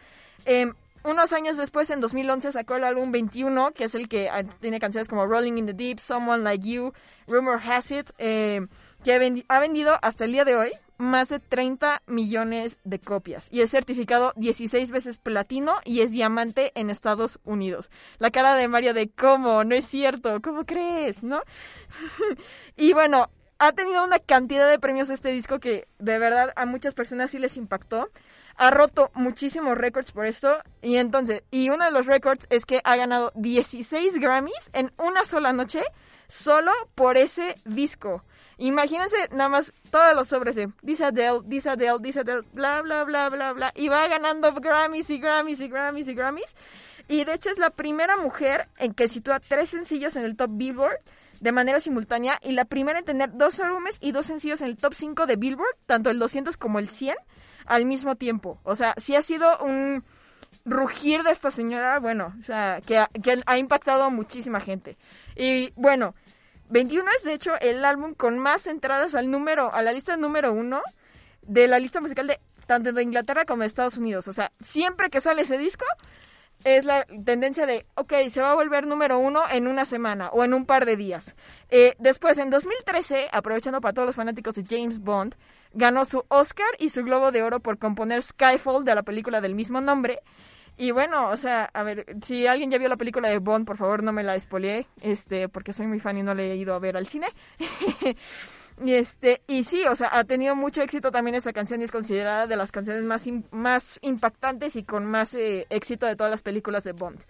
Eh, 0.47 0.72
unos 1.05 1.32
años 1.32 1.57
después, 1.57 1.91
en 1.91 2.01
2011, 2.01 2.53
sacó 2.53 2.76
el 2.76 2.84
álbum 2.84 3.12
21, 3.12 3.72
que 3.72 3.84
es 3.84 3.95
el 3.95 4.09
que 4.09 4.28
ah, 4.28 4.43
tiene 4.61 4.80
canciones 4.80 5.09
como 5.09 5.26
Rolling 5.26 5.57
in 5.57 5.66
the 5.66 5.72
Deep, 5.72 6.01
Someone 6.01 6.43
Like 6.43 6.68
You, 6.68 6.93
Rumor 7.26 7.61
Has 7.64 7.91
It, 7.91 8.11
eh, 8.18 8.66
que 9.05 9.45
ha 9.49 9.61
vendido 9.61 9.99
hasta 10.03 10.24
el 10.24 10.32
día 10.32 10.45
de 10.45 10.57
hoy 10.57 10.72
más 10.99 11.28
de 11.28 11.39
30 11.39 12.03
millones 12.07 12.78
de 12.82 12.99
copias 12.99 13.49
y 13.53 13.61
es 13.61 13.70
certificado 13.70 14.32
16 14.34 14.91
veces 14.91 15.16
platino 15.16 15.76
y 15.84 16.01
es 16.01 16.11
diamante 16.11 16.72
en 16.74 16.91
Estados 16.91 17.39
Unidos. 17.45 17.89
La 18.18 18.30
cara 18.30 18.57
de 18.57 18.68
Mario 18.68 18.93
de 18.95 19.09
cómo, 19.09 19.62
no 19.62 19.76
es 19.76 19.86
cierto, 19.86 20.43
¿cómo 20.43 20.64
crees? 20.64 21.22
¿No? 21.22 21.41
y 22.76 22.93
bueno, 22.93 23.30
ha 23.61 23.72
tenido 23.72 24.05
una 24.05 24.18
cantidad 24.18 24.68
de 24.68 24.78
premios 24.78 25.09
este 25.09 25.30
disco 25.30 25.61
que 25.61 25.86
de 25.99 26.18
verdad 26.18 26.53
a 26.57 26.66
muchas 26.66 26.95
personas 26.95 27.30
sí 27.30 27.39
les 27.39 27.57
impactó. 27.57 28.11
Ha 28.59 28.70
roto 28.70 29.11
muchísimos 29.14 29.78
récords 29.78 30.12
por 30.12 30.26
esto. 30.26 30.52
Y 30.82 30.96
entonces, 30.96 31.44
y 31.50 31.70
uno 31.70 31.84
de 31.84 31.92
los 31.92 32.06
récords 32.06 32.46
es 32.50 32.64
que 32.66 32.80
ha 32.84 32.96
ganado 32.96 33.32
16 33.36 34.18
Grammys 34.18 34.70
en 34.72 34.92
una 34.98 35.24
sola 35.24 35.52
noche 35.52 35.82
solo 36.28 36.72
por 36.94 37.16
ese 37.16 37.54
disco. 37.64 38.24
Imagínense 38.59 39.16
nada 39.30 39.48
más 39.48 39.72
todos 39.90 40.14
los 40.14 40.28
sobres 40.28 40.56
de 40.56 40.68
This 40.84 41.00
Adele, 41.00 41.40
This 41.48 41.68
Adele, 41.68 42.00
This 42.02 42.16
Adele, 42.16 42.42
bla, 42.52 42.82
bla, 42.82 43.04
bla, 43.04 43.30
bla, 43.30 43.52
bla. 43.52 43.72
Y 43.76 43.88
va 43.88 44.09
ganando 44.09 44.52
Grammys 44.52 45.09
y 45.11 45.18
Grammys 45.18 45.61
y 45.61 45.68
Grammys 45.68 46.09
y 46.09 46.14
Grammys. 46.14 46.56
Y 47.06 47.24
de 47.24 47.34
hecho 47.34 47.50
es 47.50 47.59
la 47.59 47.70
primera 47.70 48.16
mujer 48.16 48.66
en 48.78 48.92
que 48.92 49.09
sitúa 49.09 49.38
tres 49.38 49.70
sencillos 49.70 50.16
en 50.16 50.24
el 50.24 50.36
top 50.36 50.50
Billboard 50.52 50.98
de 51.40 51.52
manera 51.52 51.80
simultánea 51.80 52.38
y 52.42 52.52
la 52.52 52.64
primera 52.64 52.98
en 52.98 53.04
tener 53.04 53.30
dos 53.32 53.61
álbumes 53.61 53.96
y 54.00 54.12
dos 54.12 54.26
sencillos 54.26 54.61
en 54.61 54.68
el 54.68 54.76
top 54.76 54.94
5 54.94 55.26
de 55.26 55.36
Billboard, 55.36 55.76
tanto 55.86 56.11
el 56.11 56.18
200 56.18 56.56
como 56.56 56.78
el 56.78 56.88
100 56.88 57.16
al 57.68 57.84
mismo 57.86 58.16
tiempo. 58.16 58.58
O 58.64 58.74
sea, 58.74 58.94
sí 58.98 59.14
ha 59.14 59.22
sido 59.22 59.58
un 59.60 60.04
rugir 60.64 61.22
de 61.22 61.30
esta 61.30 61.50
señora, 61.50 61.98
bueno, 61.98 62.34
o 62.38 62.42
sea, 62.42 62.80
que 62.84 62.98
ha, 62.98 63.58
impactado 63.58 64.04
a 64.04 64.10
muchísima 64.10 64.60
gente. 64.60 64.96
Y 65.36 65.72
bueno, 65.76 66.14
21 66.70 67.08
es 67.16 67.24
de 67.24 67.34
hecho 67.34 67.58
el 67.60 67.84
álbum 67.84 68.14
con 68.14 68.38
más 68.38 68.66
entradas 68.66 69.14
al 69.14 69.30
número, 69.30 69.72
a 69.72 69.82
la 69.82 69.92
lista 69.92 70.16
número 70.16 70.52
uno 70.52 70.82
de 71.42 71.66
la 71.68 71.78
lista 71.78 72.00
musical 72.00 72.26
de 72.26 72.40
tanto 72.66 72.92
de 72.92 73.02
Inglaterra 73.02 73.46
como 73.46 73.62
de 73.62 73.68
Estados 73.68 73.96
Unidos. 73.96 74.28
O 74.28 74.32
sea, 74.32 74.52
siempre 74.60 75.08
que 75.08 75.22
sale 75.22 75.42
ese 75.42 75.56
disco, 75.56 75.86
es 76.64 76.84
la 76.84 77.04
tendencia 77.24 77.66
de, 77.66 77.86
ok, 77.94 78.12
se 78.30 78.40
va 78.40 78.50
a 78.50 78.54
volver 78.54 78.86
número 78.86 79.18
uno 79.18 79.42
en 79.50 79.66
una 79.66 79.84
semana 79.84 80.28
o 80.30 80.44
en 80.44 80.52
un 80.52 80.66
par 80.66 80.84
de 80.84 80.96
días. 80.96 81.34
Eh, 81.70 81.94
después, 81.98 82.36
en 82.38 82.50
2013, 82.50 83.28
aprovechando 83.32 83.80
para 83.80 83.94
todos 83.94 84.06
los 84.06 84.16
fanáticos 84.16 84.54
de 84.54 84.64
James 84.68 84.98
Bond, 84.98 85.34
ganó 85.72 86.04
su 86.04 86.24
Oscar 86.28 86.68
y 86.78 86.88
su 86.90 87.02
Globo 87.04 87.30
de 87.32 87.42
Oro 87.42 87.60
por 87.60 87.78
componer 87.78 88.22
Skyfall 88.22 88.84
de 88.84 88.94
la 88.94 89.02
película 89.02 89.40
del 89.40 89.54
mismo 89.54 89.80
nombre. 89.80 90.20
Y 90.76 90.92
bueno, 90.92 91.30
o 91.30 91.36
sea, 91.36 91.64
a 91.72 91.82
ver, 91.82 92.06
si 92.24 92.46
alguien 92.46 92.70
ya 92.70 92.78
vio 92.78 92.88
la 92.88 92.96
película 92.96 93.28
de 93.28 93.38
Bond, 93.38 93.66
por 93.66 93.76
favor 93.76 94.02
no 94.04 94.12
me 94.12 94.22
la 94.22 94.38
spoileé, 94.38 94.86
este, 95.02 95.48
porque 95.48 95.72
soy 95.72 95.88
muy 95.88 95.98
fan 95.98 96.16
y 96.18 96.22
no 96.22 96.34
le 96.34 96.52
he 96.52 96.56
ido 96.56 96.72
a 96.72 96.78
ver 96.78 96.96
al 96.96 97.08
cine. 97.08 97.26
y 98.84 98.94
este, 98.94 99.42
y 99.48 99.64
sí, 99.64 99.82
o 99.90 99.96
sea, 99.96 100.08
ha 100.12 100.22
tenido 100.22 100.54
mucho 100.54 100.80
éxito 100.82 101.10
también 101.10 101.34
esa 101.34 101.52
canción 101.52 101.80
y 101.80 101.84
es 101.84 101.90
considerada 101.90 102.46
de 102.46 102.54
las 102.56 102.70
canciones 102.70 103.04
más, 103.04 103.26
im- 103.26 103.42
más 103.50 103.98
impactantes 104.02 104.76
y 104.76 104.84
con 104.84 105.04
más 105.04 105.34
eh, 105.34 105.66
éxito 105.68 106.06
de 106.06 106.14
todas 106.14 106.30
las 106.30 106.42
películas 106.42 106.84
de 106.84 106.92
Bond. 106.92 107.20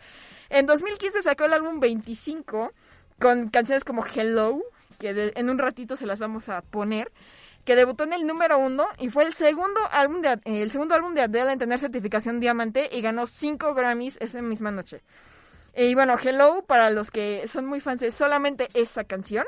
En 0.51 0.67
2015 0.67 1.23
sacó 1.23 1.47
el 1.47 1.55
álbum 1.55 1.81
25 1.81 2.73
con 3.19 3.49
canciones 3.49 3.83
como 3.83 4.05
Hello, 4.05 4.61
que 4.99 5.15
de- 5.15 5.33
en 5.37 5.49
un 5.49 5.59
ratito 5.59 5.97
se 5.97 6.05
las 6.05 6.19
vamos 6.19 6.51
a 6.51 6.61
poner 6.61 7.11
que 7.69 7.77
debutó 7.77 8.05
en 8.05 8.15
el 8.15 8.27
número 8.27 8.57
uno 8.57 8.87
y 8.97 9.11
fue 9.11 9.25
el 9.25 9.35
segundo 9.35 9.79
álbum 9.93 10.23
de, 10.23 10.31
eh, 10.31 10.63
el 10.63 10.71
segundo 10.71 10.95
álbum 10.95 11.13
de 11.13 11.21
Adele 11.21 11.53
en 11.53 11.59
tener 11.59 11.79
certificación 11.79 12.41
diamante 12.41 12.89
y 12.91 13.03
ganó 13.03 13.27
cinco 13.27 13.75
Grammys 13.75 14.17
esa 14.23 14.41
misma 14.41 14.71
noche. 14.71 15.03
Y 15.77 15.95
bueno, 15.95 16.17
Hello, 16.19 16.65
para 16.67 16.89
los 16.89 17.11
que 17.11 17.47
son 17.47 17.67
muy 17.67 17.81
fans 17.81 18.01
de 18.01 18.11
solamente 18.11 18.69
esa 18.73 19.05
canción, 19.05 19.45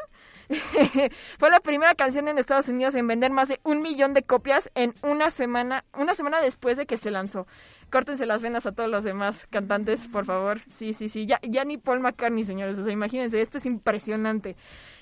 fue 1.39 1.49
la 1.49 1.61
primera 1.61 1.95
canción 1.95 2.29
en 2.29 2.37
Estados 2.37 2.69
Unidos 2.69 2.95
en 2.95 3.07
vender 3.07 3.31
más 3.31 3.49
de 3.49 3.59
un 3.63 3.79
millón 3.79 4.13
de 4.13 4.23
copias 4.23 4.71
en 4.75 4.93
una 5.03 5.31
semana, 5.31 5.87
una 5.97 6.15
semana 6.15 6.43
después 6.43 6.77
de 6.77 6.85
que 6.85 6.99
se 6.99 7.11
lanzó. 7.11 7.47
Córtense 7.91 8.27
las 8.27 8.43
venas 8.43 8.67
a 8.67 8.73
todos 8.73 8.89
los 8.89 9.05
demás 9.05 9.47
cantantes, 9.51 10.07
por 10.07 10.25
favor. 10.25 10.61
Sí, 10.71 10.95
sí, 10.95 11.09
sí. 11.09 11.27
Ya, 11.27 11.41
ya 11.43 11.65
ni 11.65 11.77
Paul 11.77 12.01
McCartney, 12.01 12.45
señores. 12.45 12.79
O 12.79 12.85
sea, 12.85 12.93
imagínense, 12.93 13.41
esto 13.41 13.59
es 13.59 13.67
impresionante. 13.67 14.57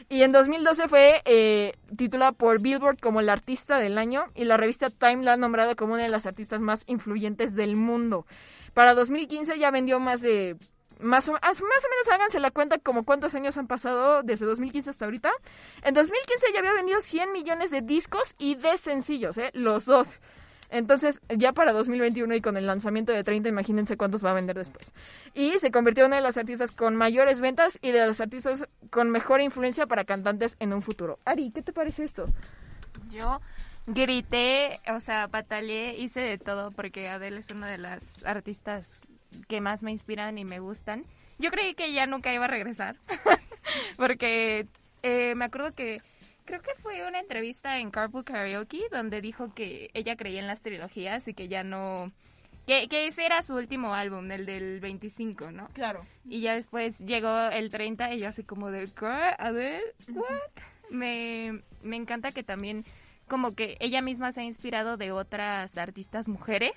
Y 0.08 0.22
en 0.22 0.32
2012 0.32 0.88
fue 0.88 1.22
eh, 1.26 1.74
titulada 1.96 2.32
por 2.32 2.60
Billboard 2.60 2.98
como 2.98 3.20
la 3.20 3.34
artista 3.34 3.78
del 3.78 3.98
año 3.98 4.24
y 4.34 4.44
la 4.44 4.56
revista 4.56 4.88
Time 4.88 5.22
la 5.22 5.34
ha 5.34 5.36
nombrado 5.36 5.76
como 5.76 5.94
una 5.94 6.04
de 6.04 6.08
las 6.08 6.26
artistas 6.26 6.60
más 6.60 6.84
influyentes 6.86 7.54
del 7.54 7.76
mundo. 7.76 8.26
Para 8.72 8.94
2015 8.94 9.58
ya 9.58 9.70
vendió 9.70 10.00
más 10.00 10.22
de 10.22 10.56
más 11.00 11.28
o, 11.28 11.32
más 11.32 11.60
o 11.60 11.64
menos 11.64 12.08
háganse 12.12 12.40
la 12.40 12.50
cuenta 12.50 12.78
como 12.78 13.04
cuántos 13.04 13.34
años 13.34 13.56
han 13.56 13.66
pasado 13.66 14.22
desde 14.22 14.46
2015 14.46 14.90
hasta 14.90 15.04
ahorita. 15.04 15.30
En 15.82 15.94
2015 15.94 16.46
ya 16.52 16.58
había 16.60 16.72
vendido 16.72 17.00
100 17.00 17.32
millones 17.32 17.70
de 17.70 17.82
discos 17.82 18.34
y 18.38 18.56
de 18.56 18.76
sencillos, 18.78 19.38
¿eh? 19.38 19.50
Los 19.54 19.84
dos. 19.84 20.20
Entonces, 20.70 21.20
ya 21.36 21.52
para 21.52 21.72
2021 21.72 22.34
y 22.34 22.40
con 22.40 22.56
el 22.56 22.66
lanzamiento 22.66 23.12
de 23.12 23.24
30, 23.24 23.48
imagínense 23.48 23.96
cuántos 23.96 24.24
va 24.24 24.32
a 24.32 24.34
vender 24.34 24.56
después. 24.56 24.92
Y 25.34 25.52
se 25.60 25.70
convirtió 25.70 26.04
en 26.04 26.08
una 26.08 26.16
de 26.16 26.22
las 26.22 26.36
artistas 26.36 26.72
con 26.72 26.96
mayores 26.96 27.40
ventas 27.40 27.78
y 27.80 27.90
de 27.90 28.06
las 28.06 28.20
artistas 28.20 28.66
con 28.90 29.10
mejor 29.10 29.40
influencia 29.40 29.86
para 29.86 30.04
cantantes 30.04 30.56
en 30.60 30.72
un 30.72 30.82
futuro. 30.82 31.18
Ari, 31.24 31.50
¿qué 31.50 31.62
te 31.62 31.72
parece 31.72 32.04
esto? 32.04 32.26
Yo 33.10 33.40
grité, 33.86 34.80
o 34.94 35.00
sea, 35.00 35.28
pataleé, 35.28 35.96
hice 35.98 36.20
de 36.20 36.38
todo 36.38 36.70
porque 36.70 37.08
Adele 37.08 37.40
es 37.40 37.50
una 37.50 37.68
de 37.68 37.78
las 37.78 38.24
artistas 38.24 38.86
que 39.48 39.60
más 39.60 39.82
me 39.82 39.90
inspiran 39.90 40.36
y 40.36 40.44
me 40.44 40.58
gustan. 40.58 41.04
Yo 41.38 41.50
creí 41.50 41.74
que 41.74 41.92
ya 41.92 42.06
nunca 42.06 42.32
iba 42.34 42.44
a 42.44 42.48
regresar 42.48 42.96
porque 43.96 44.66
eh, 45.02 45.34
me 45.36 45.46
acuerdo 45.46 45.72
que 45.72 46.02
creo 46.48 46.62
que 46.62 46.74
fue 46.76 47.06
una 47.06 47.20
entrevista 47.20 47.78
en 47.78 47.90
Carpool 47.90 48.24
Karaoke 48.24 48.88
donde 48.90 49.20
dijo 49.20 49.52
que 49.52 49.90
ella 49.92 50.16
creía 50.16 50.40
en 50.40 50.46
las 50.46 50.62
trilogías 50.62 51.28
y 51.28 51.34
que 51.34 51.46
ya 51.46 51.62
no 51.62 52.10
que, 52.66 52.88
que 52.88 53.06
ese 53.06 53.26
era 53.26 53.42
su 53.42 53.54
último 53.54 53.94
álbum, 53.94 54.30
el 54.30 54.46
del 54.46 54.80
25, 54.80 55.52
¿no? 55.52 55.68
Claro. 55.68 56.06
Y 56.24 56.40
ya 56.40 56.54
después 56.54 56.98
llegó 57.00 57.38
el 57.50 57.70
30 57.70 58.14
y 58.14 58.20
yo 58.20 58.28
así 58.28 58.44
como 58.44 58.70
de, 58.70 58.86
¿qué? 58.98 59.06
Adele, 59.38 59.82
what? 60.10 60.24
Me, 60.90 61.60
me 61.82 61.96
encanta 61.96 62.30
que 62.30 62.42
también 62.42 62.84
como 63.26 63.54
que 63.54 63.76
ella 63.80 64.00
misma 64.02 64.32
se 64.32 64.40
ha 64.40 64.44
inspirado 64.44 64.96
de 64.96 65.12
otras 65.12 65.76
artistas 65.76 66.28
mujeres, 66.28 66.76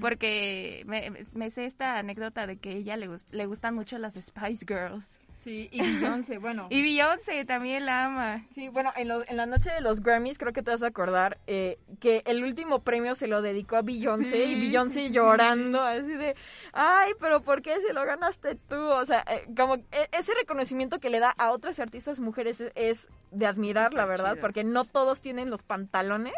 porque 0.00 0.82
me, 0.86 1.10
me 1.34 1.50
sé 1.50 1.66
esta 1.66 1.98
anécdota 1.98 2.46
de 2.46 2.56
que 2.56 2.72
ella 2.72 2.96
le, 2.96 3.08
le 3.30 3.46
gustan 3.46 3.74
mucho 3.74 3.98
las 3.98 4.14
Spice 4.14 4.64
Girls. 4.66 5.18
Sí, 5.44 5.68
y 5.70 5.78
Beyoncé, 6.00 6.38
bueno. 6.38 6.66
Y 6.70 6.82
Beyoncé 6.82 7.44
también 7.44 7.84
la 7.84 8.06
ama. 8.06 8.46
Sí, 8.50 8.68
bueno, 8.70 8.90
en, 8.96 9.08
lo- 9.08 9.28
en 9.28 9.36
la 9.36 9.44
noche 9.46 9.70
de 9.70 9.82
los 9.82 10.00
Grammys 10.02 10.38
creo 10.38 10.52
que 10.54 10.62
te 10.62 10.70
vas 10.70 10.82
a 10.82 10.86
acordar 10.86 11.38
eh, 11.46 11.78
que 12.00 12.22
el 12.24 12.42
último 12.42 12.80
premio 12.82 13.14
se 13.14 13.26
lo 13.26 13.42
dedicó 13.42 13.76
a 13.76 13.82
Beyoncé 13.82 14.30
Sí, 14.30 14.52
y 14.54 14.60
Beyoncé 14.68 15.00
sí, 15.00 15.06
sí. 15.08 15.12
llorando 15.12 15.82
así 15.82 16.12
de, 16.14 16.34
ay, 16.72 17.12
pero 17.20 17.42
¿por 17.42 17.60
qué 17.62 17.78
se 17.80 17.92
lo 17.92 18.04
ganaste 18.06 18.54
tú? 18.54 18.76
O 18.76 19.04
sea, 19.04 19.22
eh, 19.30 19.46
como 19.56 19.76
e- 19.76 20.08
ese 20.12 20.32
reconocimiento 20.34 20.98
que 20.98 21.10
le 21.10 21.20
da 21.20 21.30
a 21.36 21.52
otras 21.52 21.78
artistas 21.78 22.18
mujeres 22.20 22.60
es, 22.60 22.72
es 22.74 23.10
de 23.30 23.46
admirar, 23.46 23.92
la 23.92 24.06
verdad, 24.06 24.32
chido. 24.32 24.40
porque 24.40 24.64
no 24.64 24.84
todos 24.84 25.20
tienen 25.20 25.50
los 25.50 25.62
pantalones 25.62 26.34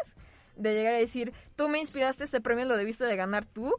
de 0.57 0.73
llegar 0.73 0.95
a 0.95 0.97
decir, 0.97 1.33
tú 1.55 1.69
me 1.69 1.79
inspiraste 1.79 2.23
este 2.23 2.41
premio, 2.41 2.65
lo 2.65 2.75
debiste 2.75 3.05
de 3.05 3.15
ganar 3.15 3.45
tú. 3.45 3.73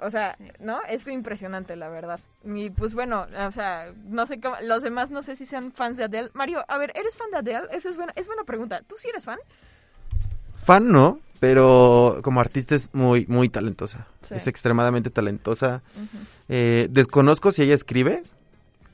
O 0.00 0.10
sea, 0.10 0.36
¿no? 0.58 0.80
Es 0.88 1.06
impresionante, 1.06 1.76
la 1.76 1.88
verdad. 1.88 2.20
Y 2.44 2.70
pues 2.70 2.94
bueno, 2.94 3.26
o 3.38 3.50
sea, 3.52 3.92
no 4.06 4.26
sé 4.26 4.40
cómo, 4.40 4.56
los 4.62 4.82
demás 4.82 5.10
no 5.10 5.22
sé 5.22 5.36
si 5.36 5.46
sean 5.46 5.72
fans 5.72 5.96
de 5.96 6.04
Adele. 6.04 6.30
Mario, 6.34 6.64
a 6.66 6.78
ver, 6.78 6.92
¿eres 6.94 7.16
fan 7.16 7.30
de 7.30 7.38
Adele? 7.38 7.68
Esa 7.72 7.90
es 7.90 7.96
buena, 7.96 8.12
es 8.16 8.26
buena 8.26 8.44
pregunta. 8.44 8.82
¿Tú 8.88 8.96
sí 8.98 9.08
eres 9.08 9.24
fan? 9.24 9.38
Fan 10.64 10.90
no, 10.90 11.20
pero 11.38 12.20
como 12.22 12.40
artista 12.40 12.74
es 12.74 12.92
muy, 12.92 13.26
muy 13.26 13.48
talentosa. 13.48 14.06
Sí. 14.22 14.34
Es 14.34 14.46
extremadamente 14.46 15.10
talentosa. 15.10 15.82
Eh, 16.48 16.88
desconozco 16.90 17.52
si 17.52 17.62
ella 17.62 17.74
escribe. 17.74 18.22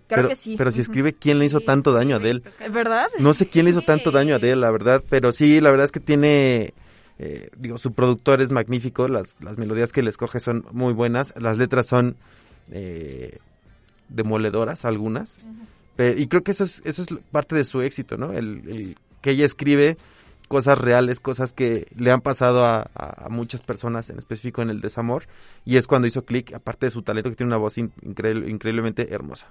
Creo 0.09 0.17
pero, 0.17 0.29
que 0.29 0.35
sí. 0.35 0.57
Pero 0.59 0.71
si 0.73 0.81
escribe, 0.81 1.13
¿quién 1.13 1.39
le 1.39 1.45
hizo 1.45 1.61
tanto 1.61 1.93
daño 1.93 2.17
a 2.17 2.19
Adele? 2.19 2.43
¿Verdad? 2.71 3.07
No 3.21 3.33
sé 3.33 3.49
quién 3.49 3.65
le 3.65 3.71
hizo 3.71 3.83
tanto 3.83 4.11
daño 4.11 4.35
a 4.35 4.39
Adele, 4.39 4.57
la 4.57 4.71
verdad, 4.71 5.03
pero 5.09 5.33
sí, 5.33 5.61
la 5.61 5.71
verdad 5.71 5.85
es 5.87 5.93
que 5.93 6.01
tiene 6.01 6.75
Eh, 7.23 7.51
digo, 7.59 7.77
su 7.77 7.93
productor 7.93 8.41
es 8.41 8.51
magnífico, 8.51 9.07
las, 9.07 9.37
las 9.43 9.59
melodías 9.59 9.93
que 9.93 10.01
le 10.03 10.09
escoge 10.09 10.41
son 10.41 10.65
muy 10.73 10.95
buenas, 10.95 11.35
las 11.37 11.59
letras 11.59 11.85
son 11.87 12.17
eh, 12.73 13.37
demoledoras 14.09 14.85
algunas, 14.85 15.37
Pe- 15.97 16.15
y 16.19 16.29
creo 16.29 16.43
que 16.43 16.53
eso 16.53 16.65
es, 16.65 16.81
eso 16.87 17.03
es 17.03 17.09
parte 17.31 17.55
de 17.55 17.65
su 17.65 17.83
éxito, 17.83 18.17
¿no? 18.17 18.33
El, 18.33 18.63
el 18.69 18.97
que 19.21 19.33
ella 19.33 19.45
escribe 19.45 19.99
cosas 20.49 20.79
reales, 20.79 21.21
cosas 21.21 21.53
que 21.53 21.89
le 21.95 22.11
han 22.11 22.23
pasado 22.23 22.65
a, 22.65 22.89
a- 22.95 23.27
a 23.27 23.29
muchas 23.29 23.61
personas, 23.61 24.09
en 24.09 24.17
específico 24.19 24.63
en 24.63 24.71
el 24.71 24.81
desamor, 24.81 25.25
y 25.67 25.77
es 25.77 25.87
cuando 25.87 26.09
hizo 26.09 26.25
clic, 26.25 26.55
aparte 26.55 26.87
de 26.87 26.91
su 26.91 27.03
talento, 27.03 27.29
que 27.29 27.37
tiene 27.37 27.49
una 27.51 27.59
voz 27.59 27.77
in- 27.77 27.93
increíble- 28.03 28.49
increíblemente 28.49 29.13
hermosa. 29.13 29.47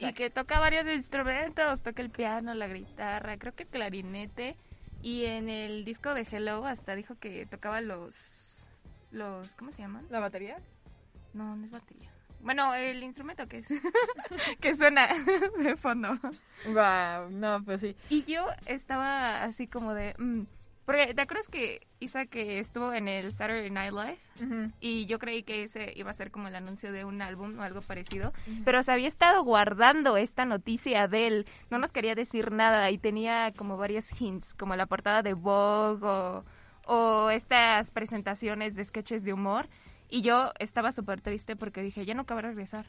Y 0.00 0.12
que 0.14 0.28
toca 0.30 0.58
varios 0.58 0.86
instrumentos, 0.92 1.82
toca 1.82 2.02
el 2.02 2.10
piano, 2.10 2.52
la 2.54 2.66
guitarra, 2.66 3.36
creo 3.36 3.52
que 3.54 3.64
clarinete. 3.64 4.56
Y 5.04 5.26
en 5.26 5.50
el 5.50 5.84
disco 5.84 6.14
de 6.14 6.22
Hello 6.22 6.64
hasta 6.64 6.96
dijo 6.96 7.18
que 7.18 7.44
tocaba 7.44 7.82
los... 7.82 8.66
los 9.10 9.50
¿Cómo 9.50 9.70
se 9.70 9.82
llaman? 9.82 10.06
¿La 10.08 10.18
batería? 10.18 10.56
No, 11.34 11.54
no 11.56 11.66
es 11.66 11.70
batería. 11.70 12.10
Bueno, 12.40 12.74
el 12.74 13.02
instrumento 13.02 13.46
que 13.46 13.58
es... 13.58 13.68
que 14.62 14.74
suena 14.74 15.08
de 15.58 15.76
fondo. 15.76 16.18
Wow, 16.64 17.28
no, 17.30 17.62
pues 17.62 17.82
sí. 17.82 17.94
Y 18.08 18.24
yo 18.24 18.46
estaba 18.64 19.44
así 19.44 19.66
como 19.66 19.92
de... 19.92 20.14
mm, 20.16 20.44
porque, 20.84 21.14
¿te 21.14 21.22
acuerdas 21.22 21.48
que 21.48 21.86
Isa 22.00 22.26
que 22.26 22.58
estuvo 22.58 22.92
en 22.92 23.08
el 23.08 23.32
Saturday 23.32 23.70
Night 23.70 23.92
Live? 23.92 24.18
Y 24.80 25.06
yo 25.06 25.18
creí 25.18 25.42
que 25.42 25.62
ese 25.62 25.92
iba 25.96 26.10
a 26.10 26.14
ser 26.14 26.30
como 26.30 26.48
el 26.48 26.54
anuncio 26.54 26.92
de 26.92 27.04
un 27.04 27.22
álbum 27.22 27.58
o 27.58 27.62
algo 27.62 27.80
parecido. 27.80 28.32
Pero 28.64 28.82
se 28.82 28.92
había 28.92 29.08
estado 29.08 29.42
guardando 29.42 30.16
esta 30.16 30.44
noticia 30.44 31.08
de 31.08 31.26
él. 31.26 31.46
No 31.70 31.78
nos 31.78 31.92
quería 31.92 32.14
decir 32.14 32.52
nada 32.52 32.90
y 32.90 32.98
tenía 32.98 33.52
como 33.56 33.76
varios 33.76 34.20
hints, 34.20 34.54
como 34.54 34.76
la 34.76 34.86
portada 34.86 35.22
de 35.22 35.34
Vogue 35.34 36.06
o, 36.06 36.44
o 36.86 37.30
estas 37.30 37.90
presentaciones 37.90 38.74
de 38.74 38.84
sketches 38.84 39.24
de 39.24 39.32
humor. 39.32 39.68
Y 40.10 40.22
yo 40.22 40.52
estaba 40.58 40.92
súper 40.92 41.20
triste 41.20 41.56
porque 41.56 41.82
dije, 41.82 42.04
ya 42.04 42.14
nunca 42.14 42.34
va 42.34 42.40
a 42.40 42.42
regresar. 42.42 42.86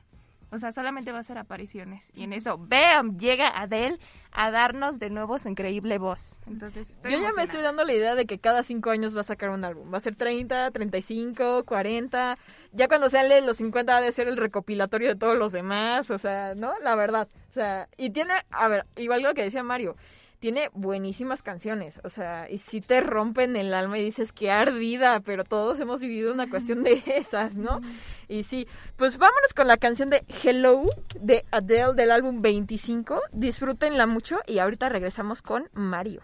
O 0.51 0.57
sea, 0.57 0.71
solamente 0.71 1.11
va 1.11 1.19
a 1.19 1.21
hacer 1.21 1.37
apariciones. 1.37 2.11
Y 2.13 2.23
en 2.23 2.33
eso, 2.33 2.57
¡bam! 2.57 3.17
Llega 3.17 3.47
Adele 3.47 3.99
a 4.31 4.51
darnos 4.51 4.99
de 4.99 5.09
nuevo 5.09 5.39
su 5.39 5.49
increíble 5.49 5.97
voz. 5.97 6.39
Entonces, 6.45 6.89
estoy 6.91 7.13
Yo 7.13 7.19
ya 7.19 7.31
me 7.31 7.43
estoy 7.43 7.61
dando 7.61 7.83
la 7.83 7.93
idea 7.93 8.15
de 8.15 8.25
que 8.25 8.39
cada 8.39 8.63
cinco 8.63 8.89
años 8.89 9.15
va 9.15 9.21
a 9.21 9.25
sacar 9.25 9.49
un 9.49 9.63
álbum. 9.63 9.91
Va 9.93 9.97
a 9.97 10.01
ser 10.01 10.15
30, 10.15 10.71
35, 10.71 11.63
40. 11.63 12.37
Ya 12.73 12.87
cuando 12.87 13.09
sale 13.09 13.41
los 13.41 13.57
50 13.57 13.97
ha 13.97 14.01
de 14.01 14.11
ser 14.11 14.27
el 14.27 14.37
recopilatorio 14.37 15.09
de 15.09 15.15
todos 15.15 15.37
los 15.37 15.51
demás. 15.51 16.11
O 16.11 16.17
sea, 16.17 16.53
¿no? 16.55 16.73
La 16.83 16.95
verdad. 16.95 17.27
O 17.49 17.53
sea, 17.53 17.87
y 17.97 18.09
tiene, 18.09 18.33
a 18.51 18.67
ver, 18.67 18.85
igual 18.97 19.23
lo 19.23 19.33
que 19.33 19.43
decía 19.43 19.63
Mario. 19.63 19.95
Tiene 20.39 20.69
buenísimas 20.73 21.41
canciones, 21.41 21.99
o 22.03 22.09
sea, 22.09 22.49
y 22.49 22.57
si 22.57 22.81
te 22.81 23.01
rompen 23.01 23.55
el 23.55 23.73
alma 23.73 23.97
y 23.97 24.03
dices 24.03 24.31
que 24.31 24.51
ardida, 24.51 25.19
pero 25.21 25.43
todos 25.43 25.79
hemos 25.79 26.01
vivido 26.01 26.33
una 26.33 26.49
cuestión 26.49 26.83
de 26.83 27.01
esas, 27.05 27.55
¿no? 27.55 27.81
Y 28.27 28.43
sí, 28.43 28.67
pues 28.97 29.17
vámonos 29.17 29.53
con 29.55 29.67
la 29.67 29.77
canción 29.77 30.09
de 30.09 30.23
Hello 30.43 30.83
de 31.19 31.45
Adele 31.51 31.93
del 31.93 32.11
álbum 32.11 32.41
25. 32.41 33.21
Disfrútenla 33.31 34.07
mucho 34.07 34.39
y 34.45 34.59
ahorita 34.59 34.89
regresamos 34.89 35.41
con 35.41 35.69
Mario. 35.73 36.21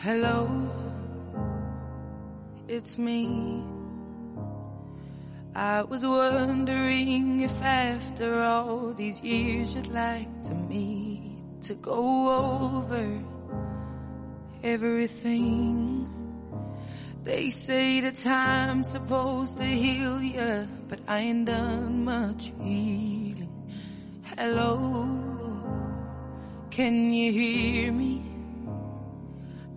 Hello, 0.00 0.48
it's 2.68 2.98
me. 2.98 3.77
I 5.54 5.82
was 5.82 6.04
wondering 6.04 7.40
if 7.40 7.62
after 7.62 8.42
all 8.42 8.92
these 8.92 9.20
years 9.22 9.74
you'd 9.74 9.88
like 9.88 10.42
to 10.44 10.54
meet 10.54 11.62
to 11.62 11.74
go 11.74 12.84
over 12.84 13.22
everything. 14.62 16.08
They 17.24 17.50
say 17.50 18.00
the 18.00 18.12
time's 18.12 18.88
supposed 18.88 19.58
to 19.58 19.64
heal 19.64 20.22
you, 20.22 20.68
but 20.88 21.00
I 21.08 21.18
ain't 21.18 21.46
done 21.46 22.04
much 22.04 22.52
healing. 22.62 23.52
Hello, 24.36 25.06
can 26.70 27.12
you 27.12 27.32
hear 27.32 27.92
me? 27.92 28.37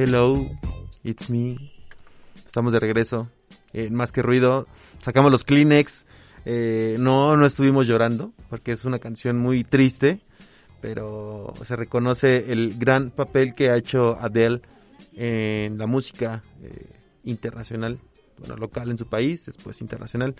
Hello, 0.00 0.48
it's 1.02 1.28
me. 1.28 1.56
Estamos 2.46 2.72
de 2.72 2.78
regreso. 2.78 3.32
en 3.72 3.96
más 3.96 4.12
que 4.12 4.22
ruido. 4.22 4.68
Sacamos 5.00 5.32
los 5.32 5.42
Kleenex. 5.42 6.06
Eh, 6.44 6.94
no, 7.00 7.36
no 7.36 7.44
estuvimos 7.44 7.88
llorando 7.88 8.32
porque 8.48 8.70
es 8.70 8.84
una 8.84 9.00
canción 9.00 9.38
muy 9.38 9.64
triste, 9.64 10.20
pero 10.80 11.52
se 11.66 11.74
reconoce 11.74 12.52
el 12.52 12.78
gran 12.78 13.10
papel 13.10 13.54
que 13.54 13.70
ha 13.70 13.76
hecho 13.76 14.16
Adele 14.20 14.62
en 15.16 15.78
la 15.78 15.88
música 15.88 16.44
eh, 16.62 16.92
internacional, 17.24 17.98
bueno, 18.38 18.54
local 18.54 18.92
en 18.92 18.98
su 18.98 19.08
país, 19.08 19.46
después 19.46 19.80
internacional. 19.80 20.36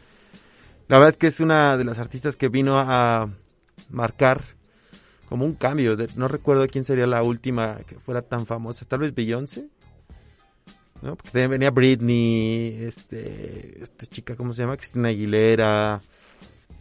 La 0.86 0.98
verdad 0.98 1.14
es 1.14 1.16
que 1.16 1.26
es 1.26 1.40
una 1.40 1.76
de 1.76 1.84
las 1.84 1.98
artistas 1.98 2.36
que 2.36 2.48
vino 2.48 2.78
a 2.78 3.28
marcar 3.90 4.40
como 5.28 5.44
un 5.44 5.54
cambio. 5.54 5.96
De, 5.96 6.08
no 6.16 6.28
recuerdo 6.28 6.66
quién 6.66 6.84
sería 6.84 7.06
la 7.06 7.22
última 7.22 7.78
que 7.86 7.96
fuera 7.96 8.22
tan 8.22 8.46
famosa. 8.46 8.84
Tal 8.86 9.00
vez 9.00 9.14
Beyoncé. 9.14 9.68
¿no? 11.02 11.16
Porque 11.16 11.46
venía 11.46 11.70
Britney, 11.70 12.84
este, 12.84 13.82
esta 13.82 14.06
chica, 14.06 14.34
¿cómo 14.34 14.52
se 14.52 14.62
llama? 14.62 14.76
Cristina 14.76 15.08
Aguilera. 15.08 16.00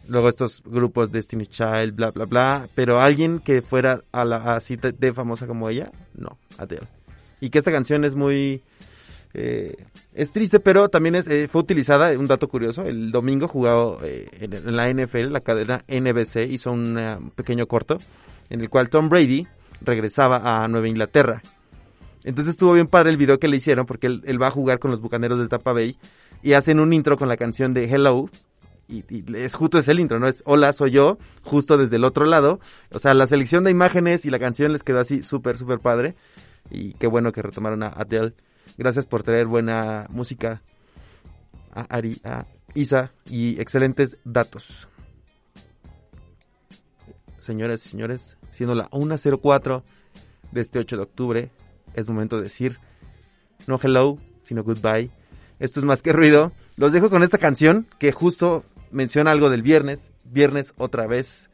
Luego 0.08 0.30
estos 0.30 0.62
grupos 0.64 1.12
Destiny 1.12 1.46
Child, 1.46 1.94
bla, 1.94 2.10
bla, 2.10 2.24
bla. 2.24 2.68
Pero 2.74 2.98
alguien 3.00 3.40
que 3.40 3.60
fuera 3.60 4.02
a 4.10 4.24
la, 4.24 4.56
así 4.56 4.76
de, 4.76 5.12
famosa 5.12 5.46
como 5.46 5.68
ella, 5.68 5.92
no, 6.14 6.38
Adele. 6.56 6.88
Y 7.40 7.50
que 7.50 7.58
esta 7.58 7.70
canción 7.70 8.04
es 8.04 8.16
muy... 8.16 8.62
Eh, 9.34 9.76
es 10.14 10.32
triste, 10.32 10.58
pero 10.58 10.88
también 10.88 11.14
es, 11.14 11.28
eh, 11.28 11.46
fue 11.48 11.60
utilizada, 11.60 12.18
un 12.18 12.26
dato 12.26 12.48
curioso, 12.48 12.82
el 12.82 13.10
domingo 13.10 13.46
jugado 13.46 14.00
eh, 14.02 14.26
en, 14.32 14.54
en, 14.54 14.74
la 14.74 14.90
NFL, 14.90 15.30
la 15.30 15.42
cadena 15.42 15.84
NBC 15.86 16.50
hizo 16.50 16.72
un 16.72 17.30
pequeño 17.36 17.66
corto 17.66 17.98
en 18.50 18.60
el 18.60 18.70
cual 18.70 18.90
Tom 18.90 19.08
Brady 19.08 19.46
regresaba 19.80 20.62
a 20.62 20.68
Nueva 20.68 20.88
Inglaterra. 20.88 21.42
Entonces 22.24 22.52
estuvo 22.52 22.72
bien 22.72 22.88
padre 22.88 23.10
el 23.10 23.16
video 23.16 23.38
que 23.38 23.48
le 23.48 23.56
hicieron 23.56 23.86
porque 23.86 24.06
él, 24.06 24.42
va 24.42 24.48
a 24.48 24.50
jugar 24.50 24.78
con 24.78 24.90
los 24.90 25.00
Bucaneros 25.00 25.38
del 25.38 25.48
Tampa 25.48 25.72
Bay 25.72 25.96
y 26.42 26.52
hacen 26.52 26.80
un 26.80 26.92
intro 26.92 27.16
con 27.16 27.28
la 27.28 27.36
canción 27.36 27.74
de 27.74 27.84
Hello 27.84 28.28
y, 28.88 29.04
y, 29.08 29.36
es 29.36 29.54
justo 29.54 29.78
es 29.78 29.86
el 29.88 30.00
intro, 30.00 30.18
¿no? 30.18 30.28
Es 30.28 30.42
Hola, 30.46 30.72
soy 30.72 30.92
yo, 30.92 31.18
justo 31.42 31.76
desde 31.76 31.96
el 31.96 32.04
otro 32.04 32.24
lado. 32.24 32.58
O 32.90 32.98
sea, 32.98 33.14
la 33.14 33.26
selección 33.26 33.64
de 33.64 33.70
imágenes 33.70 34.24
y 34.24 34.30
la 34.30 34.38
canción 34.38 34.72
les 34.72 34.82
quedó 34.82 35.00
así 35.00 35.22
súper, 35.22 35.56
súper 35.58 35.78
padre. 35.78 36.16
Y 36.70 36.94
qué 36.94 37.06
bueno 37.06 37.32
que 37.32 37.42
retomaron 37.42 37.82
a 37.82 37.88
Adele. 37.88 38.34
Gracias 38.76 39.06
por 39.06 39.22
traer 39.22 39.46
buena 39.46 40.06
música 40.08 40.62
a 41.72 41.82
Ari, 41.82 42.20
a 42.24 42.46
Isa 42.74 43.12
y 43.26 43.60
excelentes 43.60 44.18
datos. 44.24 44.88
Señoras 47.48 47.86
y 47.86 47.88
señores, 47.88 48.36
siendo 48.50 48.74
la 48.74 48.90
1.04 48.90 49.82
de 50.52 50.60
este 50.60 50.80
8 50.80 50.96
de 50.98 51.02
octubre, 51.02 51.50
es 51.94 52.06
momento 52.06 52.36
de 52.36 52.42
decir 52.42 52.76
no 53.66 53.80
hello, 53.82 54.18
sino 54.42 54.62
goodbye. 54.62 55.10
Esto 55.58 55.80
es 55.80 55.86
más 55.86 56.02
que 56.02 56.12
ruido. 56.12 56.52
Los 56.76 56.92
dejo 56.92 57.08
con 57.08 57.22
esta 57.22 57.38
canción 57.38 57.86
que 57.98 58.12
justo 58.12 58.66
menciona 58.90 59.30
algo 59.30 59.48
del 59.48 59.62
viernes. 59.62 60.12
Viernes 60.26 60.74
otra 60.76 61.06
vez. 61.06 61.48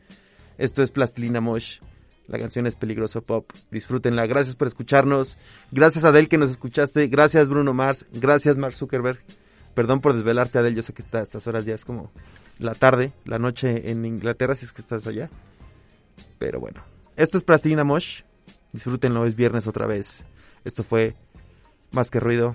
Esto 0.58 0.82
es 0.82 0.90
Plastilina 0.90 1.40
Mosh. 1.40 1.78
La 2.26 2.40
canción 2.40 2.66
es 2.66 2.74
Peligroso 2.74 3.22
Pop. 3.22 3.52
Disfrútenla. 3.70 4.26
Gracias 4.26 4.56
por 4.56 4.66
escucharnos. 4.66 5.38
Gracias 5.70 6.02
Adel 6.02 6.28
que 6.28 6.38
nos 6.38 6.50
escuchaste. 6.50 7.06
Gracias 7.06 7.48
Bruno 7.48 7.72
Mars. 7.72 8.04
Gracias 8.12 8.58
Mark 8.58 8.74
Zuckerberg. 8.74 9.20
Perdón 9.76 10.00
por 10.00 10.12
desvelarte 10.12 10.58
Adel. 10.58 10.74
Yo 10.74 10.82
sé 10.82 10.92
que 10.92 11.04
a 11.12 11.20
estas 11.20 11.46
horas 11.46 11.64
ya 11.64 11.76
es 11.76 11.84
como 11.84 12.10
la 12.58 12.74
tarde, 12.74 13.12
la 13.24 13.38
noche 13.38 13.90
en 13.90 14.04
Inglaterra 14.04 14.54
si 14.56 14.64
es 14.64 14.72
que 14.72 14.82
estás 14.82 15.06
allá. 15.06 15.30
Pero 16.44 16.60
bueno. 16.60 16.84
Esto 17.16 17.38
es 17.38 17.42
Plastilina 17.42 17.84
Mosh. 17.84 18.20
Disfrútenlo. 18.70 19.24
Es 19.24 19.34
viernes 19.34 19.66
otra 19.66 19.86
vez. 19.86 20.24
Esto 20.62 20.84
fue 20.84 21.14
Más 21.92 22.10
que 22.10 22.20
Ruido. 22.20 22.54